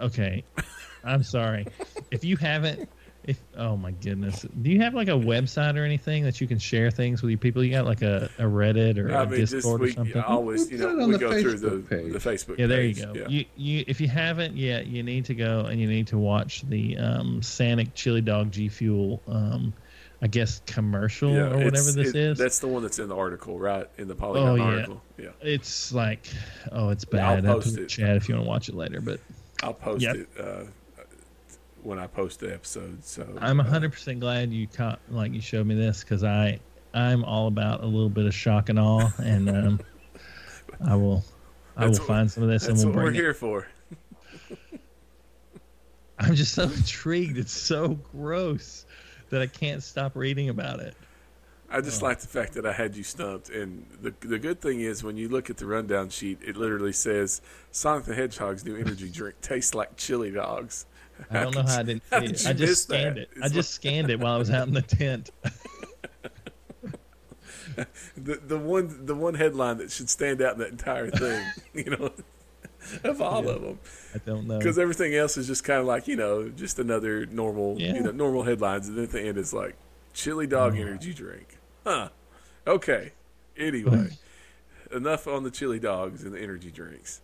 [0.00, 0.42] Okay,
[1.04, 1.66] I'm sorry.
[2.10, 2.88] if you haven't,
[3.24, 6.58] if oh my goodness, do you have like a website or anything that you can
[6.58, 7.64] share things with your people?
[7.64, 10.20] You got like a, a Reddit or I a mean, just Discord or we something?
[10.22, 12.12] always, you Put it know, on we the go through the Facebook page.
[12.12, 12.58] the Facebook.
[12.58, 13.04] Yeah, there you page.
[13.04, 13.12] go.
[13.14, 13.28] Yeah.
[13.28, 16.62] You you if you haven't yet, you need to go and you need to watch
[16.68, 19.72] the um, Sanic Chili Dog G Fuel, um,
[20.22, 22.38] I guess commercial or whatever this it- is.
[22.38, 23.86] That's the one that's in the article, right?
[23.98, 24.62] In the Polygon Oh, yeah.
[24.64, 25.02] article.
[25.18, 25.28] Yeah.
[25.40, 26.26] It's like,
[26.72, 27.46] oh, it's Yeah, I'll bad.
[27.46, 27.88] I'll post put it in it.
[27.88, 29.00] chat if you want to watch it later.
[29.00, 29.20] But
[29.62, 30.16] I'll post Yep.
[30.16, 30.62] it uh,
[31.84, 33.04] when I post the episode.
[33.04, 36.58] So I'm uh, 100 percent glad you caught like you showed me this because I
[36.92, 39.80] I'm all about a little bit of shock and awe, and um,
[40.86, 41.24] I will
[41.76, 43.14] I will what- find some of this and we'll what we're it.
[43.14, 43.68] here for.
[46.18, 47.38] I'm just so intrigued.
[47.38, 48.86] It's so gross
[49.30, 50.94] that I can't stop reading about it.
[51.68, 52.06] I just Oh.
[52.06, 53.50] like the fact that I had you stumped.
[53.50, 56.92] And the the good thing is when you look at the rundown sheet, it literally
[56.92, 57.40] says
[57.72, 60.86] Sonic the Hedgehog's new energy drink tastes like chili dogs.
[61.30, 62.46] I don't know how I didn't how did it.
[62.46, 63.22] I just scanned that?
[63.22, 63.30] it.
[63.42, 65.30] I It's just scanned it while I was out in the tent.
[68.16, 71.90] The the one the one headline that should stand out in that entire thing, you
[71.90, 72.12] know,
[73.02, 73.78] of all of them.
[74.14, 74.58] I don't know.
[74.58, 77.94] because everything else is just kind of like you know just another normal Yeah.
[77.94, 79.74] you know normal headlines and then at the end it's like
[80.12, 82.10] chili dog energy drink huh
[82.66, 83.10] okay
[83.56, 84.10] anyway
[84.92, 87.20] enough on the chili dogs and the energy drinks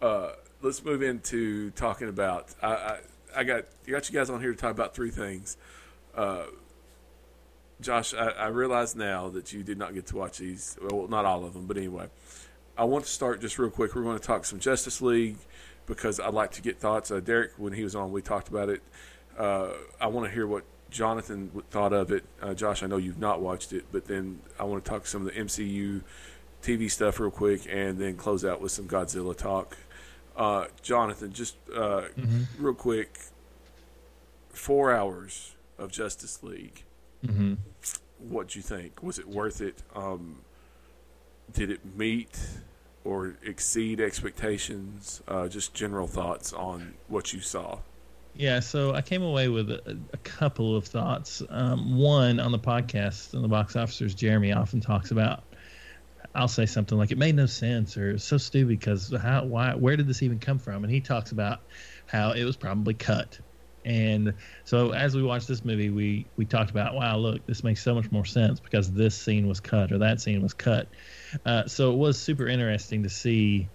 [0.00, 0.30] uh,
[0.62, 2.98] let's move into talking about I, I
[3.36, 5.56] I got I got you guys on here to talk about three things
[6.14, 6.44] uh,
[7.80, 11.24] Josh I, I realize now that you did not get to watch these well not
[11.24, 12.08] all of them but anyway
[12.76, 15.36] I want to start just real quick we're going to talk some Justice League
[15.86, 17.10] because I'd like to get thoughts.
[17.10, 18.82] Uh, Derek, when he was on, we talked about it.
[19.38, 19.70] Uh,
[20.00, 22.24] I want to hear what Jonathan thought of it.
[22.40, 25.26] Uh, Josh, I know you've not watched it, but then I want to talk some
[25.26, 26.02] of the MCU
[26.62, 29.76] TV stuff real quick, and then close out with some Godzilla talk.
[30.36, 32.02] Uh, Jonathan, just uh,
[32.58, 33.18] real quick,
[34.50, 36.84] four hours of Justice League.
[37.24, 37.54] hmm
[38.18, 39.02] What'd you think?
[39.02, 39.82] Was it worth it?
[39.94, 40.40] Um,
[41.52, 42.38] did it meet
[43.04, 45.22] or exceed expectations?
[45.28, 47.78] Uh, just general thoughts on what you saw.
[48.34, 51.42] Yeah, so I came away with a, a couple of thoughts.
[51.50, 55.44] Um, one on the podcast, and the box officers, Jeremy often talks about.
[56.34, 59.74] I'll say something like it made no sense or it's so stupid because how why
[59.74, 60.84] where did this even come from?
[60.84, 61.60] And he talks about
[62.06, 63.38] how it was probably cut.
[63.84, 64.34] And
[64.64, 67.94] so as we watched this movie, we we talked about wow, look, this makes so
[67.94, 70.88] much more sense because this scene was cut or that scene was cut.
[71.44, 73.70] Uh, so it was super interesting to see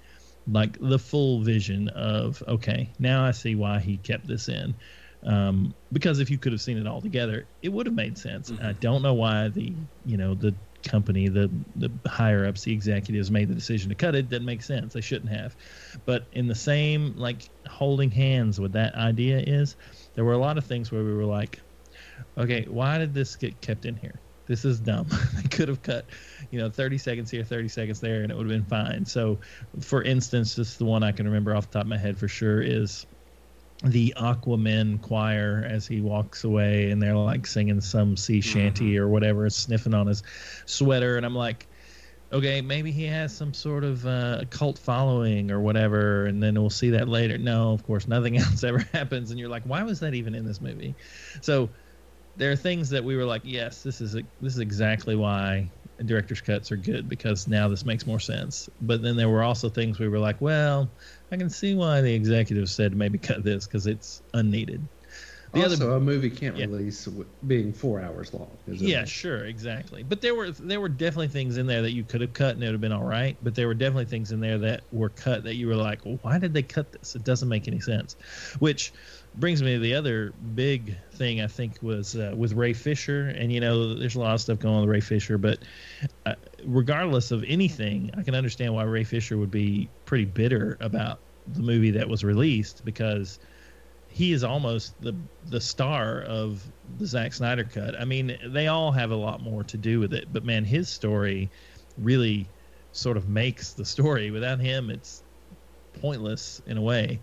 [0.47, 4.75] like the full vision of okay now i see why he kept this in
[5.23, 8.51] um, because if you could have seen it all together it would have made sense
[8.63, 13.29] i don't know why the you know the company the the higher ups the executives
[13.29, 14.93] made the decision to cut it doesn't make sense.
[14.93, 15.55] They shouldn't have.
[16.05, 19.75] But in the same like holding hands with that idea is
[20.15, 21.61] there were a lot of things where we were like
[22.37, 24.21] okay why did this get kept in here?
[24.47, 25.07] This is dumb.
[25.35, 26.09] They could have cut
[26.51, 29.05] you know 30 seconds here 30 seconds there and it would have been fine.
[29.05, 29.39] So
[29.81, 32.27] for instance just the one i can remember off the top of my head for
[32.27, 33.05] sure is
[33.83, 39.07] the aquaman choir as he walks away and they're like singing some sea shanty or
[39.07, 40.21] whatever sniffing on his
[40.65, 41.69] sweater and i'm like
[42.31, 46.69] okay maybe he has some sort of uh, cult following or whatever and then we'll
[46.69, 47.37] see that later.
[47.37, 50.45] No of course nothing else ever happens and you're like why was that even in
[50.45, 50.95] this movie?
[51.41, 51.71] So
[52.35, 55.71] there are things that we were like, yes, this is this is exactly why
[56.05, 58.69] director's cuts are good because now this makes more sense.
[58.79, 60.95] But then there were also things we were like, well,
[61.31, 64.87] I can see why the executive said maybe cut this because it's unneeded.
[65.53, 66.65] The also, other, a movie can't Yeah.
[66.65, 67.07] release
[67.47, 68.59] being four hours long.
[68.67, 70.03] Yeah, sure, exactly.
[70.03, 72.63] But there were there were definitely things in there that you could have cut and
[72.63, 73.35] it would have been all right.
[73.41, 76.19] But there were definitely things in there that were cut that you were like, well,
[76.21, 77.15] why did they cut this?
[77.15, 78.15] It doesn't make any sense.
[78.59, 78.93] Which
[79.35, 83.51] brings me to the other big thing I think was uh, with Ray Fisher, and
[83.51, 85.59] you know, there's a lot of stuff going on with Ray Fisher, but
[86.25, 86.35] uh,
[86.65, 91.61] regardless of anything, I can understand why Ray Fisher would be pretty bitter about the
[91.61, 93.39] movie that was released because
[94.07, 95.15] he is almost the
[95.47, 96.63] the star of
[96.97, 97.99] the Zack Snyder cut.
[97.99, 100.89] I mean, they all have a lot more to do with it, but man, his
[100.89, 101.49] story
[101.97, 102.47] really
[102.91, 104.31] sort of makes the story.
[104.31, 105.23] Without him, it's
[106.01, 107.19] pointless in a way.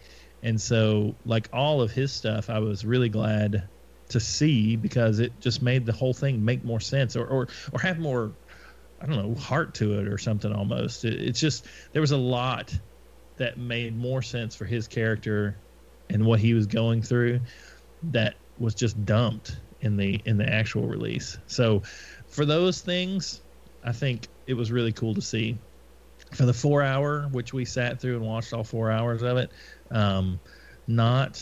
[0.46, 3.68] And so, like all of his stuff, I was really glad
[4.10, 7.80] to see because it just made the whole thing make more sense or or, or
[7.80, 8.30] have more
[9.00, 11.04] I don't know heart to it or something almost.
[11.04, 12.78] It, it's just there was a lot
[13.38, 15.56] that made more sense for his character
[16.10, 17.40] and what he was going through
[18.04, 21.38] that was just dumped in the in the actual release.
[21.48, 21.82] So
[22.28, 23.42] for those things,
[23.82, 25.58] I think it was really cool to see.
[26.32, 29.50] For the four hour, which we sat through and watched all four hours of it,
[29.90, 30.40] um,
[30.86, 31.36] not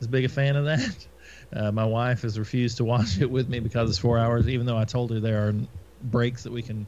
[0.00, 1.06] as big a fan of that.
[1.50, 4.66] Uh, my wife has refused to watch it with me because it's four hours, even
[4.66, 5.54] though I told her there are
[6.02, 6.86] breaks that we can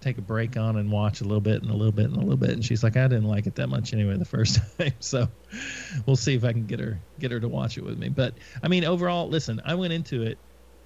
[0.00, 2.20] take a break on and watch a little bit and a little bit and a
[2.20, 2.50] little bit.
[2.50, 4.92] And she's like, I didn't like it that much anyway the first time.
[5.00, 5.28] So
[6.06, 8.08] we'll see if I can get her get her to watch it with me.
[8.08, 10.38] But I mean, overall, listen, I went into it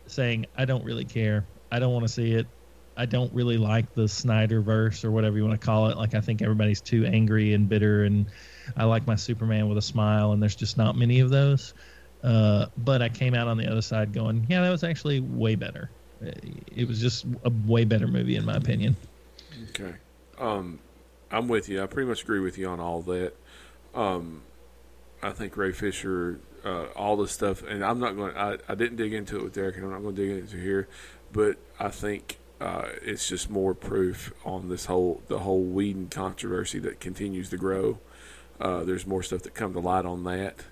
[0.06, 1.46] saying I don't really care.
[1.70, 2.46] I don't want to see it.
[2.96, 5.96] I don't really like the Snyder verse or whatever you want to call it.
[5.96, 8.30] Like I think everybody's too angry and bitter, and
[8.76, 11.74] I like my Superman with a smile, and there's just not many of those.
[12.22, 15.56] Uh, but I came out on the other side going, yeah, that was actually way
[15.56, 15.90] better.
[16.74, 18.96] It was just a way better movie in my opinion.
[19.70, 19.92] Okay,
[20.38, 20.78] um,
[21.30, 21.82] I'm with you.
[21.82, 23.34] I pretty much agree with you on all that.
[23.94, 24.42] Um,
[25.22, 28.34] I think Ray Fisher, uh, all the stuff, and I'm not going.
[28.36, 30.56] I I didn't dig into it with Derek, and I'm not going to dig into
[30.56, 30.88] here,
[31.30, 36.78] but I think uh, it's just more proof on this whole the whole Whedon controversy
[36.80, 37.98] that continues to grow.
[38.60, 40.64] Uh, there's more stuff that come to light on that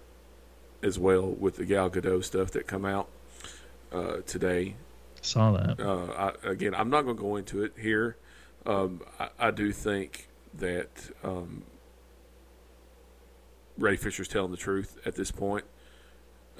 [0.82, 3.08] as well with the Gal Gadot stuff that come out
[3.92, 4.74] uh, today.
[5.20, 5.80] Saw that.
[5.80, 8.16] Uh, I, again, I'm not going to go into it here.
[8.66, 11.62] Um, I, I, do think that um,
[13.78, 15.64] Ray Fisher's telling the truth at this point.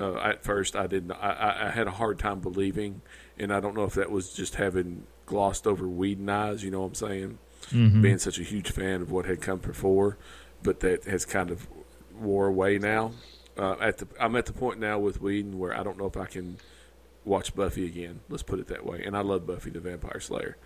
[0.01, 1.12] Uh, at first, I didn't.
[1.12, 3.03] I, I, had a hard time believing,
[3.39, 6.65] and I don't know if that was just having glossed over Whedon eyes.
[6.65, 7.39] You know what I'm saying?
[7.70, 8.03] Mm-hmm.
[8.03, 10.16] Being such a huge fan of what had come before,
[10.62, 11.66] but that has kind of
[12.14, 13.12] wore away now.
[13.56, 16.16] Uh, at the I'm at the point now with Whedon where I don't know if
[16.16, 16.59] I can
[17.24, 18.20] watch Buffy again.
[18.28, 19.02] Let's put it that way.
[19.05, 20.56] And I love Buffy the Vampire Slayer.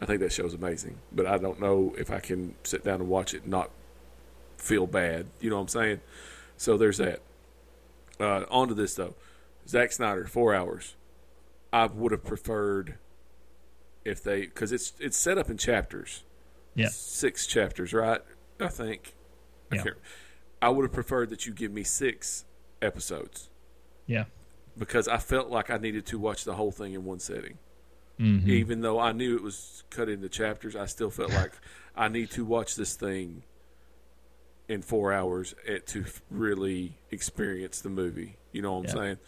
[0.00, 3.08] I think that show's amazing, but I don't know if I can sit down and
[3.08, 3.70] watch it and not
[4.58, 5.26] feel bad.
[5.40, 6.00] You know what I'm saying?
[6.56, 7.20] So there's that.
[8.20, 9.14] Uh, on to this though,
[9.68, 10.94] Zack Snyder, four hours.
[11.72, 12.94] I would have preferred
[14.04, 16.22] if they because it's it's set up in chapters.
[16.74, 18.20] Yeah, six chapters, right?
[18.60, 19.14] I think.
[19.72, 19.80] Yeah.
[19.80, 22.44] I I would have preferred that you give me six
[22.80, 23.50] episodes.
[24.06, 24.24] Yeah.
[24.78, 27.58] Because I felt like I needed to watch the whole thing in one setting.
[28.20, 28.48] Mm-hmm.
[28.50, 31.52] Even though I knew it was cut into chapters, I still felt like
[31.94, 33.42] I need to watch this thing
[34.68, 35.54] in four hours
[35.86, 38.36] to really experience the movie.
[38.52, 38.92] You know what I'm yeah.
[38.92, 39.18] saying?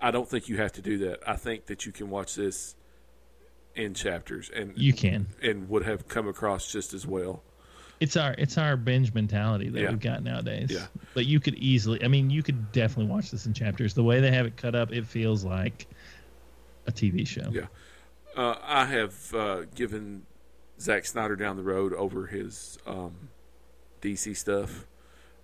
[0.00, 1.20] I don't think you have to do that.
[1.28, 2.74] I think that you can watch this
[3.74, 7.42] in chapters, and you can, and would have come across just as well.
[8.00, 9.90] It's our it's our binge mentality that yeah.
[9.90, 10.70] we've got nowadays.
[10.70, 10.86] Yeah.
[11.14, 13.94] But you could easily, I mean, you could definitely watch this in chapters.
[13.94, 15.86] The way they have it cut up, it feels like
[16.86, 17.50] a TV show.
[17.50, 17.66] Yeah.
[18.36, 20.24] Uh, I have uh, given
[20.80, 23.28] Zack Snyder down the road over his um,
[24.00, 24.86] DC stuff.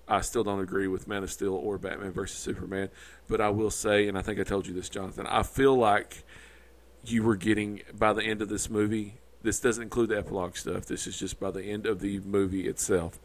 [0.09, 2.91] I still don't agree with Man of Steel or Batman versus Superman,
[3.29, 5.27] but I will say, and I think I told you this, Jonathan.
[5.27, 6.23] I feel like
[7.05, 10.87] you were getting by the end of this movie this doesn't include the epilogue stuff.
[10.87, 13.21] This is just by the end of the movie itself.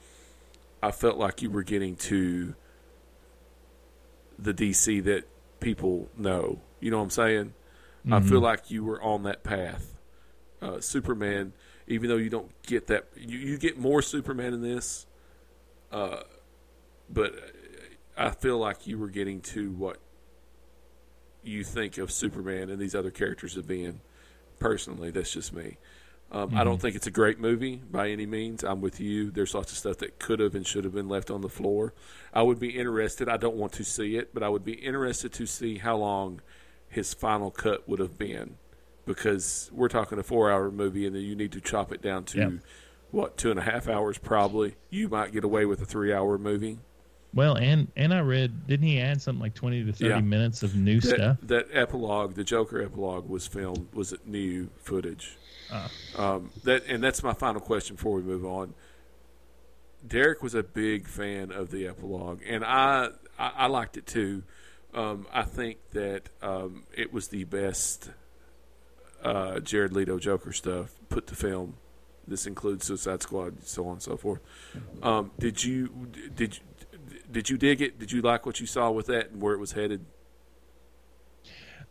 [0.83, 2.53] I felt like you were getting to
[4.37, 5.23] the DC that
[5.59, 6.59] people know.
[6.79, 7.53] You know what I'm saying?
[8.05, 8.13] Mm-hmm.
[8.13, 9.97] I feel like you were on that path.
[10.61, 11.53] Uh, Superman,
[11.87, 15.07] even though you don't get that, you, you get more Superman in this,
[15.91, 16.21] uh,
[17.09, 17.33] but
[18.15, 19.97] I feel like you were getting to what
[21.41, 24.01] you think of Superman and these other characters as being.
[24.59, 25.77] Personally, that's just me.
[26.33, 26.57] Um, mm-hmm.
[26.57, 26.81] I don't mm-hmm.
[26.81, 28.63] think it's a great movie by any means.
[28.63, 29.31] I'm with you.
[29.31, 31.93] There's lots of stuff that could have and should have been left on the floor.
[32.33, 33.27] I would be interested.
[33.27, 36.41] I don't want to see it, but I would be interested to see how long
[36.87, 38.55] his final cut would have been,
[39.05, 42.37] because we're talking a four-hour movie, and then you need to chop it down to
[42.37, 42.51] yep.
[43.11, 44.75] what two and a half hours probably.
[44.89, 46.79] You might get away with a three-hour movie.
[47.33, 50.19] Well, and and I read, didn't he add something like twenty to thirty yeah.
[50.19, 51.37] minutes of new that, stuff?
[51.43, 55.37] That epilogue, the Joker epilogue, was filmed was it new footage.
[55.71, 55.87] Uh.
[56.17, 58.73] Um, that and that's my final question before we move on.
[60.05, 64.43] Derek was a big fan of the epilogue, and I I, I liked it too.
[64.93, 68.11] Um, I think that um, it was the best
[69.23, 71.75] uh, Jared Leto Joker stuff put to film.
[72.27, 74.41] This includes Suicide Squad, so on and so forth.
[75.01, 76.59] Um, did you did
[77.31, 77.99] did you dig it?
[77.99, 80.05] Did you like what you saw with that and where it was headed?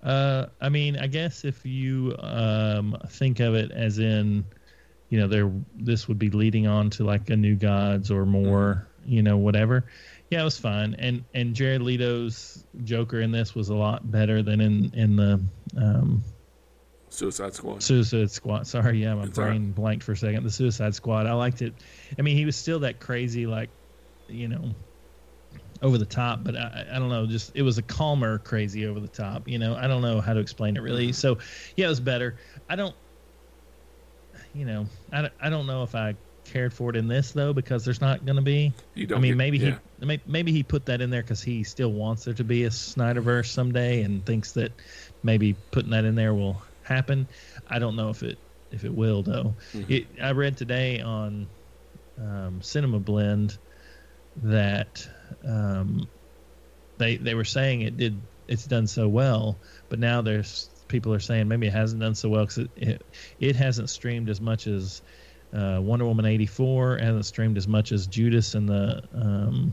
[0.02, 4.44] Uh, I mean, I guess if you um, think of it as in,
[5.10, 8.88] you know, there this would be leading on to like a new gods or more,
[9.04, 9.84] you know, whatever.
[10.30, 14.42] Yeah, it was fun, and and Jared Leto's Joker in this was a lot better
[14.42, 15.40] than in in the
[15.76, 16.22] um,
[17.08, 17.82] Suicide Squad.
[17.82, 18.66] Suicide Squad.
[18.66, 19.74] Sorry, yeah, my It's brain right.
[19.74, 20.44] blanked for a second.
[20.44, 21.26] The Suicide Squad.
[21.26, 21.74] I liked it.
[22.18, 23.68] I mean, he was still that crazy, like,
[24.28, 24.74] you know,
[25.82, 26.44] over the top.
[26.44, 27.26] But I, I don't know.
[27.26, 29.48] Just it was a calmer crazy over the top.
[29.48, 31.12] You know, I don't know how to explain it really.
[31.12, 31.38] So,
[31.76, 32.38] yeah, it was better.
[32.68, 32.94] I don't.
[34.52, 37.52] You know, I, don't- I don't know if I cared for it in this though
[37.52, 38.72] because there's not going to be.
[38.94, 39.18] You don't.
[39.18, 39.78] I mean, get- maybe yeah.
[39.98, 42.64] he may- maybe he put that in there because he still wants there to be
[42.64, 44.72] a Snyderverse someday and thinks that
[45.22, 47.28] maybe putting that in there will happen.
[47.68, 48.38] I don't know if it
[48.70, 49.56] if it will though.
[49.72, 49.90] Mhm.
[49.90, 51.48] It, I read today on
[52.18, 53.58] um, Cinema Blend
[54.36, 55.06] that
[55.46, 56.08] um,
[56.98, 59.56] they they were saying it did it's done so well,
[59.88, 63.02] but now there's people are saying maybe it hasn't done so well because it, it
[63.38, 65.02] it hasn't streamed as much as
[65.52, 69.72] uh, Wonder Woman eighty four hasn't streamed as much as Judas and the um,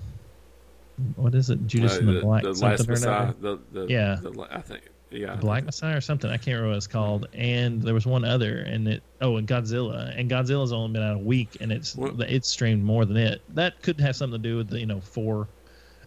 [1.16, 3.36] what is it Judas Uh, and the, Black the something last or another?
[3.40, 4.18] The, the, Yeah.
[4.22, 4.84] The, I think.
[5.10, 5.36] Yeah.
[5.36, 6.30] Black Messiah or something.
[6.30, 7.28] I can't remember what it's called.
[7.34, 11.16] And there was one other, and it oh, and Godzilla, and Godzilla's only been out
[11.16, 13.42] a week, and it's Well- it's streamed more than it.
[13.56, 15.48] That could have something to do with the you know four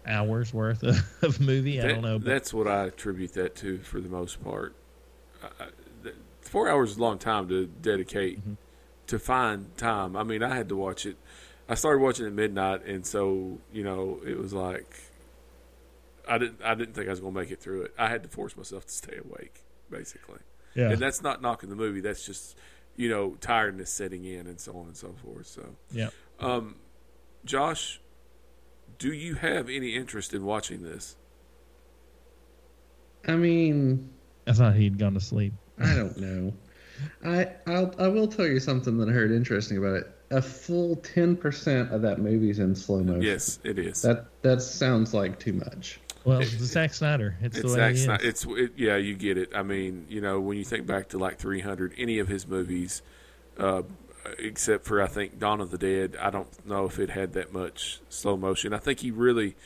[0.06, 1.80] hours worth of, of movie.
[1.80, 2.18] I don't know.
[2.18, 4.74] But That's what I attribute that to for the most part.
[5.42, 5.66] I,
[6.42, 8.54] four hours is a long time to dedicate Mm-hmm.
[9.08, 10.16] to find time.
[10.16, 11.16] I mean, I had to watch it.
[11.68, 14.94] I started watching at midnight, and so you know, it was like
[16.28, 16.60] I didn't.
[16.62, 17.94] I didn't think I was going to make it through it.
[17.98, 20.38] I had to force myself to stay awake, basically.
[20.74, 22.00] yeah, And that's not knocking the movie.
[22.00, 22.56] That's just
[22.96, 25.46] you know tiredness setting in, and so on and so forth.
[25.46, 26.10] So, yeah.
[26.38, 26.76] um,
[27.44, 28.00] Josh,
[28.98, 31.16] do you have any interest in watching this?
[33.26, 34.10] I mean,
[34.46, 35.52] I thought he'd gone to sleep.
[35.78, 36.52] I don't know.
[37.24, 40.14] I I'll, I will tell you something that I heard interesting about it.
[40.30, 43.22] A full ten percent of that movie's in slow motion.
[43.22, 44.02] Yes, it is.
[44.02, 46.00] That that sounds like too much.
[46.24, 47.36] Well, it's Zack Snyder.
[47.40, 48.22] It's, the It's way Zack Snyder.
[48.24, 48.28] is.
[48.28, 49.50] It's it, yeah, you get it.
[49.54, 53.02] I mean, you know, when you think back to like 300, any of his movies,
[53.58, 53.82] uh,
[54.38, 57.52] except for I think Dawn of the Dead, I don't know if it had that
[57.52, 58.74] much slow motion.
[58.74, 59.56] I think he really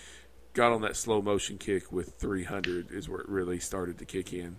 [0.52, 4.32] got on that slow motion kick with 300 is where it really started to kick
[4.32, 4.56] in.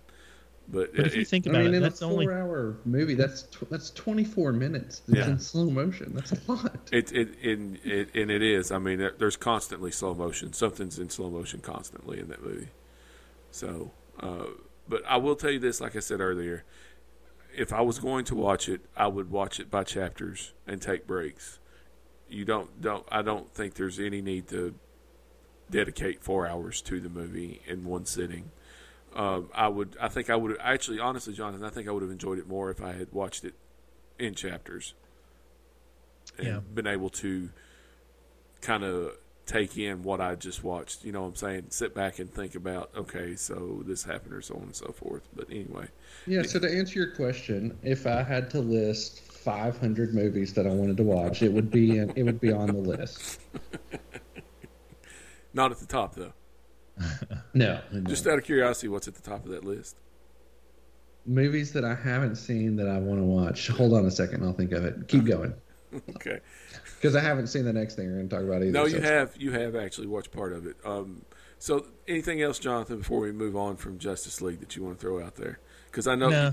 [0.68, 2.76] But, But if you it- think I about mean, it, in a that's only four-hour
[2.84, 5.02] movie, that's tw- that's twenty-four minutes.
[5.06, 5.30] It's Yeah.
[5.30, 6.12] in slow motion.
[6.12, 6.88] That's a lot.
[6.92, 8.72] It it, in it and it is.
[8.72, 10.52] I mean, there's constantly slow motion.
[10.52, 12.68] Something's in slow motion constantly in that movie.
[13.52, 14.46] So, uh,
[14.88, 15.80] but I will tell you this.
[15.80, 16.64] Like I said earlier,
[17.54, 21.06] if I was going to watch it, I would watch it by chapters and take
[21.06, 21.60] breaks.
[22.28, 23.06] You don't don't.
[23.12, 24.74] I don't think there's any need to
[25.70, 28.50] dedicate four hours to the movie in one sitting.
[29.16, 29.96] Um, I would.
[30.00, 31.64] I think I would actually, honestly, Jonathan.
[31.64, 33.54] I think I would have enjoyed it more if I had watched it
[34.18, 34.94] in chapters
[36.38, 36.60] and Yeah.
[36.74, 37.48] been able to
[38.60, 39.16] kind of
[39.46, 41.04] take in what I just watched.
[41.04, 41.66] You know what I'm saying?
[41.70, 45.28] Sit back and think about, okay, so this happened or so on and so forth.
[45.34, 45.86] But anyway,
[46.26, 46.42] Yeah.
[46.42, 50.96] So to answer your question, if I had to list 500 movies that I wanted
[50.96, 53.40] to watch, it would be in, it would be on the list.
[55.54, 56.32] not at the top though.
[57.54, 58.00] No, no.
[58.02, 59.96] Just out of curiosity, what's at the top of that list?
[61.28, 63.66] movies that I haven't seen that I want to watch.
[63.68, 65.08] Hold on a second, I'll think of it.
[65.08, 65.52] Keep going,
[66.10, 66.38] Okay.
[66.96, 68.70] because I haven't seen the next thing we're going to talk about either.
[68.70, 70.76] No, you so- have you have actually watched part of it.
[70.84, 71.22] Um,
[71.58, 75.00] so anything else, Jonathan, before we move on from Justice League that you want to
[75.00, 75.58] throw out there?
[75.86, 76.28] Because I know.
[76.28, 76.52] No.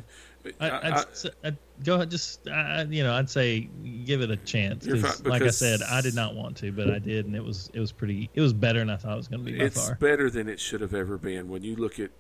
[0.60, 1.06] I, I'd, I-
[1.46, 3.70] I'd go ahead, just I, you know, I'd say
[4.06, 4.86] give it a chance.
[4.86, 5.02] Fine,
[5.32, 7.80] like I said, I did not want to, but I did, and it was it
[7.80, 8.30] was pretty.
[8.34, 9.96] It was better than I thought it was going to be by it's far.
[9.96, 11.48] better than it should have ever been.
[11.50, 12.12] When you look at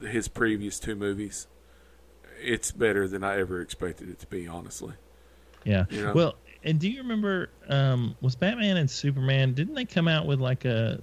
[0.00, 1.46] his previous two movies,
[2.40, 4.46] it's better than I ever expected it to be.
[4.46, 4.94] Honestly,
[5.64, 5.86] Yeah.
[5.90, 6.12] You know?
[6.14, 9.54] Well, and do you remember um, was Batman and Superman?
[9.54, 11.00] Didn't they come out with like a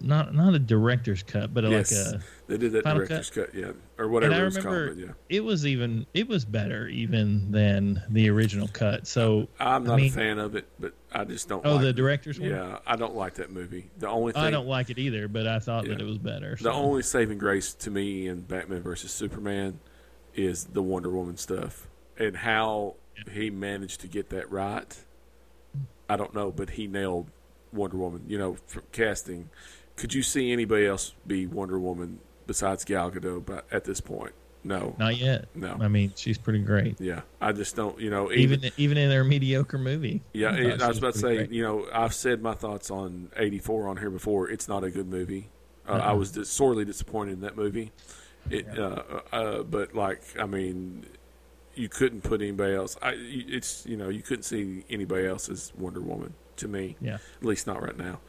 [0.00, 3.52] not not a director's cut, but a, yes, like a they did that director's cut.
[3.54, 4.98] yeah, or whatever and I it was remember called.
[4.98, 9.06] But yeah, it was even it was better even than the original cut.
[9.06, 11.66] So I'm I not mean- a fan of it, but I just don't.
[11.66, 12.50] oh, like the director's one.
[12.50, 13.90] Yeah, I don't like that movie.
[13.98, 16.56] The only thing I don't like it either, but I thought that it was better.
[16.60, 19.80] The only saving grace to me in Batman versus Superman
[20.34, 22.94] is the Wonder Woman stuff and how
[23.32, 24.96] he managed to get that right.
[26.08, 27.30] I don't know, but he nailed
[27.72, 28.24] Wonder Woman.
[28.26, 29.50] You know, for casting.
[29.96, 33.44] Could you see anybody else be Wonder Woman besides Gal Gadot?
[33.44, 34.32] But at this point,
[34.64, 35.48] No, Not yet.
[35.54, 35.76] no.
[35.78, 36.98] I mean, she's pretty great.
[37.00, 38.00] Yeah, I just don't.
[38.00, 40.22] You know, even, Even even in their mediocre movie.
[40.32, 40.50] yeah.
[40.50, 41.52] I I was about to say, great.
[41.52, 44.48] you know, I've said my thoughts on '84 on here before.
[44.50, 45.48] It's not a good movie.
[45.86, 46.16] Uh, I Uh-uh.
[46.16, 47.92] was sorely disappointed in that movie.
[48.48, 51.04] It, uh, uh, but like, I mean,
[51.80, 52.96] you couldn't put anybody else.
[53.00, 56.96] I, it's you know, you couldn't see anybody else as Wonder Woman to me.
[57.00, 57.14] Yeah.
[57.40, 58.20] At least not right now.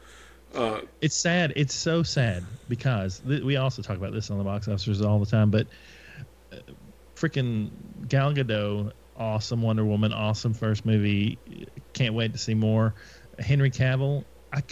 [0.54, 1.52] Uh, It's sad.
[1.56, 5.18] It's so sad because th- we also talk about this on the box officers all
[5.18, 5.50] the time.
[5.50, 5.66] But
[6.52, 6.56] uh,
[7.14, 7.70] freaking
[8.08, 11.38] Gal Gadot, awesome Wonder Woman, awesome first movie.
[11.92, 12.94] Can't wait to see more.
[13.38, 14.24] Henry Cavill.
[14.52, 14.62] I,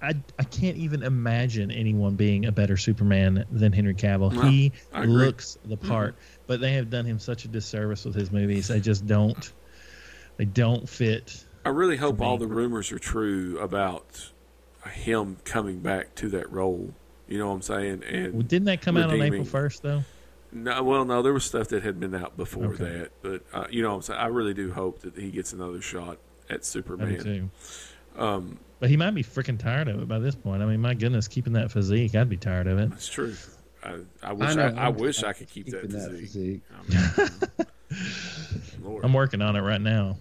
[0.00, 4.32] I, I, can't even imagine anyone being a better Superman than Henry Cavill.
[4.32, 8.30] No, he looks the part, but they have done him such a disservice with his
[8.30, 8.68] movies.
[8.68, 9.52] They just don't.
[10.38, 11.44] They don't fit.
[11.64, 14.30] I really hope all the rumors are true about
[14.90, 16.94] him coming back to that role.
[17.26, 18.04] You know what I'm saying?
[18.04, 20.02] And Well, didn't that come out on April first though?
[20.50, 22.84] No, well, no, there was stuff that had been out before Okay.
[22.84, 25.52] that, but uh, you know, what I'm saying I really do hope that he gets
[25.52, 26.16] another shot
[26.48, 27.18] at I do Superman.
[27.18, 27.50] too.
[28.16, 30.62] Um, But he might be freaking tired of it by this point.
[30.62, 32.90] I mean, my goodness, keeping that physique, I'd be tired of it.
[32.90, 33.34] that's true.
[33.82, 36.62] I, I wish I, know, I, I'm wish I could keep that keeping that physique.
[36.88, 37.66] physique.
[37.90, 40.16] I mean, Lord, I'm working on it right now.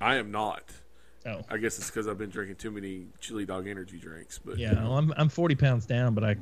[0.00, 0.64] I am not.
[1.24, 4.38] Oh, I guess it's because I've been drinking too many chili dog energy drinks.
[4.38, 4.74] But yeah.
[4.74, 6.36] Well, I'm I'm 40 pounds down, but I,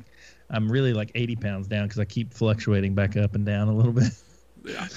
[0.49, 3.73] I'm really like 80 pounds down because I keep fluctuating back up and down a
[3.73, 4.11] little bit.
[4.65, 4.87] yeah.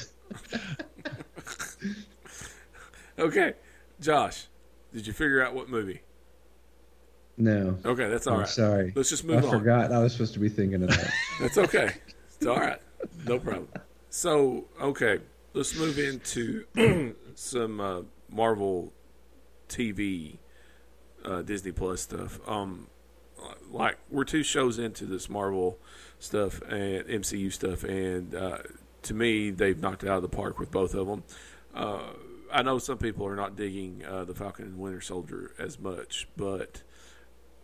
[3.18, 3.52] okay,
[4.00, 4.46] Josh,
[4.92, 6.00] did you figure out what movie?
[7.36, 7.76] No.
[7.84, 8.48] Okay, that's all I'm right.
[8.48, 8.92] sorry.
[8.94, 9.54] Let's just I move on.
[9.54, 11.12] I forgot I was supposed to be thinking of that.
[11.40, 11.90] That's okay.
[12.36, 12.80] It's all right.
[13.26, 13.68] No problem.
[14.08, 15.18] So, okay,
[15.52, 16.64] let's move into
[17.34, 18.92] some uh, Marvel
[19.68, 20.36] TV,
[21.24, 22.38] uh, Disney Plus stuff.
[22.46, 22.86] Um,
[23.70, 25.78] like we're two shows into this Marvel
[26.20, 28.58] stuff and MCU stuff, and uh,
[29.02, 31.24] to me, they've knocked it out of the park with both of them.
[31.74, 32.12] Uh,
[32.52, 36.28] I know some people are not digging uh, the Falcon and Winter Soldier as much,
[36.36, 36.82] but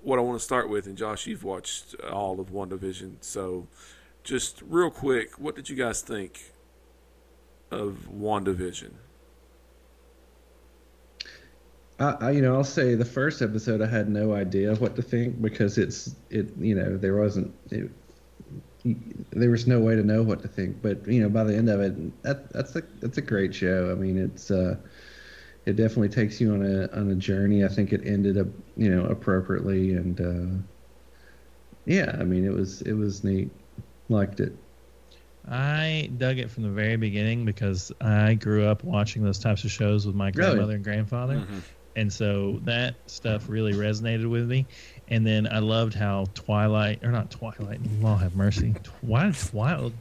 [0.03, 3.67] what I want to start with, and Josh, you've watched all of WandaVision, so
[4.25, 6.53] just real quick, what did you guys think
[7.71, 8.93] of WandaVision?
[11.99, 15.03] I, I, you know, I'll say the first episode I had no idea what to
[15.03, 17.91] think because it's it, you know, there wasn't it,
[19.31, 20.81] there was no way to know what to think.
[20.81, 23.91] But you know, by the end of it, that that's a that's a great show.
[23.91, 24.77] I mean, it's uh,
[25.71, 27.65] it definitely takes you on a on a journey.
[27.65, 30.63] I think it ended up you know appropriately and uh,
[31.87, 33.51] yeah, I mean, it was it was neat.
[34.09, 34.55] Liked it.
[35.49, 39.71] I dug it from the very beginning because I grew up watching those types of
[39.71, 40.51] shows with my Really?
[40.53, 41.47] grandmother and grandfather.
[41.97, 44.67] And so that stuff really resonated with me.
[45.09, 48.75] And then I loved how Twilight, or not Twilight, Law have mercy.
[49.01, 49.93] Why Twilight?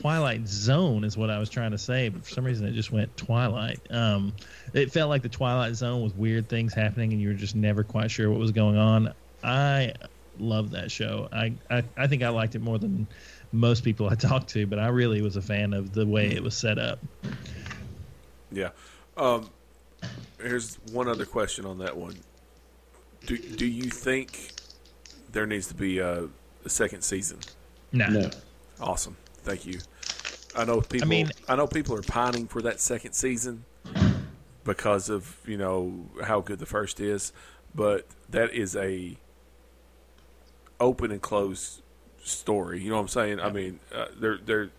[0.00, 2.92] Twilight Zone is what I was trying to say, but for some reason it just
[2.92, 3.80] went Twilight.
[3.90, 4.34] Um,
[4.74, 7.82] it felt like the Twilight Zone with weird things happening, and you were just never
[7.82, 9.14] quite sure what was going on.
[9.42, 9.94] I
[10.38, 11.28] love that show.
[11.32, 13.06] I, I I think I liked it more than
[13.52, 16.42] most people I talked to, but I really was a fan of the way it
[16.42, 16.98] was set up.
[18.52, 18.70] Yeah.
[19.16, 19.48] Um,
[20.40, 22.16] here's one other question on that one.
[23.24, 24.52] Do Do you think
[25.32, 26.28] there needs to be a,
[26.64, 27.38] a second season?
[27.92, 28.30] Nah, No.
[28.78, 29.16] Awesome.
[29.46, 29.78] Thank you.
[30.56, 31.06] I know people.
[31.06, 33.64] I mean- know people are pining for that second season
[34.64, 37.32] because of you know how good the first is,
[37.72, 39.16] but that is a
[40.80, 41.80] open and closed
[42.24, 42.82] story.
[42.82, 43.38] You know what I'm saying?
[43.40, 44.70] I mean, uh, they're they're.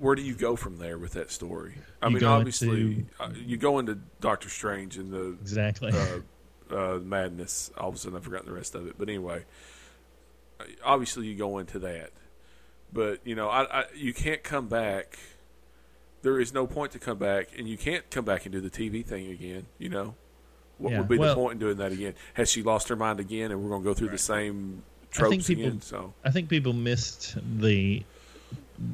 [0.00, 1.74] Where do you go from there with that story?
[2.02, 5.92] I You mean, obviously, into- uh, you go into Doctor Strange and the exactly.
[5.92, 7.70] uh, uh, madness.
[7.78, 8.94] All of a sudden, I've forgotten the rest of it.
[8.98, 9.44] But anyway,
[10.60, 12.10] uh, obviously, you go into that.
[12.92, 15.18] But you know, I, I you can't come back.
[16.22, 18.70] There is no point to come back, and you can't come back and do the
[18.70, 19.66] TV thing again.
[19.78, 20.14] You know,
[20.78, 22.14] what Yeah, would be well- the point in doing that again?
[22.34, 25.04] Has she lost her mind again, and we're going to go through the same I
[25.04, 25.80] think tropes people- again?
[25.80, 28.02] So I think people missed the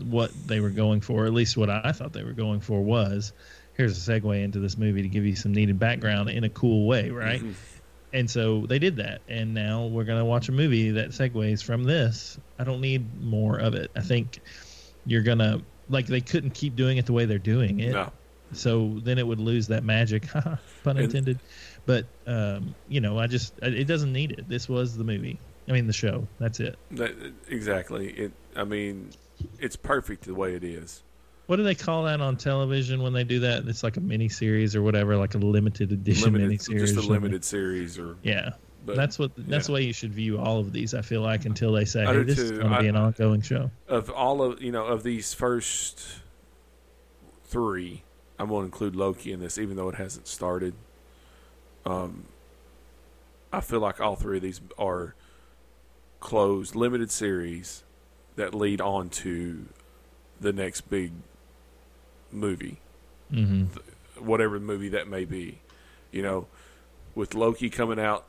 [0.05, 1.27] what they were going for.
[1.27, 3.33] At least what I thought they were going for was
[3.75, 6.87] here's a segue into this movie to give you some needed background in a cool
[6.87, 7.41] way, right?
[7.41, 7.55] Mhm.
[8.15, 11.83] And so they did that, and now we're gonna watch a movie that segues from
[11.83, 12.39] this.
[12.61, 13.91] I don't need more of it.
[13.97, 14.39] I think
[15.05, 17.93] you're gonna like they couldn't keep doing it the way they're doing it.
[17.93, 18.13] no,
[18.53, 20.29] So then it would lose that magic,
[20.85, 21.41] pun intended.
[21.87, 24.49] But um, you know, I just it doesn't need it.
[24.49, 25.39] This was the movie.
[25.69, 26.29] I mean, the show.
[26.39, 26.79] That's it.
[26.93, 27.15] that,
[27.49, 28.11] exactly.
[28.13, 28.33] It.
[28.55, 29.11] I mean,
[29.59, 31.03] it's perfect the way it is.
[31.47, 33.67] What do they call that on television when they do that?
[33.69, 36.93] It's like a mini series or whatever, like a limited edition mini series.
[36.95, 38.51] just a limited series, or Yeah,
[38.87, 39.59] But that's what that's yeah.
[39.67, 40.95] the way you should view all of these.
[40.95, 43.71] I feel like until they say, "Hey, this is going to be an ongoing show."
[43.89, 46.03] of all of you know of these first
[47.45, 48.03] three,
[48.39, 50.75] I'm going to include Loki in this, even though it hasn't started.
[51.85, 52.25] Um,
[53.53, 55.15] I feel like all three of these are
[56.21, 57.85] closed, limited series
[58.37, 59.67] that lead on to
[60.41, 61.13] the next big
[62.35, 62.79] movie,
[63.31, 63.65] hmm
[64.19, 65.59] whatever movie that may be.
[66.13, 66.47] You know,
[67.15, 68.25] with Loki coming out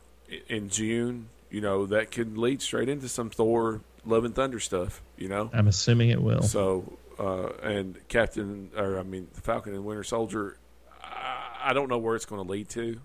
[0.48, 5.02] in June, you know that could lead straight into some Thor, Love and Thunder stuff.
[5.18, 6.42] You know, I'm assuming it will.
[6.42, 10.58] So, uh, and Captain, or I mean, the Falcon and Winter Soldier,
[11.04, 13.00] I, I don't know where it's going to lead to.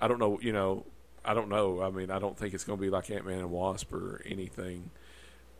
[0.00, 0.84] I don't know, you know,
[1.24, 1.80] I don't know.
[1.82, 4.22] I mean, I don't think it's going to be like Ant Man and Wasp or
[4.26, 4.90] anything.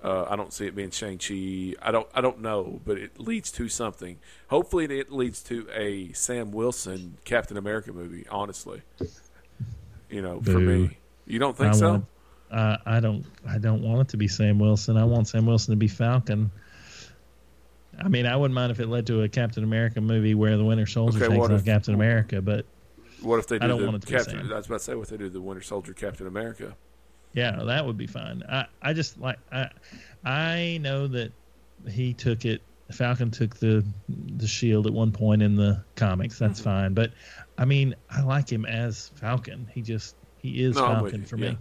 [0.05, 1.75] Uh, I don't see it being Shang Chi.
[1.81, 2.07] I don't.
[2.15, 4.19] I don't know, but it leads to something.
[4.49, 8.27] Hopefully, it leads to a Sam Wilson Captain America movie.
[8.31, 8.83] Honestly,
[10.11, 11.91] you know, for me, you don't think I so?
[11.91, 12.07] want-
[12.51, 13.25] Uh, I don't.
[13.49, 14.99] I don't want it to be Sam Wilson.
[14.99, 16.51] I want Sam Wilson to be Falcon.
[17.99, 20.65] I mean, I wouldn't mind if it led to a Captain America movie where the
[20.65, 22.67] Winter Soldier Okay, takes on if- Captain America, but
[23.23, 24.39] What if they do I don't the want it to be Captain?
[24.41, 24.53] Sam.
[24.53, 26.77] I was about to say what they do the Winter Soldier Captain America.
[27.35, 28.43] Yeah, that would be fine.
[28.49, 29.69] I, I just like I
[30.25, 31.33] I know that
[31.91, 32.63] he took it
[32.93, 36.39] Falcon took the the shield at one point in the comics.
[36.39, 36.71] That's Mm-hmm.
[36.71, 36.95] fine.
[36.95, 37.11] But
[37.59, 39.69] I mean, I like him as Falcon.
[39.75, 41.51] He just he is No, Falcon for yeah.
[41.51, 41.59] me.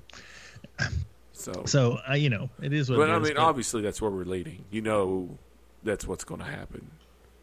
[1.36, 4.02] So, So I you know, it is what but it I is, mean, obviously that's
[4.02, 4.66] where we're leading.
[4.70, 5.40] You know,
[5.82, 6.92] that's what's going to happen.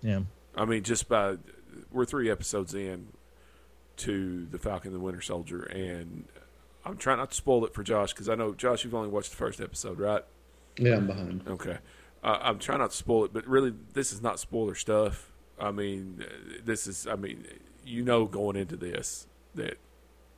[0.01, 0.20] yeah.
[0.55, 1.36] I mean, just by
[1.90, 3.09] we're three episodes in
[3.98, 6.24] to the Falcon and the Winter Soldier, and
[6.85, 9.31] I'm trying not to spoil it for Josh because I know Josh, you've only watched
[9.31, 10.24] the first episode, right?
[10.78, 11.43] Yeah, I'm behind.
[11.47, 11.78] Okay,
[12.24, 15.31] uh, I'm trying not to spoil it, but really, this is not spoiler stuff.
[15.59, 16.24] I mean,
[16.65, 17.47] this is, I mean,
[17.85, 19.77] you know, going into this that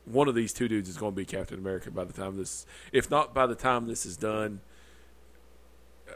[0.04, 2.66] one of these two dudes is going to be Captain America by the time this,
[2.92, 4.60] if not by the time this is done.
[6.08, 6.12] uh,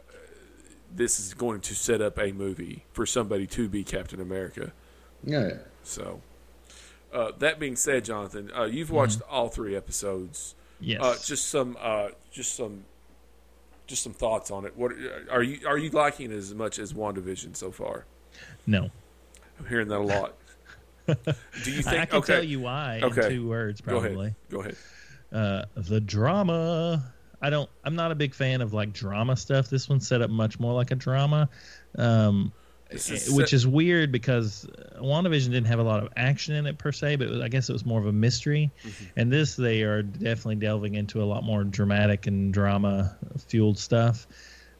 [0.93, 4.73] This is going to set up a movie for somebody to be Captain America.
[5.23, 5.59] Yeah.
[5.85, 6.20] So,
[7.16, 10.55] uh, that being said, Jonathan, uh, you've watched all three episodes.
[10.80, 11.01] Yes.
[11.02, 12.84] Uh, just some, uh, just some,
[13.86, 14.76] just some thoughts on it.
[14.76, 14.93] What
[15.30, 18.05] are you are you liking it as much as WandaVision so far?
[18.66, 18.90] no.
[19.59, 20.34] I'm hearing that a lot.
[21.06, 21.86] Do you think?
[21.86, 23.24] I, can okay, tell you why Okay.
[23.24, 24.26] in two words go probably.
[24.26, 24.36] ahead.
[24.51, 24.76] Go ahead.
[25.32, 27.02] uh, the drama.
[27.40, 27.70] I don't.
[27.84, 29.70] I'm not a big fan of like drama stuff.
[29.70, 31.48] This one's set up much more like a drama,
[31.97, 32.52] um,
[32.90, 36.78] is which is weird because uh, WandaVision didn't have a lot of action in it
[36.78, 38.70] per se, but it was- I guess it was more of a mystery.
[38.84, 39.04] Mm-hmm.
[39.16, 43.16] And this, they are definitely delving into a lot more dramatic and drama
[43.48, 44.26] fueled stuff,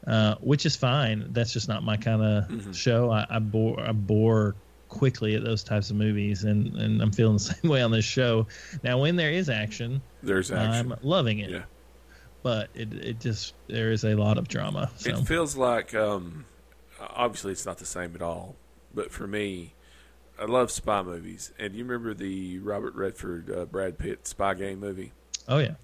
[0.07, 1.27] uh, which is fine.
[1.33, 2.71] That's just not my kind of Mm-hmm.
[2.71, 3.11] show.
[3.11, 4.55] I, I bore I bore
[4.89, 8.05] quickly at those types of movies, and and I'm feeling the same way on this
[8.05, 8.47] show.
[8.83, 10.93] Now, when there is action, There's action.
[10.93, 11.49] I'm loving it.
[11.49, 11.63] Yeah.
[12.41, 14.89] But it it just there is a lot of drama.
[14.95, 16.45] So It feels like um,
[17.15, 18.55] obviously it's not the same at all,
[18.93, 19.73] but for me,
[20.39, 21.51] I love spy movies.
[21.59, 25.13] And you remember the Robert Redford, uh, Brad Pitt spy game movie?
[25.47, 25.75] oh yeah.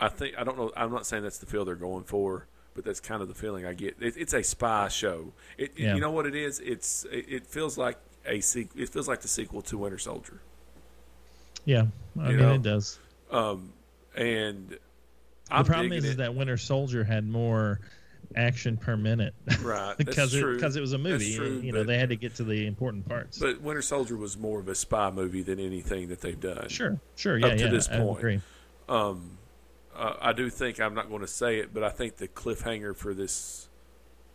[0.00, 0.72] I think I don't know.
[0.76, 3.64] I'm not saying that's the feel they're going for, but that's kind of the feeling
[3.66, 3.96] I get.
[4.00, 5.32] It, it's a spy show.
[5.56, 5.94] It, Yeah.
[5.94, 6.58] You know what it is?
[6.58, 10.40] It's it, it feels like a sequ- It feels like the sequel to Winter Soldier.
[11.64, 11.84] Yeah.
[12.18, 12.98] I You mean know, it does.
[13.30, 13.72] Um,
[14.16, 14.78] and The
[15.50, 16.16] I'm problem is, is it.
[16.18, 17.78] that Winter Soldier had more
[18.36, 19.34] action per minute.
[19.62, 21.34] right because it, because it was a movie.
[21.34, 23.38] true, you know, they had to get to the important parts.
[23.38, 26.68] But Winter Soldier was more of a spy movie than anything that they've done.
[26.68, 27.70] sure, sure, yeah, Up to yeah.
[27.70, 28.18] this I point.
[28.18, 28.40] agree.
[28.88, 29.38] Um,
[29.94, 32.96] uh, I do think I'm not going to say it, but I think the cliffhanger
[32.96, 33.68] for this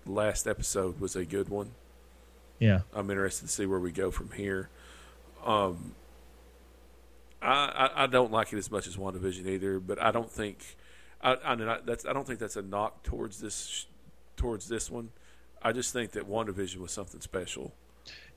[0.05, 1.71] last episode was a good one.
[2.59, 2.81] Yeah.
[2.93, 4.69] I'm interested to see where we go from here.
[5.45, 5.93] Um,
[7.41, 10.75] I, I I don't like it as much as WandaVision either, but I don't think
[11.21, 13.85] I I, mean, I that's I don't think that's a knock towards this
[14.35, 15.09] towards this one.
[15.61, 17.73] I just think that WandaVision was something special.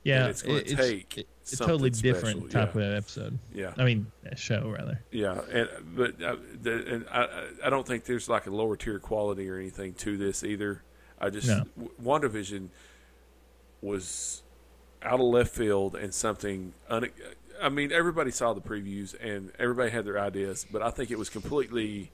[0.02, 2.82] Yeah, it's gonna take it- a something totally different special, type yeah.
[2.82, 3.38] of episode.
[3.54, 5.02] Yeah, I mean, a show rather.
[5.10, 8.98] yeah, and but uh, the, and I I- don't think there's like a lower tier
[8.98, 10.82] quality or anything to this either.
[11.20, 11.64] I just No.
[11.76, 12.68] w WandaVision
[13.82, 14.42] was
[15.02, 16.72] out of left field and something.
[16.88, 17.10] Un-
[17.62, 21.18] I mean, everybody saw the previews and everybody had their ideas, but I think it
[21.18, 22.10] was completely.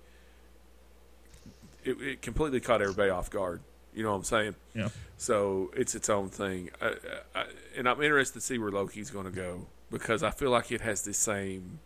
[1.86, 3.60] It, it completely caught everybody off guard.
[3.94, 4.54] You know what I'm saying?
[4.74, 4.88] Yeah.
[5.16, 6.94] So it's its own thing, I,
[7.34, 7.46] I,
[7.76, 10.82] and I'm interested to see where Loki's going to go because I feel like it
[10.82, 11.78] has the same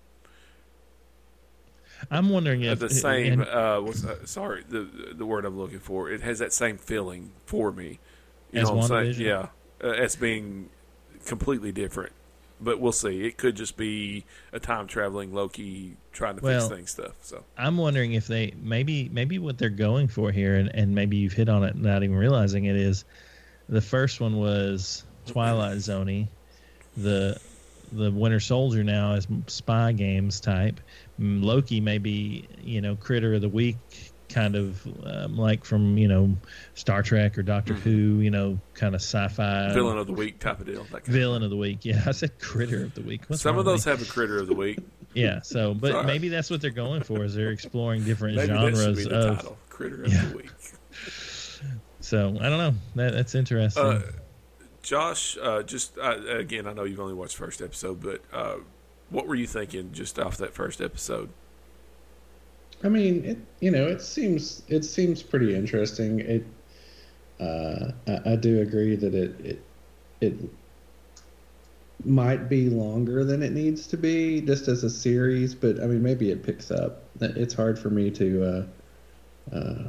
[2.11, 3.41] I'm wondering uh, if the same.
[3.41, 6.11] Uh, what's uh, sorry, the the word I'm looking for.
[6.11, 7.99] It has that same feeling for me.
[8.53, 9.21] You As know what I'm saying?
[9.27, 9.49] Yeah,
[9.83, 10.71] uh, as being
[11.27, 12.13] completely different
[12.61, 13.25] but we'll see.
[13.25, 17.13] It could just be a time traveling Loki trying to Well- fix things stuff.
[17.23, 21.17] So I'm wondering if they maybe maybe what they're going for here, and, and maybe
[21.17, 23.05] you've hit on it not even realizing it is,
[23.69, 26.29] the first one was Twilight Zoney,
[26.97, 27.39] the
[27.93, 30.81] the Winter Soldier now is spy games type.
[31.19, 33.77] Loki maybe you know critter of the week
[34.31, 36.35] kind of um, like from you know
[36.75, 37.91] Star Trek or Doctor Who,
[38.21, 40.87] you know kind of sci-fi villain of the week type of deal.
[41.05, 41.85] Villain of the week.
[41.85, 43.23] Yeah, I said critter of the week.
[43.27, 44.79] What's Some of those have a critter of the week.
[45.13, 46.07] Yeah, so but Sorry.
[46.07, 49.59] maybe that's what they're going for is they're exploring different Maybe genres of title.
[49.69, 50.25] Critter of Yeah.
[50.27, 50.51] the week.
[52.01, 52.75] So I don't know.
[52.95, 53.83] That, that's interesting.
[53.85, 54.03] Uh,
[54.83, 58.57] Josh, uh, just uh, again, I know you've only watched first episode, but uh,
[59.11, 61.29] what were you thinking just off that first episode?
[62.83, 66.21] I mean, it, you know, it seems it seems pretty interesting.
[66.21, 66.47] It,
[67.39, 69.65] uh, I, I do agree that it it
[70.21, 70.35] it
[72.05, 76.03] might be longer than it needs to be just as a series, but I mean,
[76.03, 77.03] maybe it picks up.
[77.21, 78.45] It's hard for me to
[79.53, 79.85] uh, uh,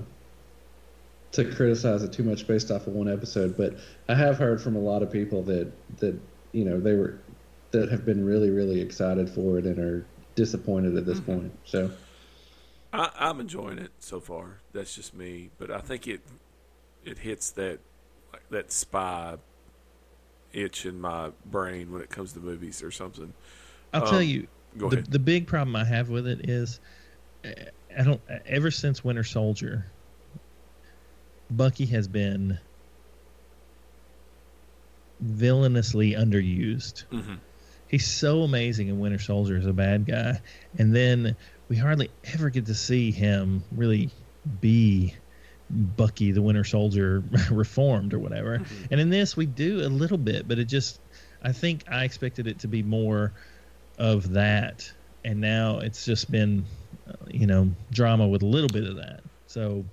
[1.31, 3.75] to criticize it too much based off of one episode, but
[4.09, 6.19] I have heard from a lot of people that that
[6.51, 7.21] you know they were
[7.71, 10.05] that have been really really excited for it and are
[10.35, 11.57] disappointed at this point.
[11.63, 11.89] So.
[12.93, 14.59] I, I'm enjoying it so far.
[14.73, 16.21] That's just me, but I think it
[17.05, 17.79] it hits that
[18.33, 19.37] like that spy
[20.53, 23.33] itch in my brain when it comes to movies or something.
[23.93, 24.47] I'll um, tell you,
[24.77, 25.11] Go the, ahead.
[25.11, 26.79] the big problem I have with it is,
[27.45, 27.49] uh,
[27.97, 28.21] I don't.
[28.45, 29.85] Ever since Winter Soldier,
[31.49, 32.59] Bucky has been
[35.19, 37.03] villainously underused.
[37.05, 37.35] hmm
[37.87, 40.39] He's so amazing in Winter Soldier as a bad guy,
[40.77, 41.35] and then
[41.71, 44.09] we hardly ever get to see him really
[44.59, 45.15] be
[45.69, 48.59] Bucky the Winter Soldier reformed or whatever.
[48.59, 48.85] Mm-hmm.
[48.91, 50.99] And in this, we do a little bit, but it just,
[51.41, 53.31] I think I expected it to be more
[53.97, 54.91] of that,
[55.23, 56.65] and now it's just been,
[57.07, 59.21] uh, you know, drama with a little bit of that.
[59.47, 59.85] So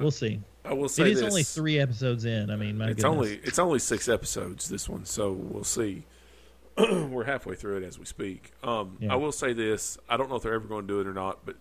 [0.00, 0.40] we'll see.
[0.64, 1.28] I will say It is this.
[1.28, 2.48] only three episodes in.
[2.48, 3.04] I mean, my it's goodness.
[3.04, 6.04] only it's only six episodes this one, so we'll see.
[6.78, 8.52] We're halfway through it as we speak.
[8.62, 9.12] Um, Yeah.
[9.12, 11.12] I will say this: I don't know if they're ever going to do it or
[11.14, 11.56] not, but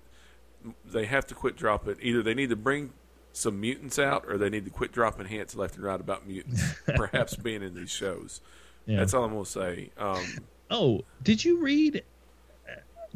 [0.85, 1.95] they have to quit dropping.
[2.01, 2.93] Either they need to bring
[3.33, 6.61] some mutants out, or they need to quit dropping hints left and right about mutants,
[6.95, 8.41] perhaps being in these shows.
[8.85, 8.97] Yeah.
[8.99, 9.89] That's all I'm going to say.
[9.97, 10.25] Um,
[10.73, 12.03] Oh, did you read?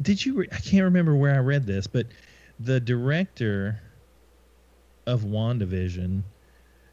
[0.02, 0.34] Did you?
[0.34, 2.06] Re- I can't remember where I read this, but
[2.60, 3.80] the director
[5.06, 6.22] of WandaVision.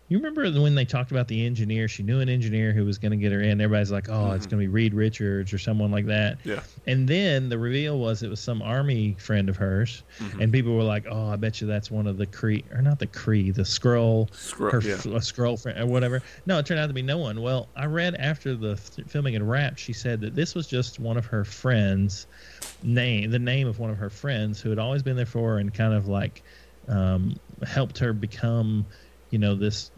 [0.09, 1.87] You remember when they talked about the engineer?
[1.87, 3.61] She knew an engineer who was going to get her in.
[3.61, 7.07] Everybody's like, "Oh, it's going to be Reed Richards or someone like that." yeah, And
[7.07, 10.03] then the reveal was it was some army friend of hers,
[10.39, 12.99] and people were like, "Oh, I bet you that's one of the Kree or not
[12.99, 14.95] the Kree, the Skrull, Skrull, her yeah.
[14.95, 17.41] Skrull friend or whatever." No, it turned out to be no one.
[17.41, 20.99] Well, I read after the th- filming had wrapped, she said that this was just
[20.99, 22.27] one of her friends'
[22.83, 25.57] name, the name of one of her friends who had always been there for her
[25.59, 26.43] and kind of like
[26.89, 28.85] um, helped her become.
[29.33, 29.89] You know this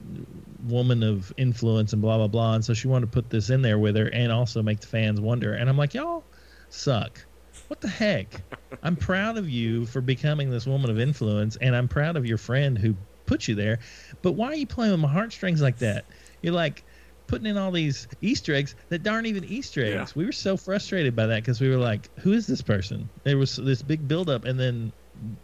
[0.64, 3.62] woman of influence and blah blah blah, and so she wanted to put this in
[3.62, 5.54] there with her and also make the fans wonder.
[5.54, 6.24] And I'm like, y'all
[6.70, 7.20] suck.
[7.68, 8.44] What the heck?
[8.82, 12.38] I'm proud of you for becoming this woman of influence, and I'm proud of your
[12.38, 12.96] friend who
[13.26, 13.80] put you there.
[14.22, 16.06] But why are you playing with my heartstrings like that?
[16.42, 16.86] You're like
[17.28, 20.14] putting in all these Easter eggs that aren't even Easter eggs.
[20.16, 20.20] Yeah.
[20.20, 23.10] We were so frustrated by that because we were like, who is this person?
[23.24, 24.94] There was this big buildup, and then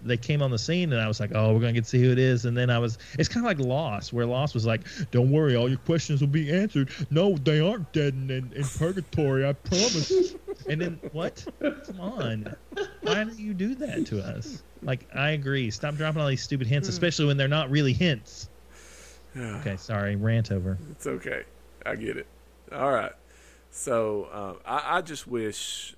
[0.02, 2.02] they came on the scene, and I was like, oh, we're gonna get to see
[2.02, 2.46] who it is.
[2.46, 4.82] And then I was, it's kind of like Lost, where Lost was like,
[5.12, 6.90] don't worry, all your questions will be answered.
[7.10, 10.36] No, they aren't dead in, in, in purgatory, I promise.
[10.68, 11.46] and then what?
[11.60, 12.56] Come on,
[13.02, 14.64] why do you do that to us?
[14.84, 15.70] Like, I agree.
[15.72, 18.50] Stop dropping all these stupid hints, especially when they're not really hints.
[19.38, 20.78] Okay, sorry, rant over.
[20.92, 21.44] It's okay.
[21.86, 22.28] I get it.
[22.72, 23.14] All right.
[23.70, 25.96] So um, I, I just wish.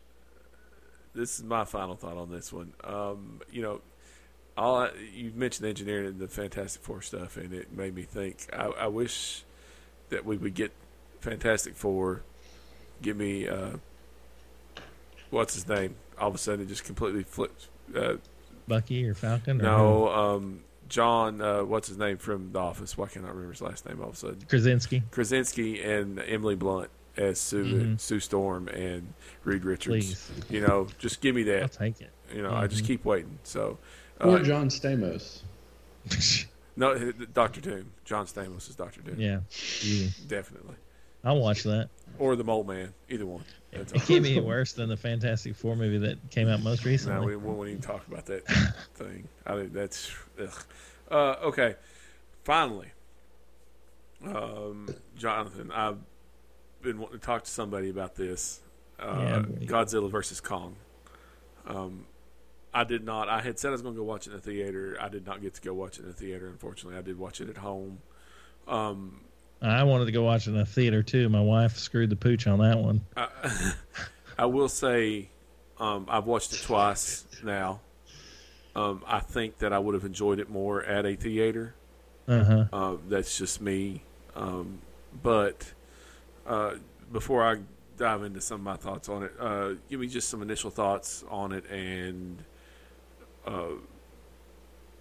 [1.15, 2.73] This is my final thought on this one.
[2.83, 3.81] Um, you know,
[4.57, 8.47] all I, you mentioned engineering and the Fantastic Four stuff, and it made me think.
[8.51, 9.43] I, I wish
[10.09, 10.71] that we would get
[11.21, 12.23] Fantastic Four.
[13.01, 13.71] Give me uh,
[15.29, 15.95] what's his name?
[16.19, 17.67] All of a sudden, it just completely flipped.
[17.95, 18.15] Uh,
[18.67, 19.59] Bucky or Falcon?
[19.59, 21.41] Or no, um, John.
[21.41, 22.97] Uh, what's his name from The Office?
[22.97, 23.99] Why can't I remember his last name?
[24.01, 25.03] All of a sudden, Krasinski.
[25.11, 27.99] Krasinski and Emily Blunt as Sue Mhm.
[27.99, 29.13] Sue Storm and
[29.43, 30.05] Reed Richards.
[30.05, 30.31] Please.
[30.49, 31.61] You know, just give me that.
[31.63, 32.09] I'll take it.
[32.33, 33.37] You know, I just keep waiting.
[33.43, 33.77] So,
[34.19, 35.41] Or uh, John Stamos.
[36.75, 37.91] no, Doctor Doom.
[38.05, 39.19] John Stamos is Doctor Doom.
[39.19, 39.39] yeah,
[39.81, 40.09] you.
[40.27, 40.75] definitely.
[41.25, 41.89] I'll watch that.
[42.19, 42.93] Or the Mole Man.
[43.09, 43.45] Either one.
[43.71, 46.91] That's It can't be worse than the Fantastic Four movie that came out most No,
[46.91, 47.27] recently.
[47.27, 48.45] we won't even talk about that
[48.95, 49.27] thing.
[49.45, 50.11] I mean, that's
[50.41, 50.63] ugh.
[51.09, 51.75] Uh, okay.
[52.43, 52.87] Finally,
[54.25, 55.93] um, Jonathan, I
[56.83, 58.61] been wanting to talk to somebody about this.
[58.99, 59.65] Uh, buddy.
[59.65, 60.75] Godzilla versus Kong.
[61.65, 62.05] Um,
[62.73, 63.29] I did not.
[63.29, 64.97] I had said I was going to go watch it in the theater.
[64.99, 66.47] I did not get to go watch it in the theater.
[66.47, 67.99] Unfortunately, I did watch it at home.
[68.67, 69.21] Um,
[69.61, 71.29] I wanted to go watch it in a theater too.
[71.29, 73.01] My wife screwed the pooch on that one.
[73.15, 73.27] I,
[74.37, 75.29] I will say,
[75.79, 77.79] um, I've watched it twice now.
[78.75, 81.75] Um, I think that I would have enjoyed it more at a theater.
[82.27, 82.65] Uh huh.
[82.73, 84.01] Uh, that's just me.
[84.35, 84.79] Um,
[85.21, 85.71] but
[86.47, 86.75] uh,
[87.11, 87.57] before I
[87.97, 91.23] dive into some of my thoughts on it, uh, give me just some initial thoughts
[91.29, 92.43] on it and
[93.45, 93.69] uh,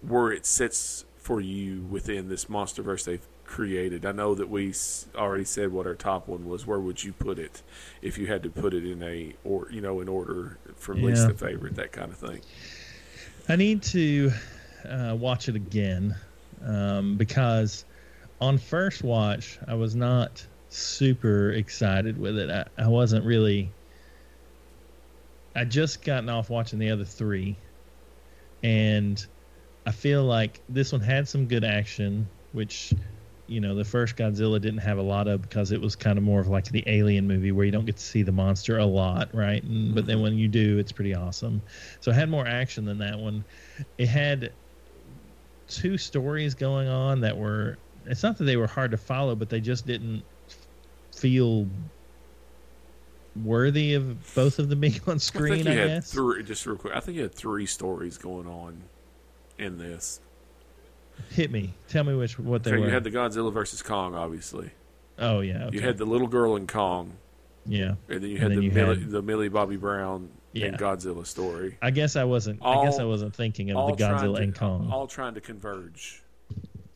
[0.01, 4.05] where it sits for you within this MonsterVerse they've created.
[4.05, 4.73] I know that we
[5.15, 6.65] already said what our top one was.
[6.67, 7.61] Where would you put it
[8.01, 11.21] if you had to put it in a or you know in order from least
[11.23, 11.27] Yeah.
[11.29, 12.41] to favorite, that kind of thing?
[13.47, 14.31] I need to
[14.87, 16.15] uh, watch it again
[16.65, 17.85] um, because
[18.41, 22.49] on first watch I was not super excited with it.
[22.49, 23.71] I, I wasn't really.
[25.55, 27.55] I just gotten off watching the other three,
[28.63, 29.23] and
[29.85, 32.93] I feel like this one had some good action, which
[33.45, 36.23] you know the first Godzilla didn't have a lot of because it was kind of
[36.23, 38.85] more of like the Alien movie where you don't get to see the monster a
[38.85, 39.63] lot, right?
[39.63, 40.23] And, but then mm-hmm.
[40.23, 41.61] when you do, it's pretty awesome.
[41.99, 43.43] So it had more action than that one.
[43.97, 44.53] It had
[45.67, 47.77] two stories going on that were.
[48.05, 50.23] It's not that they were hard to follow, but they just didn't
[51.23, 51.67] feel
[53.43, 55.67] worthy of both of them being on I screen.
[55.67, 56.11] I, had guess.
[56.11, 56.43] three.
[56.43, 58.81] Just real quick, I think you had three stories going on
[59.57, 60.19] in this.
[61.29, 61.73] Hit me.
[61.87, 62.87] Tell me which what they Okay, were.
[62.87, 64.71] you had the Godzilla versus Kong, obviously.
[65.19, 65.65] oh yeah.
[65.67, 65.77] Okay.
[65.77, 67.13] You had the little girl in Kong,
[67.65, 67.93] yeah.
[68.09, 70.67] and then you had then the you Millie, had- the Millie Bobby Brown Yeah.
[70.67, 71.77] and Godzilla story.
[71.81, 72.59] I guess I wasn't.
[72.65, 74.89] I guess I wasn't thinking of the Godzilla to, and Kong.
[74.91, 76.22] all trying to converge.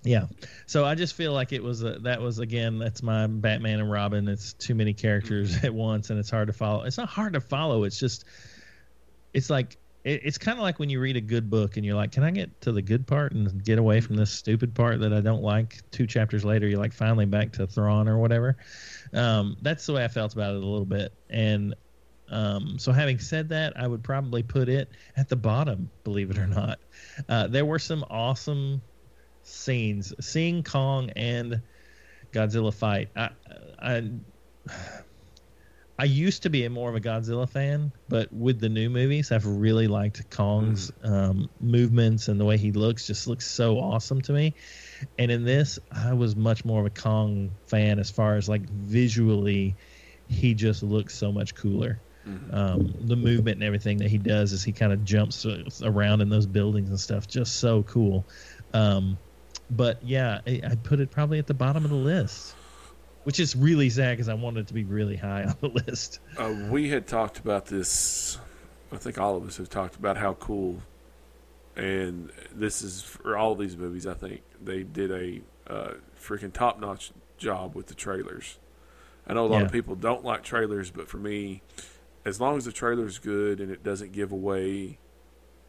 [0.08, 0.28] Yeah.
[0.68, 3.92] So I just feel like it was a, that was again that's my Batman and
[3.92, 4.28] Robin.
[4.28, 6.84] It's too many characters at once and it's hard to follow.
[6.84, 7.84] It's not hard to follow.
[7.84, 8.26] It's just
[9.34, 11.96] it's like it, it's kind of like when you read a good book and you're
[11.96, 15.02] like, can I get to the good part and get away from this stupid part
[15.02, 15.82] that I don't like?
[15.92, 18.56] Two chapters later, you're like finally back to Thrawn or whatever.
[19.14, 21.14] Um, that's the way I felt about it a little bit.
[21.30, 21.76] And
[22.30, 26.38] um, so having said that, I would probably put it at the bottom, believe it
[26.38, 26.80] or not.
[27.28, 28.82] Uh, there were some awesome
[29.48, 30.14] scenes.
[30.20, 31.62] Seeing Kong and
[32.32, 33.30] Godzilla fight, I,
[33.80, 34.12] I,
[36.00, 39.32] I used to be a more of a Godzilla fan, but with the new movies,
[39.32, 43.08] I've really liked Kong's um, movements and the way he looks.
[43.08, 44.54] Just looks so awesome to me.
[45.18, 48.62] And in this, I was much more of a Kong fan as far as like
[48.70, 49.76] visually,
[50.28, 52.00] he just looks so much cooler.
[52.52, 55.46] Um, the movement and everything that he does as he kind of jumps
[55.82, 58.28] around in those buildings and stuff, just so cool.
[58.74, 59.18] Um,
[59.70, 62.56] but yeah, I, I'd put it probably at the bottom of the list,
[63.24, 66.20] which is really sad because I wanted it to be really high on the list.
[66.38, 68.38] Uh, we had talked about this.
[68.92, 70.78] I think all of us have talked about how cool,
[71.76, 74.08] and this is for all these movies.
[74.08, 75.42] I think they did a
[75.72, 78.58] uh, freaking top notch job with the trailers.
[79.28, 79.66] I know a lot Yeah.
[79.66, 81.62] of people don't like trailers, but for me,
[82.24, 84.98] as long as the trailer's good and it doesn't give away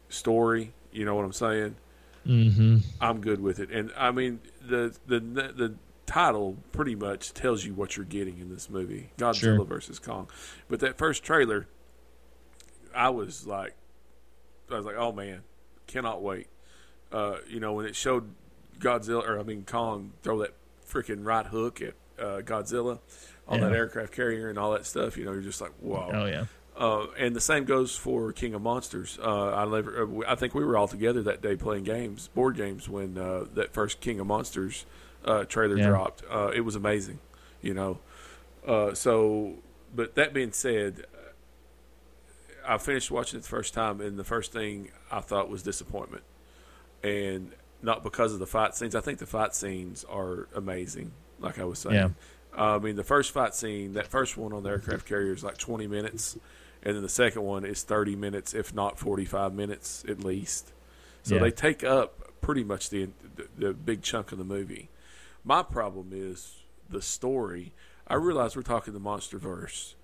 [0.07, 1.75] story, you know what I'm saying?
[2.29, 2.77] Mm-hmm.
[3.01, 3.71] I'm good with it.
[3.71, 5.75] And I mean, the the the
[6.05, 9.63] title pretty much tells you what you're getting in this movie: Godzilla Sure.
[9.65, 10.27] versus Kong.
[10.67, 11.67] But that first trailer,
[12.95, 13.75] I was like,
[14.71, 15.41] I was like, oh man,
[15.87, 16.47] cannot wait.
[17.11, 18.29] Uh, you know, when it showed
[18.79, 20.53] Godzilla, or I mean Kong, throw that
[20.87, 22.99] freaking right hook at uh, Godzilla
[23.47, 26.09] on that aircraft carrier and all that stuff, you know, you're just like, whoa.
[26.13, 26.45] Oh yeah.
[26.79, 29.19] Uh, and the same goes for King of Monsters.
[29.21, 32.55] Uh, I never, uh, I think we were all together that day playing games, board
[32.55, 34.85] games, when uh, that first King of Monsters
[35.25, 35.87] uh, trailer Yeah.
[35.89, 36.23] dropped.
[36.31, 37.19] Uh, it was amazing,
[37.61, 37.99] you know.
[38.65, 39.55] Uh, so,
[39.93, 41.05] but that being said,
[42.65, 46.23] I finished watching it the first time, and the first thing I thought was disappointment,
[47.03, 47.51] and
[47.81, 48.95] not because of the fight scenes.
[48.95, 51.11] I think the fight scenes are amazing.
[51.39, 52.09] Like I was saying, Yeah.
[52.55, 55.57] I mean the first fight scene, that first one on the aircraft carrier is like
[55.57, 56.37] twenty minutes,
[56.83, 60.71] and then the second one is thirty minutes, if not forty-five minutes at least.
[61.23, 61.41] So Yeah.
[61.41, 64.89] they take up pretty much the, the the big chunk of the movie.
[65.43, 66.55] My problem is
[66.89, 67.73] the story.
[68.07, 69.95] I realize we're talking the monster verse,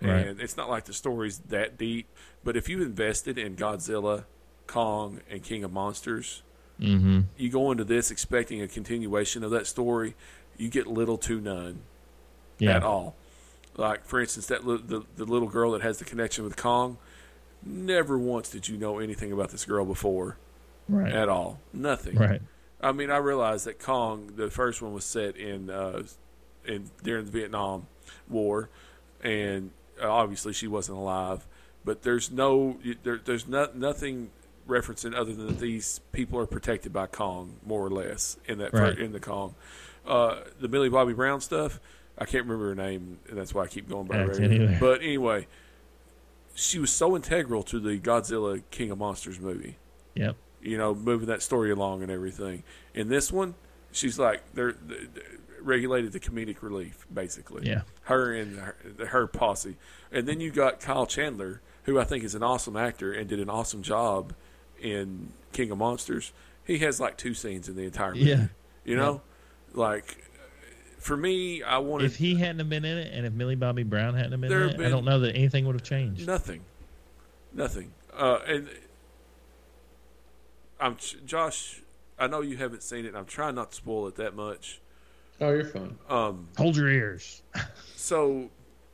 [0.00, 0.26] Right.
[0.26, 2.08] and it's not like the story's that deep.
[2.42, 4.24] But if you invested in Godzilla,
[4.66, 6.42] Kong, and King of Monsters,
[6.80, 7.20] Mm-hmm.
[7.36, 10.16] you go into this expecting a continuation of that story,
[10.56, 11.82] you get little to none
[12.58, 12.74] Yeah.
[12.76, 13.14] at all.
[13.76, 16.98] Like for instance, that li- the the little girl that has the connection with Kong.
[17.66, 20.36] Never once did you know anything about this girl before
[20.88, 21.10] Right.
[21.12, 21.60] at all.
[21.72, 22.16] Nothing.
[22.16, 22.42] Right.
[22.80, 26.02] I mean, I realized that Kong, the first one was set in uh,
[26.66, 27.86] in during the Vietnam
[28.28, 28.68] War,
[29.22, 29.70] and
[30.02, 31.46] uh, obviously she wasn't alive.
[31.86, 34.30] But there's no there, there's not nothing
[34.68, 38.72] referencing other than that these people are protected by Kong more or less in that
[38.74, 38.98] Right.
[38.98, 39.54] in the Kong.
[40.06, 41.80] Uh, the Millie Bobby Brown stuff,
[42.18, 44.32] I can't remember her name, and that's why I keep going by her.
[44.40, 44.76] anyway.
[44.80, 45.46] But anyway,
[46.54, 49.76] she was so integral to the Godzilla King of Monsters movie
[50.14, 50.36] Yep.
[50.62, 52.62] you know, moving that story along and everything.
[52.94, 53.54] In this one,
[53.90, 54.96] she's like they're, they
[55.60, 57.66] regulated the comedic relief basically.
[57.68, 57.82] Yeah.
[58.02, 58.76] her and her,
[59.06, 59.76] her posse,
[60.12, 63.40] and then you got Kyle Chandler, who I think is an awesome actor and did
[63.40, 64.32] an awesome job
[64.80, 66.32] in King of Monsters.
[66.64, 68.26] He has like two scenes in the entire movie.
[68.30, 68.46] Yeah.
[68.84, 69.20] you know,
[69.72, 70.24] like
[71.04, 73.82] for me, I wanted If he hadn't have been in it, and if Millie Bobby
[73.82, 75.82] Brown hadn't have been There in have it, I don't know that anything would have
[75.82, 76.26] changed.
[76.26, 76.62] Nothing.
[77.52, 77.92] Nothing.
[78.16, 78.70] Uh, and
[80.80, 81.82] I'm Josh.
[82.18, 83.08] I know you haven't seen it.
[83.08, 84.80] and I'm trying not to spoil it that much.
[85.42, 85.98] Oh, you're fine.
[86.08, 87.42] Um, Hold your ears.
[87.96, 88.48] so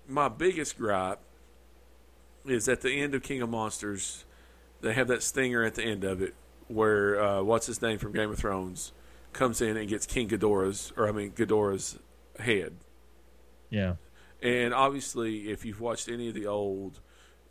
[0.08, 1.20] my biggest gripe
[2.44, 4.24] is at the end of King of Monsters,
[4.80, 6.34] they have that stinger at the end of it
[6.66, 8.92] where uh, what's his name from Game of Thrones
[9.32, 11.98] comes in and gets King Ghidorah's, or I mean Ghidorah's
[12.38, 12.74] head.
[13.68, 13.94] Yeah.
[14.42, 17.00] And obviously, if you've watched any of the old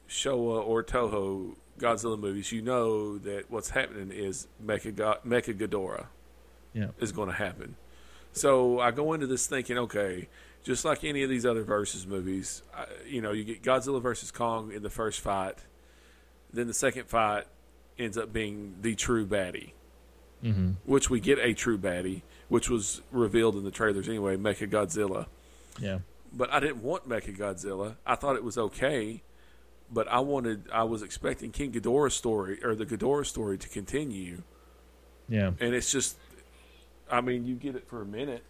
[0.07, 6.07] Showa or Toho Godzilla movies, you know that what's happening is Mecha, Go- Mecha Ghidorah
[6.73, 6.88] Yeah.
[6.99, 7.76] is going to happen.
[8.34, 10.27] So I go into this thinking, okay,
[10.64, 14.31] just like any of these other versus movies, I, you know, you get Godzilla versus
[14.31, 15.60] Kong in the first fight,
[16.51, 17.45] then the second fight
[17.97, 19.72] ends up being the true baddie,
[20.41, 24.70] hmm which we get a true baddie, which was revealed in the trailers anyway, Mecha
[24.70, 25.26] Godzilla
[25.80, 25.99] Yeah.
[26.34, 27.95] but I didn't want Mecha Godzilla.
[28.06, 29.22] I thought it was okay,
[29.91, 34.44] but I wanted, I was expecting King Ghidorah's story or the Ghidorah story to continue,
[35.28, 35.52] Yeah.
[35.60, 36.18] and it's just,
[37.11, 38.44] I mean, you get it for a minute,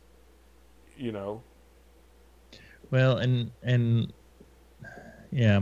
[0.98, 1.42] you know.
[2.92, 4.12] Well, and and
[5.32, 5.62] yeah,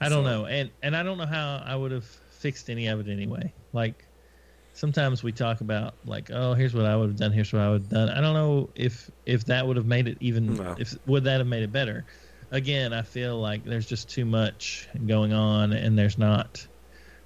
[0.00, 2.86] I don't So- know, and and I don't know how I would have fixed any
[2.86, 3.52] of it anyway.
[3.72, 4.04] Like
[4.74, 7.70] sometimes we talk about like, oh, here's what I would have done, here's what I
[7.70, 8.08] would have done.
[8.08, 10.54] I don't know if if that would have made it even.
[10.54, 10.74] No.
[10.78, 12.04] If would that have made it better?
[12.50, 16.66] Again, I feel like there's just too much going on, and there's not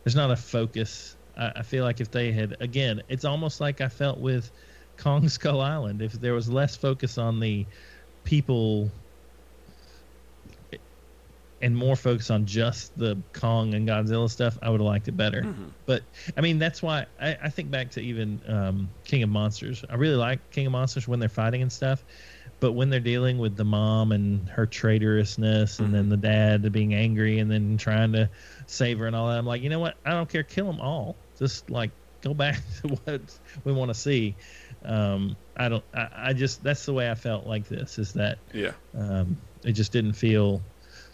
[0.05, 1.17] there's not a focus.
[1.37, 4.51] I, I feel like if they had again, it's almost like I felt with
[4.97, 6.03] Kong Skull Island.
[6.03, 7.67] If there was less focus on the
[8.25, 8.91] people
[11.61, 15.17] and more focus on just the Kong and Godzilla stuff, I would have liked it
[15.17, 15.43] better.
[15.43, 15.73] Mhm.
[15.87, 16.03] But
[16.37, 19.85] I mean, that's why I, I think back to even um, King of Monsters.
[19.89, 22.05] I really like King of Monsters when they're fighting and stuff,
[22.61, 26.95] but when they're dealing with the mom and her traitorousness, and then the dad being
[26.95, 28.29] angry and then trying to
[28.67, 29.97] save her and all that, I'm like, you know what?
[30.05, 30.43] I don't care.
[30.43, 31.21] Kill them all.
[31.39, 31.93] Just like
[32.23, 33.21] go back to what
[33.65, 34.37] we want to see.
[34.85, 35.85] Um, I don't.
[35.95, 37.99] I, I just that's the way I felt like this.
[37.99, 40.63] Is that Yeah, um, it just didn't feel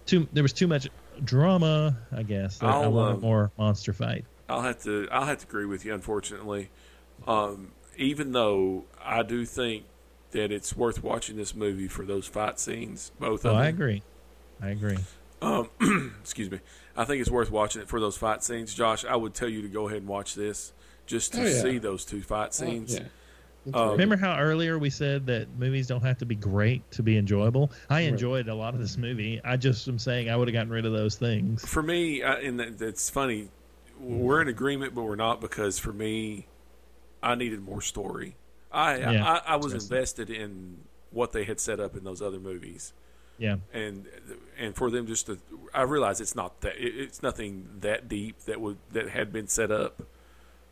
[0.06, 0.28] too.
[0.32, 0.88] There was too much
[1.24, 1.96] drama.
[2.12, 4.24] I guess I I'll, wanted um, more monster fight.
[4.48, 5.94] I'll have to, I'll have to agree with you.
[5.94, 6.70] Unfortunately,
[7.26, 9.84] um, even though I do think
[10.32, 13.56] that it's worth watching this movie for those fight scenes, both Oh, of them.
[13.56, 14.02] I agree.
[14.60, 14.98] I agree.
[15.40, 15.68] Um,
[16.20, 16.60] excuse me.
[16.96, 18.74] I think it's worth watching it for those fight scenes.
[18.74, 20.72] Josh, I would tell you to go ahead and watch this
[21.06, 21.60] just to Oh, yeah.
[21.62, 22.94] see those two fight Oh, scenes.
[22.94, 23.04] yeah.
[23.66, 23.90] That's Um.
[23.92, 27.70] Remember how earlier we said that movies don't have to be great to be enjoyable?
[27.90, 29.40] I enjoyed a lot of this movie.
[29.44, 31.64] I just am saying I would have gotten rid of those things.
[31.66, 33.50] For me, I, and that, that's funny.
[34.00, 36.46] We're in agreement, but we're not because for me,
[37.22, 38.34] I needed more story.
[38.72, 39.24] I Yeah.
[39.46, 40.78] I, I was invested in
[41.10, 42.94] what they had set up in those other movies,
[43.38, 43.56] Yeah.
[43.72, 44.06] and
[44.58, 45.38] and for them just to,
[45.74, 49.46] I realize it's not that it, it's nothing that deep that would that had been
[49.46, 50.02] set up.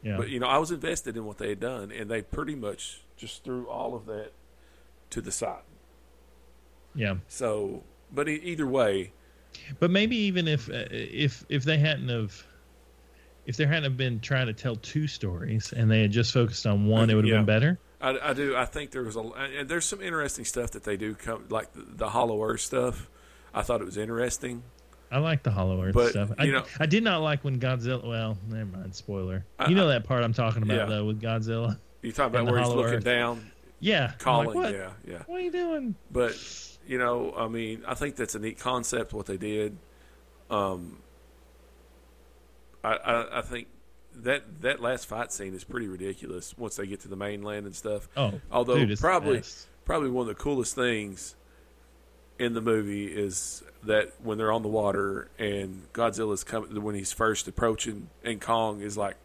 [0.03, 0.17] Yeah.
[0.17, 3.03] But you know, I was invested in what they had done, and they pretty much
[3.17, 4.33] just threw all of that
[5.11, 5.63] to the side.
[6.95, 7.17] yeah.
[7.29, 7.83] So,
[8.13, 9.13] but either way,
[9.79, 12.45] But maybe even if uh, if if they hadn't have
[13.47, 16.67] if there hadn't have been trying to tell two stories and they had just focused
[16.67, 17.39] on one, it would have Yeah.
[17.39, 17.79] been better.
[18.01, 18.57] I, I do.
[18.57, 21.73] I think there was a and there's some interesting stuff that they do come like
[21.75, 23.09] the, the Hollow Earth stuff.
[23.53, 24.63] I thought it was interesting.
[25.11, 26.31] I like the Hollow Earth But, stuff.
[26.39, 28.07] I, you know- I did not like when Godzilla.
[28.07, 28.95] Well, never mind.
[28.95, 29.45] Spoiler.
[29.59, 30.85] I- you know that part I'm talking about Yeah.
[30.87, 31.79] though with Godzilla.
[32.03, 33.05] You talk about where he's Hollow looking Earth.
[33.05, 33.51] down,
[33.81, 34.13] Yeah.
[34.25, 34.75] I'm like, calling.
[34.75, 35.23] yeah, yeah.
[35.27, 35.95] What are you doing?
[36.13, 36.35] But
[36.87, 39.77] you know, I mean, I think that's a neat concept what they did.
[40.51, 40.99] Um,
[42.83, 43.69] I, I, I think
[44.17, 47.75] that that last fight scene is pretty ridiculous once they get to the mainland and
[47.75, 48.09] stuff.
[48.17, 49.43] Oh, Although dude, probably
[49.85, 51.35] probably one of the coolest things
[52.41, 57.13] in the movie is that when they're on the water and Godzilla's coming when he's
[57.13, 59.17] first approaching and Kong is like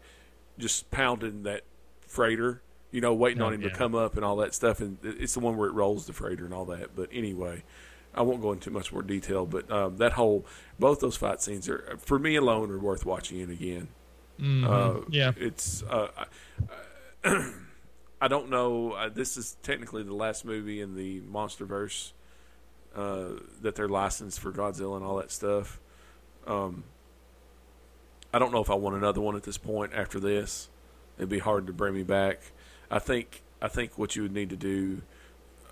[0.58, 1.62] just pounding that
[2.06, 2.62] freighter
[2.92, 3.68] You know, waiting Oh, on him yeah.
[3.70, 6.12] to come up and all that stuff, and it's the one where it rolls the
[6.12, 6.94] freighter and all that.
[6.94, 7.62] But anyway,
[8.14, 9.44] I won't go into much more detail.
[9.44, 10.46] But um, that whole,
[10.78, 13.88] both those fight scenes are for me alone are worth watching it again.
[14.40, 14.64] Mhm.
[14.64, 15.32] Uh, yeah.
[15.36, 15.82] it's.
[15.82, 16.08] Uh,
[17.24, 17.50] I,
[18.20, 18.92] I don't know.
[18.92, 22.12] Uh, this is technically the last movie in the MonsterVerse
[22.96, 23.26] uh,
[23.62, 25.78] that they're licensed for Godzilla and all that stuff.
[26.46, 26.84] Um,
[28.32, 30.68] I don't know if I want another one at this point after this.
[31.18, 32.40] It'd be hard to bring me back.
[32.90, 33.42] I think.
[33.60, 35.00] I think what you would need to do.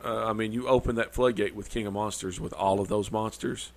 [0.02, 3.10] Uh, I mean, you open that floodgate with King of Monsters with all of those
[3.12, 3.72] monsters,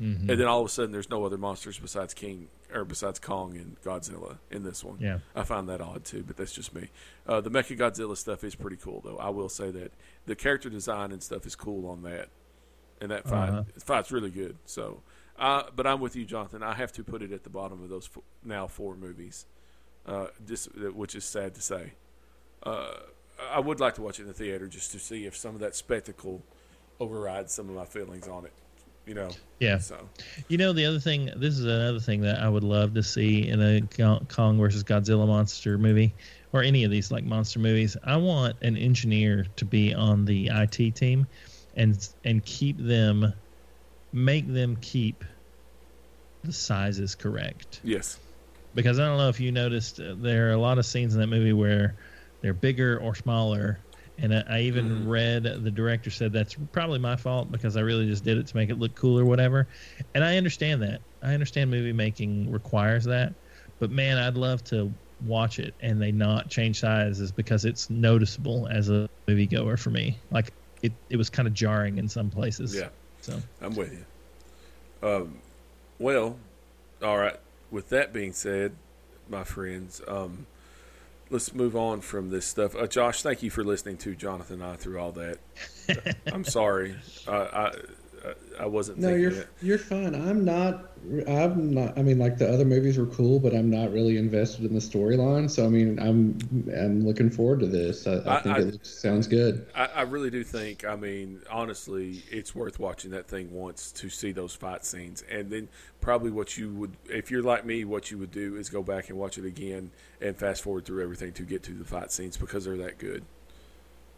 [0.00, 0.20] Mhm.
[0.20, 3.56] and then all of a sudden there's no other monsters besides King or besides Kong
[3.56, 4.96] and Godzilla in this one.
[5.00, 5.18] Yeah.
[5.34, 6.88] I find that odd too, but that's just me.
[7.26, 9.18] Uh, the Mecha Godzilla stuff is pretty cool, though.
[9.18, 9.92] I will say that
[10.24, 12.30] the character design and stuff is cool on that,
[13.02, 13.64] and that fight Uh-huh.
[13.78, 14.56] fight's really good.
[14.64, 15.02] So,
[15.38, 16.62] uh, but I'm with you, Jonathan.
[16.62, 19.44] I have to put it at the bottom of those f- now four movies,
[20.06, 21.92] uh, just which is sad to say.
[22.62, 22.94] Uh,
[23.50, 25.60] I would like to watch it in the theater just to see if some of
[25.60, 26.42] that spectacle
[27.00, 28.52] overrides some of my feelings on it.
[29.04, 29.78] You know, Yeah.
[29.78, 30.08] so
[30.46, 33.48] You know, the other thing, this is another thing that I would love to see
[33.48, 33.80] in a
[34.28, 36.14] Kong versus Godzilla monster movie
[36.52, 37.96] or any of these like monster movies.
[38.04, 41.26] I want an engineer to be on the IT team
[41.74, 43.32] and and keep them
[44.12, 45.24] make them keep
[46.42, 47.80] the sizes correct.
[47.82, 48.18] yes,
[48.74, 51.20] Because I don't know if you noticed uh, there are a lot of scenes in
[51.20, 51.98] that movie where
[52.42, 53.86] they're bigger or smaller.
[54.18, 55.06] And I, I even Mhm.
[55.06, 58.56] read the director said that's probably my fault because I really just did it to
[58.56, 59.68] make it look cool or whatever.
[60.14, 61.02] And I understand that.
[61.22, 63.36] I understand movie making requires that.
[63.78, 68.68] But man, I'd love to watch it and they not change sizes because it's noticeable
[68.68, 70.20] as a moviegoer for me.
[70.30, 72.74] Like it, it was kind of jarring in some places.
[72.74, 72.88] yeah.
[73.20, 75.08] So I'm with you.
[75.08, 75.38] Um,
[75.98, 76.36] well,
[77.02, 77.36] all right.
[77.70, 78.72] With that being said,
[79.28, 80.46] my friends, um,
[81.30, 82.74] let's move on from this stuff.
[82.74, 85.38] Uh, Josh, thank you for listening to Jonathan and I through all that.
[86.32, 86.96] I'm sorry.
[87.28, 87.72] I, I
[88.60, 89.48] I wasn't No, thinking you're it.
[89.62, 90.14] you're fine.
[90.14, 90.91] I'm not.
[91.26, 91.98] I'm not.
[91.98, 94.80] I mean, like the other movies were cool, but I'm not really invested in the
[94.80, 95.50] storyline.
[95.50, 96.38] So I mean, I'm
[96.76, 98.06] I'm looking forward to this.
[98.06, 99.66] I, I I- think I- it looks, sounds good.
[99.74, 100.84] I, I really do think.
[100.84, 105.50] I mean, honestly, it's worth watching that thing once to see those fight scenes, and
[105.50, 105.68] then
[106.00, 109.08] probably what you would, if you're like me, what you would do is go back
[109.08, 112.36] and watch it again and fast forward through everything to get to the fight scenes
[112.36, 113.24] because they're that good.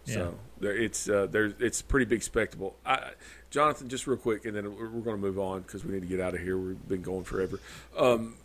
[0.05, 2.77] So there, it's uh, there's it's pretty big spectacle.
[2.85, 3.11] I,
[3.51, 6.03] Jonathan, just real quick, and then we're, we're going to move on because we need
[6.03, 6.59] to get out of here.
[6.59, 7.61] We've been going forever.
[7.97, 8.37] Um,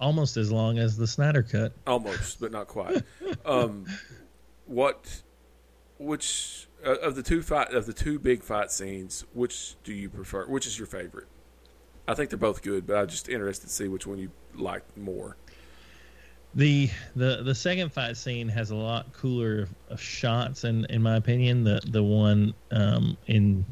[0.00, 1.72] almost as long as the Snyder cut.
[1.86, 3.02] almost, but not quite.
[3.44, 3.86] Um,
[4.66, 5.22] what,
[5.98, 10.08] which uh, of the two fight of the two big fight scenes, which do you
[10.08, 10.46] prefer?
[10.46, 11.28] Which is your favorite?
[12.08, 14.96] I think they're both good, but I'm just interested to see which one you like
[14.96, 15.36] more.
[16.56, 21.02] The the the second fight scene has a lot cooler of, of shots, in in
[21.02, 21.64] my opinion.
[21.64, 23.66] The the one um, in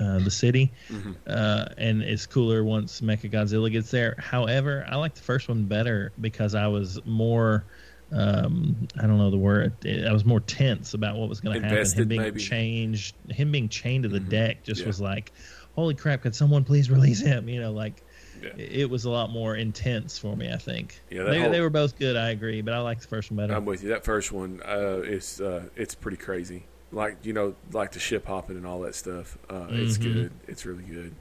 [0.00, 1.14] uh, the city, Mhm.
[1.26, 4.16] uh, and it's cooler once Mecha Godzilla gets there.
[4.18, 7.66] However, I like the first one better because I was more.
[8.10, 9.74] Um, I don't know the word.
[9.86, 11.86] I was more tense about what was going to happen.
[11.92, 12.40] Him being maybe.
[12.40, 14.28] changed, him being chained to the Mhm.
[14.30, 14.86] deck, just Yeah.
[14.86, 15.32] was like,
[15.72, 16.22] "Holy crap!
[16.22, 18.04] Could someone please release him?" You know, like
[18.42, 18.50] Yeah.
[18.56, 20.52] it was a lot more intense for me.
[20.52, 21.00] I think.
[21.10, 22.16] Yeah, they, whole- they were both good.
[22.16, 23.54] I agree, but I like the first one better.
[23.54, 23.90] I'm with you.
[23.90, 26.64] That first one uh, is uh, it's pretty crazy.
[26.90, 29.38] Like you know, like the ship hopping and all that stuff.
[29.48, 30.02] Uh, It's Mhm.
[30.14, 30.32] good.
[30.48, 31.14] It's really good.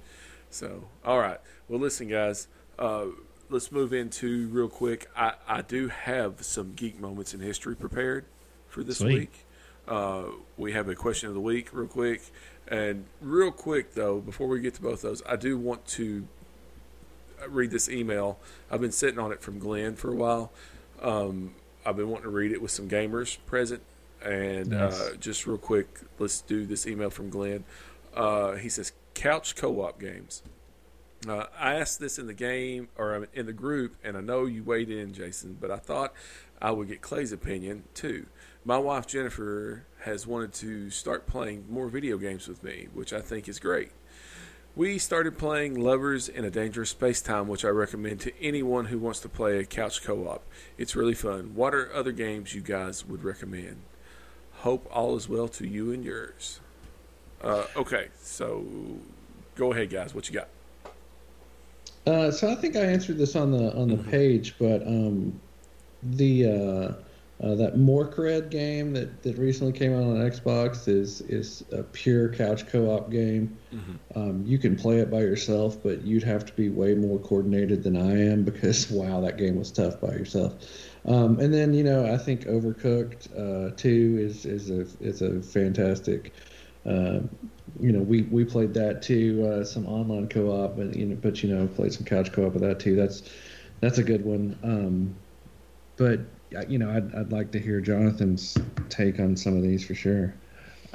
[0.50, 1.40] So, all right.
[1.70, 2.48] Well, listen, guys.
[2.78, 3.06] Uh,
[3.50, 5.10] let's move into real quick.
[5.16, 8.26] I, I do have some geek moments in history prepared
[8.68, 9.14] for this Sweet.
[9.20, 9.46] week.
[9.88, 10.24] Uh,
[10.58, 12.22] we have a question of the week, real quick,
[12.68, 16.28] and real quick though, before we get to both those, I do want to
[17.48, 18.40] read this email.
[18.70, 20.52] I've been sitting on it from Glenn for a while.
[21.02, 21.56] Um,
[21.86, 23.82] I've been wanting to read it with some gamers present,
[24.24, 25.00] and Nice.
[25.00, 25.88] uh, just real quick,
[26.20, 27.64] let's do this email from Glenn.
[28.16, 30.44] Uh, he says couch co-op games.
[31.28, 34.64] Uh, I asked this in the game or in the group, and I know you
[34.64, 36.14] weighed in, Jason, but I thought
[36.62, 38.26] I would get Clay's opinion too.
[38.66, 43.22] My wife Jennifer has wanted to start playing more video games with me, which I
[43.22, 43.92] think is great.
[44.82, 49.20] We started playing Lovers in a Dangerous Spacetime, which I recommend to anyone who wants
[49.20, 50.42] to play a couch co op.
[50.76, 51.52] It's really fun.
[51.54, 53.84] What are other games you guys would recommend?
[54.54, 56.62] Hope all is well to you and yours.
[57.44, 58.66] Uh, okay, so
[59.54, 60.16] go ahead, guys.
[60.16, 60.48] What you got?
[62.08, 64.10] Uh, so I think I answered this on the on the Mhm.
[64.10, 65.40] page, but um,
[66.02, 66.94] the uh,
[67.44, 72.30] Uh, that Morkredd game that, that recently came out on Xbox is is a pure
[72.30, 73.58] couch co-op game.
[73.74, 74.20] Mm-hmm.
[74.20, 77.82] Um, you can play it by yourself, but you'd have to be way more coordinated
[77.82, 80.54] than I am because wow, that game was tough by yourself.
[81.06, 85.42] Um, and then you know I think Overcooked uh, two is is a is a
[85.42, 86.34] fantastic.
[86.86, 87.22] Uh,
[87.80, 91.42] you know we, we played that too, uh, some online co-op, and you know but
[91.42, 92.96] you know played some couch co-op with that too.
[92.96, 93.24] That's
[93.80, 94.60] that's a good one.
[94.62, 95.16] Um,
[95.96, 96.20] but
[96.68, 98.58] you know I'd I'd like to hear Jonathan's
[98.90, 100.34] take on some of these for sure.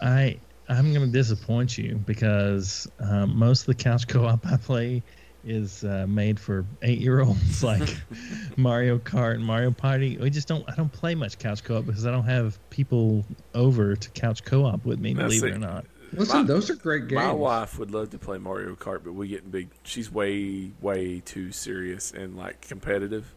[0.01, 0.39] I
[0.69, 5.03] I'm going to disappoint you because um, most of the couch co-op I play
[5.45, 7.89] is uh, made for eight-year-olds, like
[8.57, 10.17] Mario Kart and Mario Party.
[10.19, 10.69] We just don't.
[10.71, 13.25] I don't play much couch co-op because I don't have people
[13.55, 15.15] over to couch co-op with me.
[15.15, 15.85] Now, believe see, it or not.
[16.13, 17.23] Listen, My- those are great games.
[17.23, 19.71] My wife would love to play Mario Kart, but we get big.
[19.83, 23.35] She's way, way too serious and like competitive.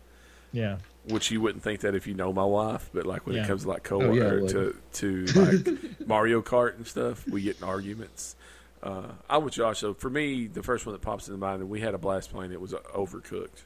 [0.51, 0.77] Yeah.
[1.09, 3.43] Which you wouldn't think that if you know my wife, but like when Yeah.
[3.43, 5.67] it comes to like co Oh, yeah, or to to like
[6.05, 8.35] Mario Kart and stuff, we get in arguments.
[8.83, 9.79] Uh, I'm with Josh.
[9.79, 12.31] So for me, the first one that pops into mind, and we had a blast
[12.31, 13.63] playing it, was uh, Overcooked.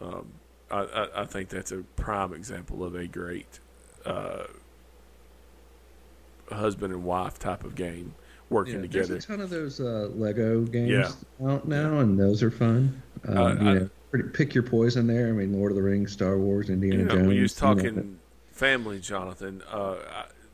[0.00, 0.26] Um,
[0.70, 3.60] I, I, I think that's a prime example of a great
[4.04, 4.44] uh,
[6.50, 8.14] husband and wife type of game
[8.50, 9.06] working Yeah, together.
[9.08, 11.48] There's a ton of those uh, Lego games Yeah.
[11.48, 13.02] out now, and those are fun.
[13.26, 15.28] Um, Uh, you know, pretty, pick your poison there.
[15.28, 17.26] I mean, Lord of the Rings, Star Wars, Indiana you know, Jones.
[17.26, 18.18] when you was you know, talking
[18.52, 19.96] family, Jonathan, uh,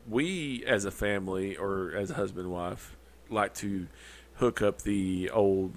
[0.07, 2.95] we as a family or as a husband and wife
[3.29, 3.87] like to
[4.35, 5.73] hook up the old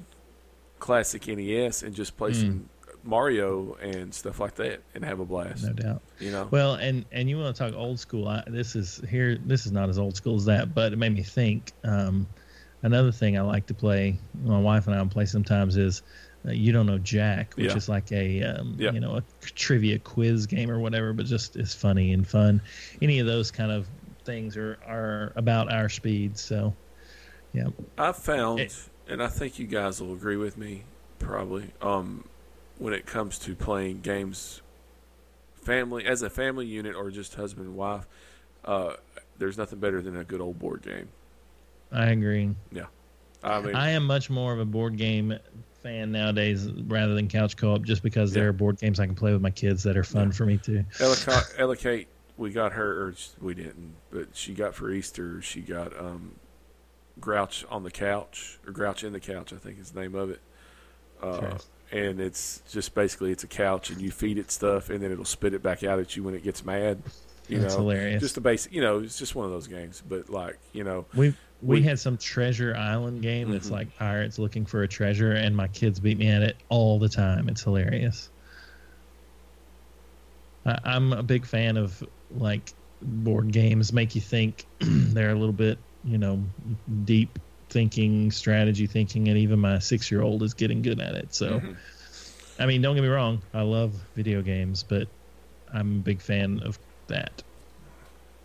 [0.78, 2.68] classic NES and just play some
[3.04, 5.64] Mario and stuff like that and have a blast.
[5.64, 6.02] No doubt.
[6.18, 8.26] You know, Well, and and you want to talk old school?
[8.28, 9.38] I, this is here.
[9.44, 11.72] This is not as old school as that, but it made me think.
[11.84, 12.26] Um,
[12.82, 16.02] another thing I like to play, my wife and I will play sometimes is.
[16.46, 17.76] Uh, you don't know Jack, which Yeah.
[17.76, 18.92] is like a um, Yeah.
[18.92, 22.60] you know a trivia quiz game or whatever, but just is funny and fun.
[23.02, 23.88] Any of those kind of
[24.24, 26.38] things are are about our speed.
[26.38, 26.74] So,
[27.52, 27.68] yeah,
[27.98, 30.84] I've found, It- and I think you guys will agree with me,
[31.18, 31.70] probably.
[31.80, 32.24] Um,
[32.78, 34.60] when it comes to playing games,
[35.54, 38.06] family as a family unit or just husband and wife,
[38.64, 38.94] uh,
[39.38, 41.08] there's nothing better than a good old board game.
[41.92, 42.54] I agree.
[42.72, 42.86] Yeah.
[43.42, 45.38] I mean, I am much more of a board game
[45.86, 49.32] fan nowadays rather than couch co-op, just because there are board games I can play
[49.32, 50.32] with my kids that are fun Yeah.
[50.34, 50.84] for me too.
[51.00, 51.16] Ella,
[51.58, 55.96] Ella Kate, we got her, or we didn't, but she got for Easter, she got
[55.98, 56.32] um,
[57.20, 60.30] Grouch on the couch, or Grouch in the couch, I think is the name of
[60.30, 60.40] it.
[61.22, 61.58] Uh.
[61.92, 65.24] And it's just basically it's a couch, and you feed it stuff, and then it'll
[65.24, 67.00] spit it back out at you when it gets mad.
[67.48, 68.20] You That's know, hilarious.
[68.20, 70.02] just a basic, you know, it's just one of those games.
[70.06, 71.32] But like, you know, we
[71.66, 73.72] we we- had some treasure island game that's Mhm.
[73.72, 77.08] like pirates looking for a treasure, and my kids beat me at it all the
[77.08, 77.48] time.
[77.48, 78.30] It's hilarious.
[80.64, 82.72] I, I'm a big fan of like
[83.02, 84.66] board games make you think.
[84.80, 86.42] They're a little bit, you know,
[87.04, 87.38] deep
[87.68, 91.34] thinking, strategy thinking, and even my six year old is getting good at it.
[91.34, 91.76] So, Mhm.
[92.58, 95.08] I mean, don't get me wrong, I love video games, but
[95.72, 96.78] I'm a big fan of
[97.08, 97.42] that.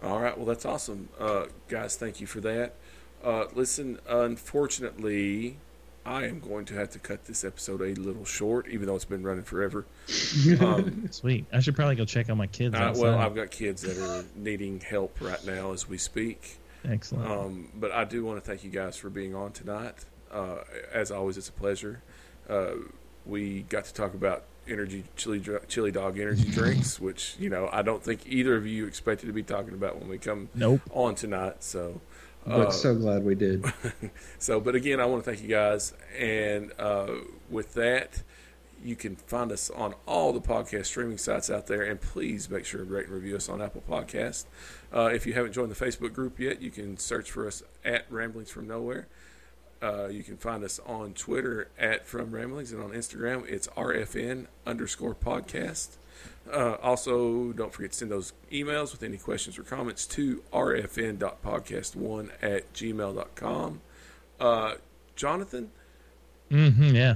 [0.04, 0.36] All right.
[0.36, 1.96] Well, that's awesome, uh, guys.
[1.96, 2.81] Thank you for that.
[3.24, 5.58] Uh, listen, unfortunately,
[6.06, 9.06] I am going to have to cut this episode a little short, even though it's
[9.06, 9.86] been running forever.
[10.60, 11.46] Um, Sweet.
[11.54, 12.76] I should probably go check on my kids.
[12.76, 16.58] uh, well, I've got kids that are needing help right now as we speak.
[16.84, 17.30] Excellent.
[17.30, 20.06] Um, but I do want to thank you guys for being on tonight.
[20.32, 20.60] Uh,
[20.92, 22.02] as always, it's a pleasure.
[22.50, 22.72] Uh,
[23.26, 27.82] we got to talk about energy chili chili dog energy drinks, which you know I
[27.82, 30.82] don't think either of you expected to be talking about when we come nope.
[30.92, 31.64] on tonight.
[31.64, 32.02] So,
[32.46, 33.66] but uh, so glad we did.
[34.40, 35.94] so, but again, I want to thank you guys.
[36.18, 37.08] And uh,
[37.50, 38.24] with that,
[38.84, 41.84] you can find us on all the podcast streaming sites out there.
[41.84, 44.46] And please make sure to rate and review us on Apple Podcast.
[44.94, 48.06] Uh, if you haven't joined the Facebook group yet, you can search for us at
[48.10, 49.08] Ramblings from Nowhere.
[49.82, 54.46] Uh, you can find us on Twitter at From Ramblings, and on Instagram it's RFN
[54.66, 55.98] underscore podcast.
[56.52, 62.30] Uh, also, don't forget to send those emails with any questions or comments to rfn.podcast1
[62.42, 63.82] at gmail.com.
[64.40, 64.74] Uh,
[65.16, 65.70] Jonathan,
[66.50, 67.16] hmm yeah.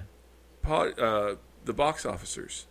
[0.61, 1.35] pod, uh,
[1.65, 2.67] the box officers.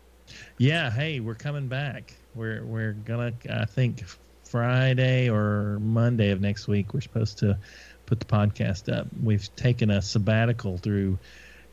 [0.59, 0.91] Yeah.
[0.91, 2.15] Hey, we're coming back.
[2.35, 3.33] We're we're gonna.
[3.51, 4.05] I think
[4.45, 6.95] Friday or Monday of next week.
[6.95, 7.59] We're supposed to
[8.07, 9.09] put the podcast up.
[9.23, 11.19] We've taken a sabbatical through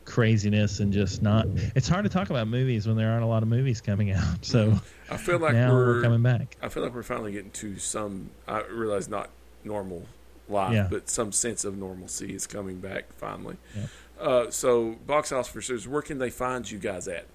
[0.04, 1.46] craziness and just not.
[1.74, 4.44] It's hard to talk about movies when there aren't a lot of movies coming out.
[4.44, 4.78] So
[5.10, 6.56] I feel like now we're, we're, coming back.
[6.62, 8.30] I feel like we're finally getting to some.
[8.46, 9.30] I realize not
[9.64, 10.06] normal
[10.48, 10.88] life, Yeah.
[10.90, 13.56] but some sense of normalcy is coming back finally.
[13.76, 13.86] Yeah.
[14.20, 17.26] Uh, so, box officers, where can they find you guys at?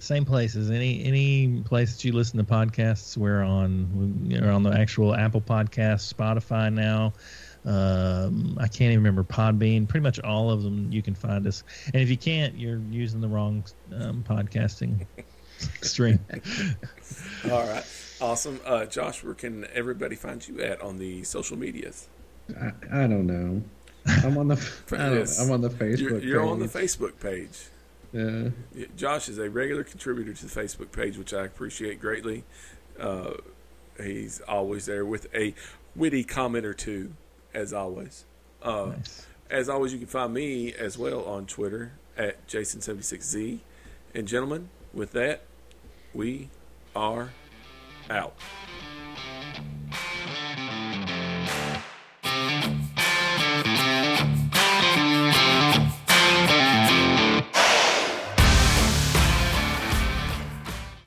[0.00, 0.70] Same places.
[0.70, 4.28] Any any place that you listen to podcasts, we're on.
[4.28, 7.12] We're on the actual Apple Podcast, Spotify now.
[7.64, 9.88] Um, I can't even remember Podbean.
[9.88, 11.64] Pretty much all of them you can find us.
[11.86, 13.64] And if you can't, you're using the wrong
[13.94, 15.06] um, podcasting
[15.82, 16.18] stream.
[17.50, 17.84] All right.
[18.20, 18.60] Awesome.
[18.64, 22.08] Uh, Josh, where can everybody find you at on the social medias?
[22.60, 23.62] I, I don't know.
[24.06, 24.56] I'm on the
[24.92, 25.40] yes.
[25.40, 25.98] I'm on the Facebook.
[25.98, 26.66] You're, you're on the.
[26.66, 27.68] Facebook page.
[28.12, 28.50] Yeah.
[28.74, 32.44] Yeah, Josh is a regular contributor to the Facebook page, which I appreciate greatly.
[32.98, 33.32] Uh,
[34.00, 35.54] he's always there with a
[35.96, 37.14] witty comment or two,
[37.54, 38.24] as always.
[38.62, 39.26] Uh, Nice.
[39.50, 43.58] As always, you can find me as well on Twitter at Jason76Z.
[44.14, 45.42] And gentlemen, with that,
[46.14, 46.48] we
[46.96, 47.30] are
[48.08, 48.34] out.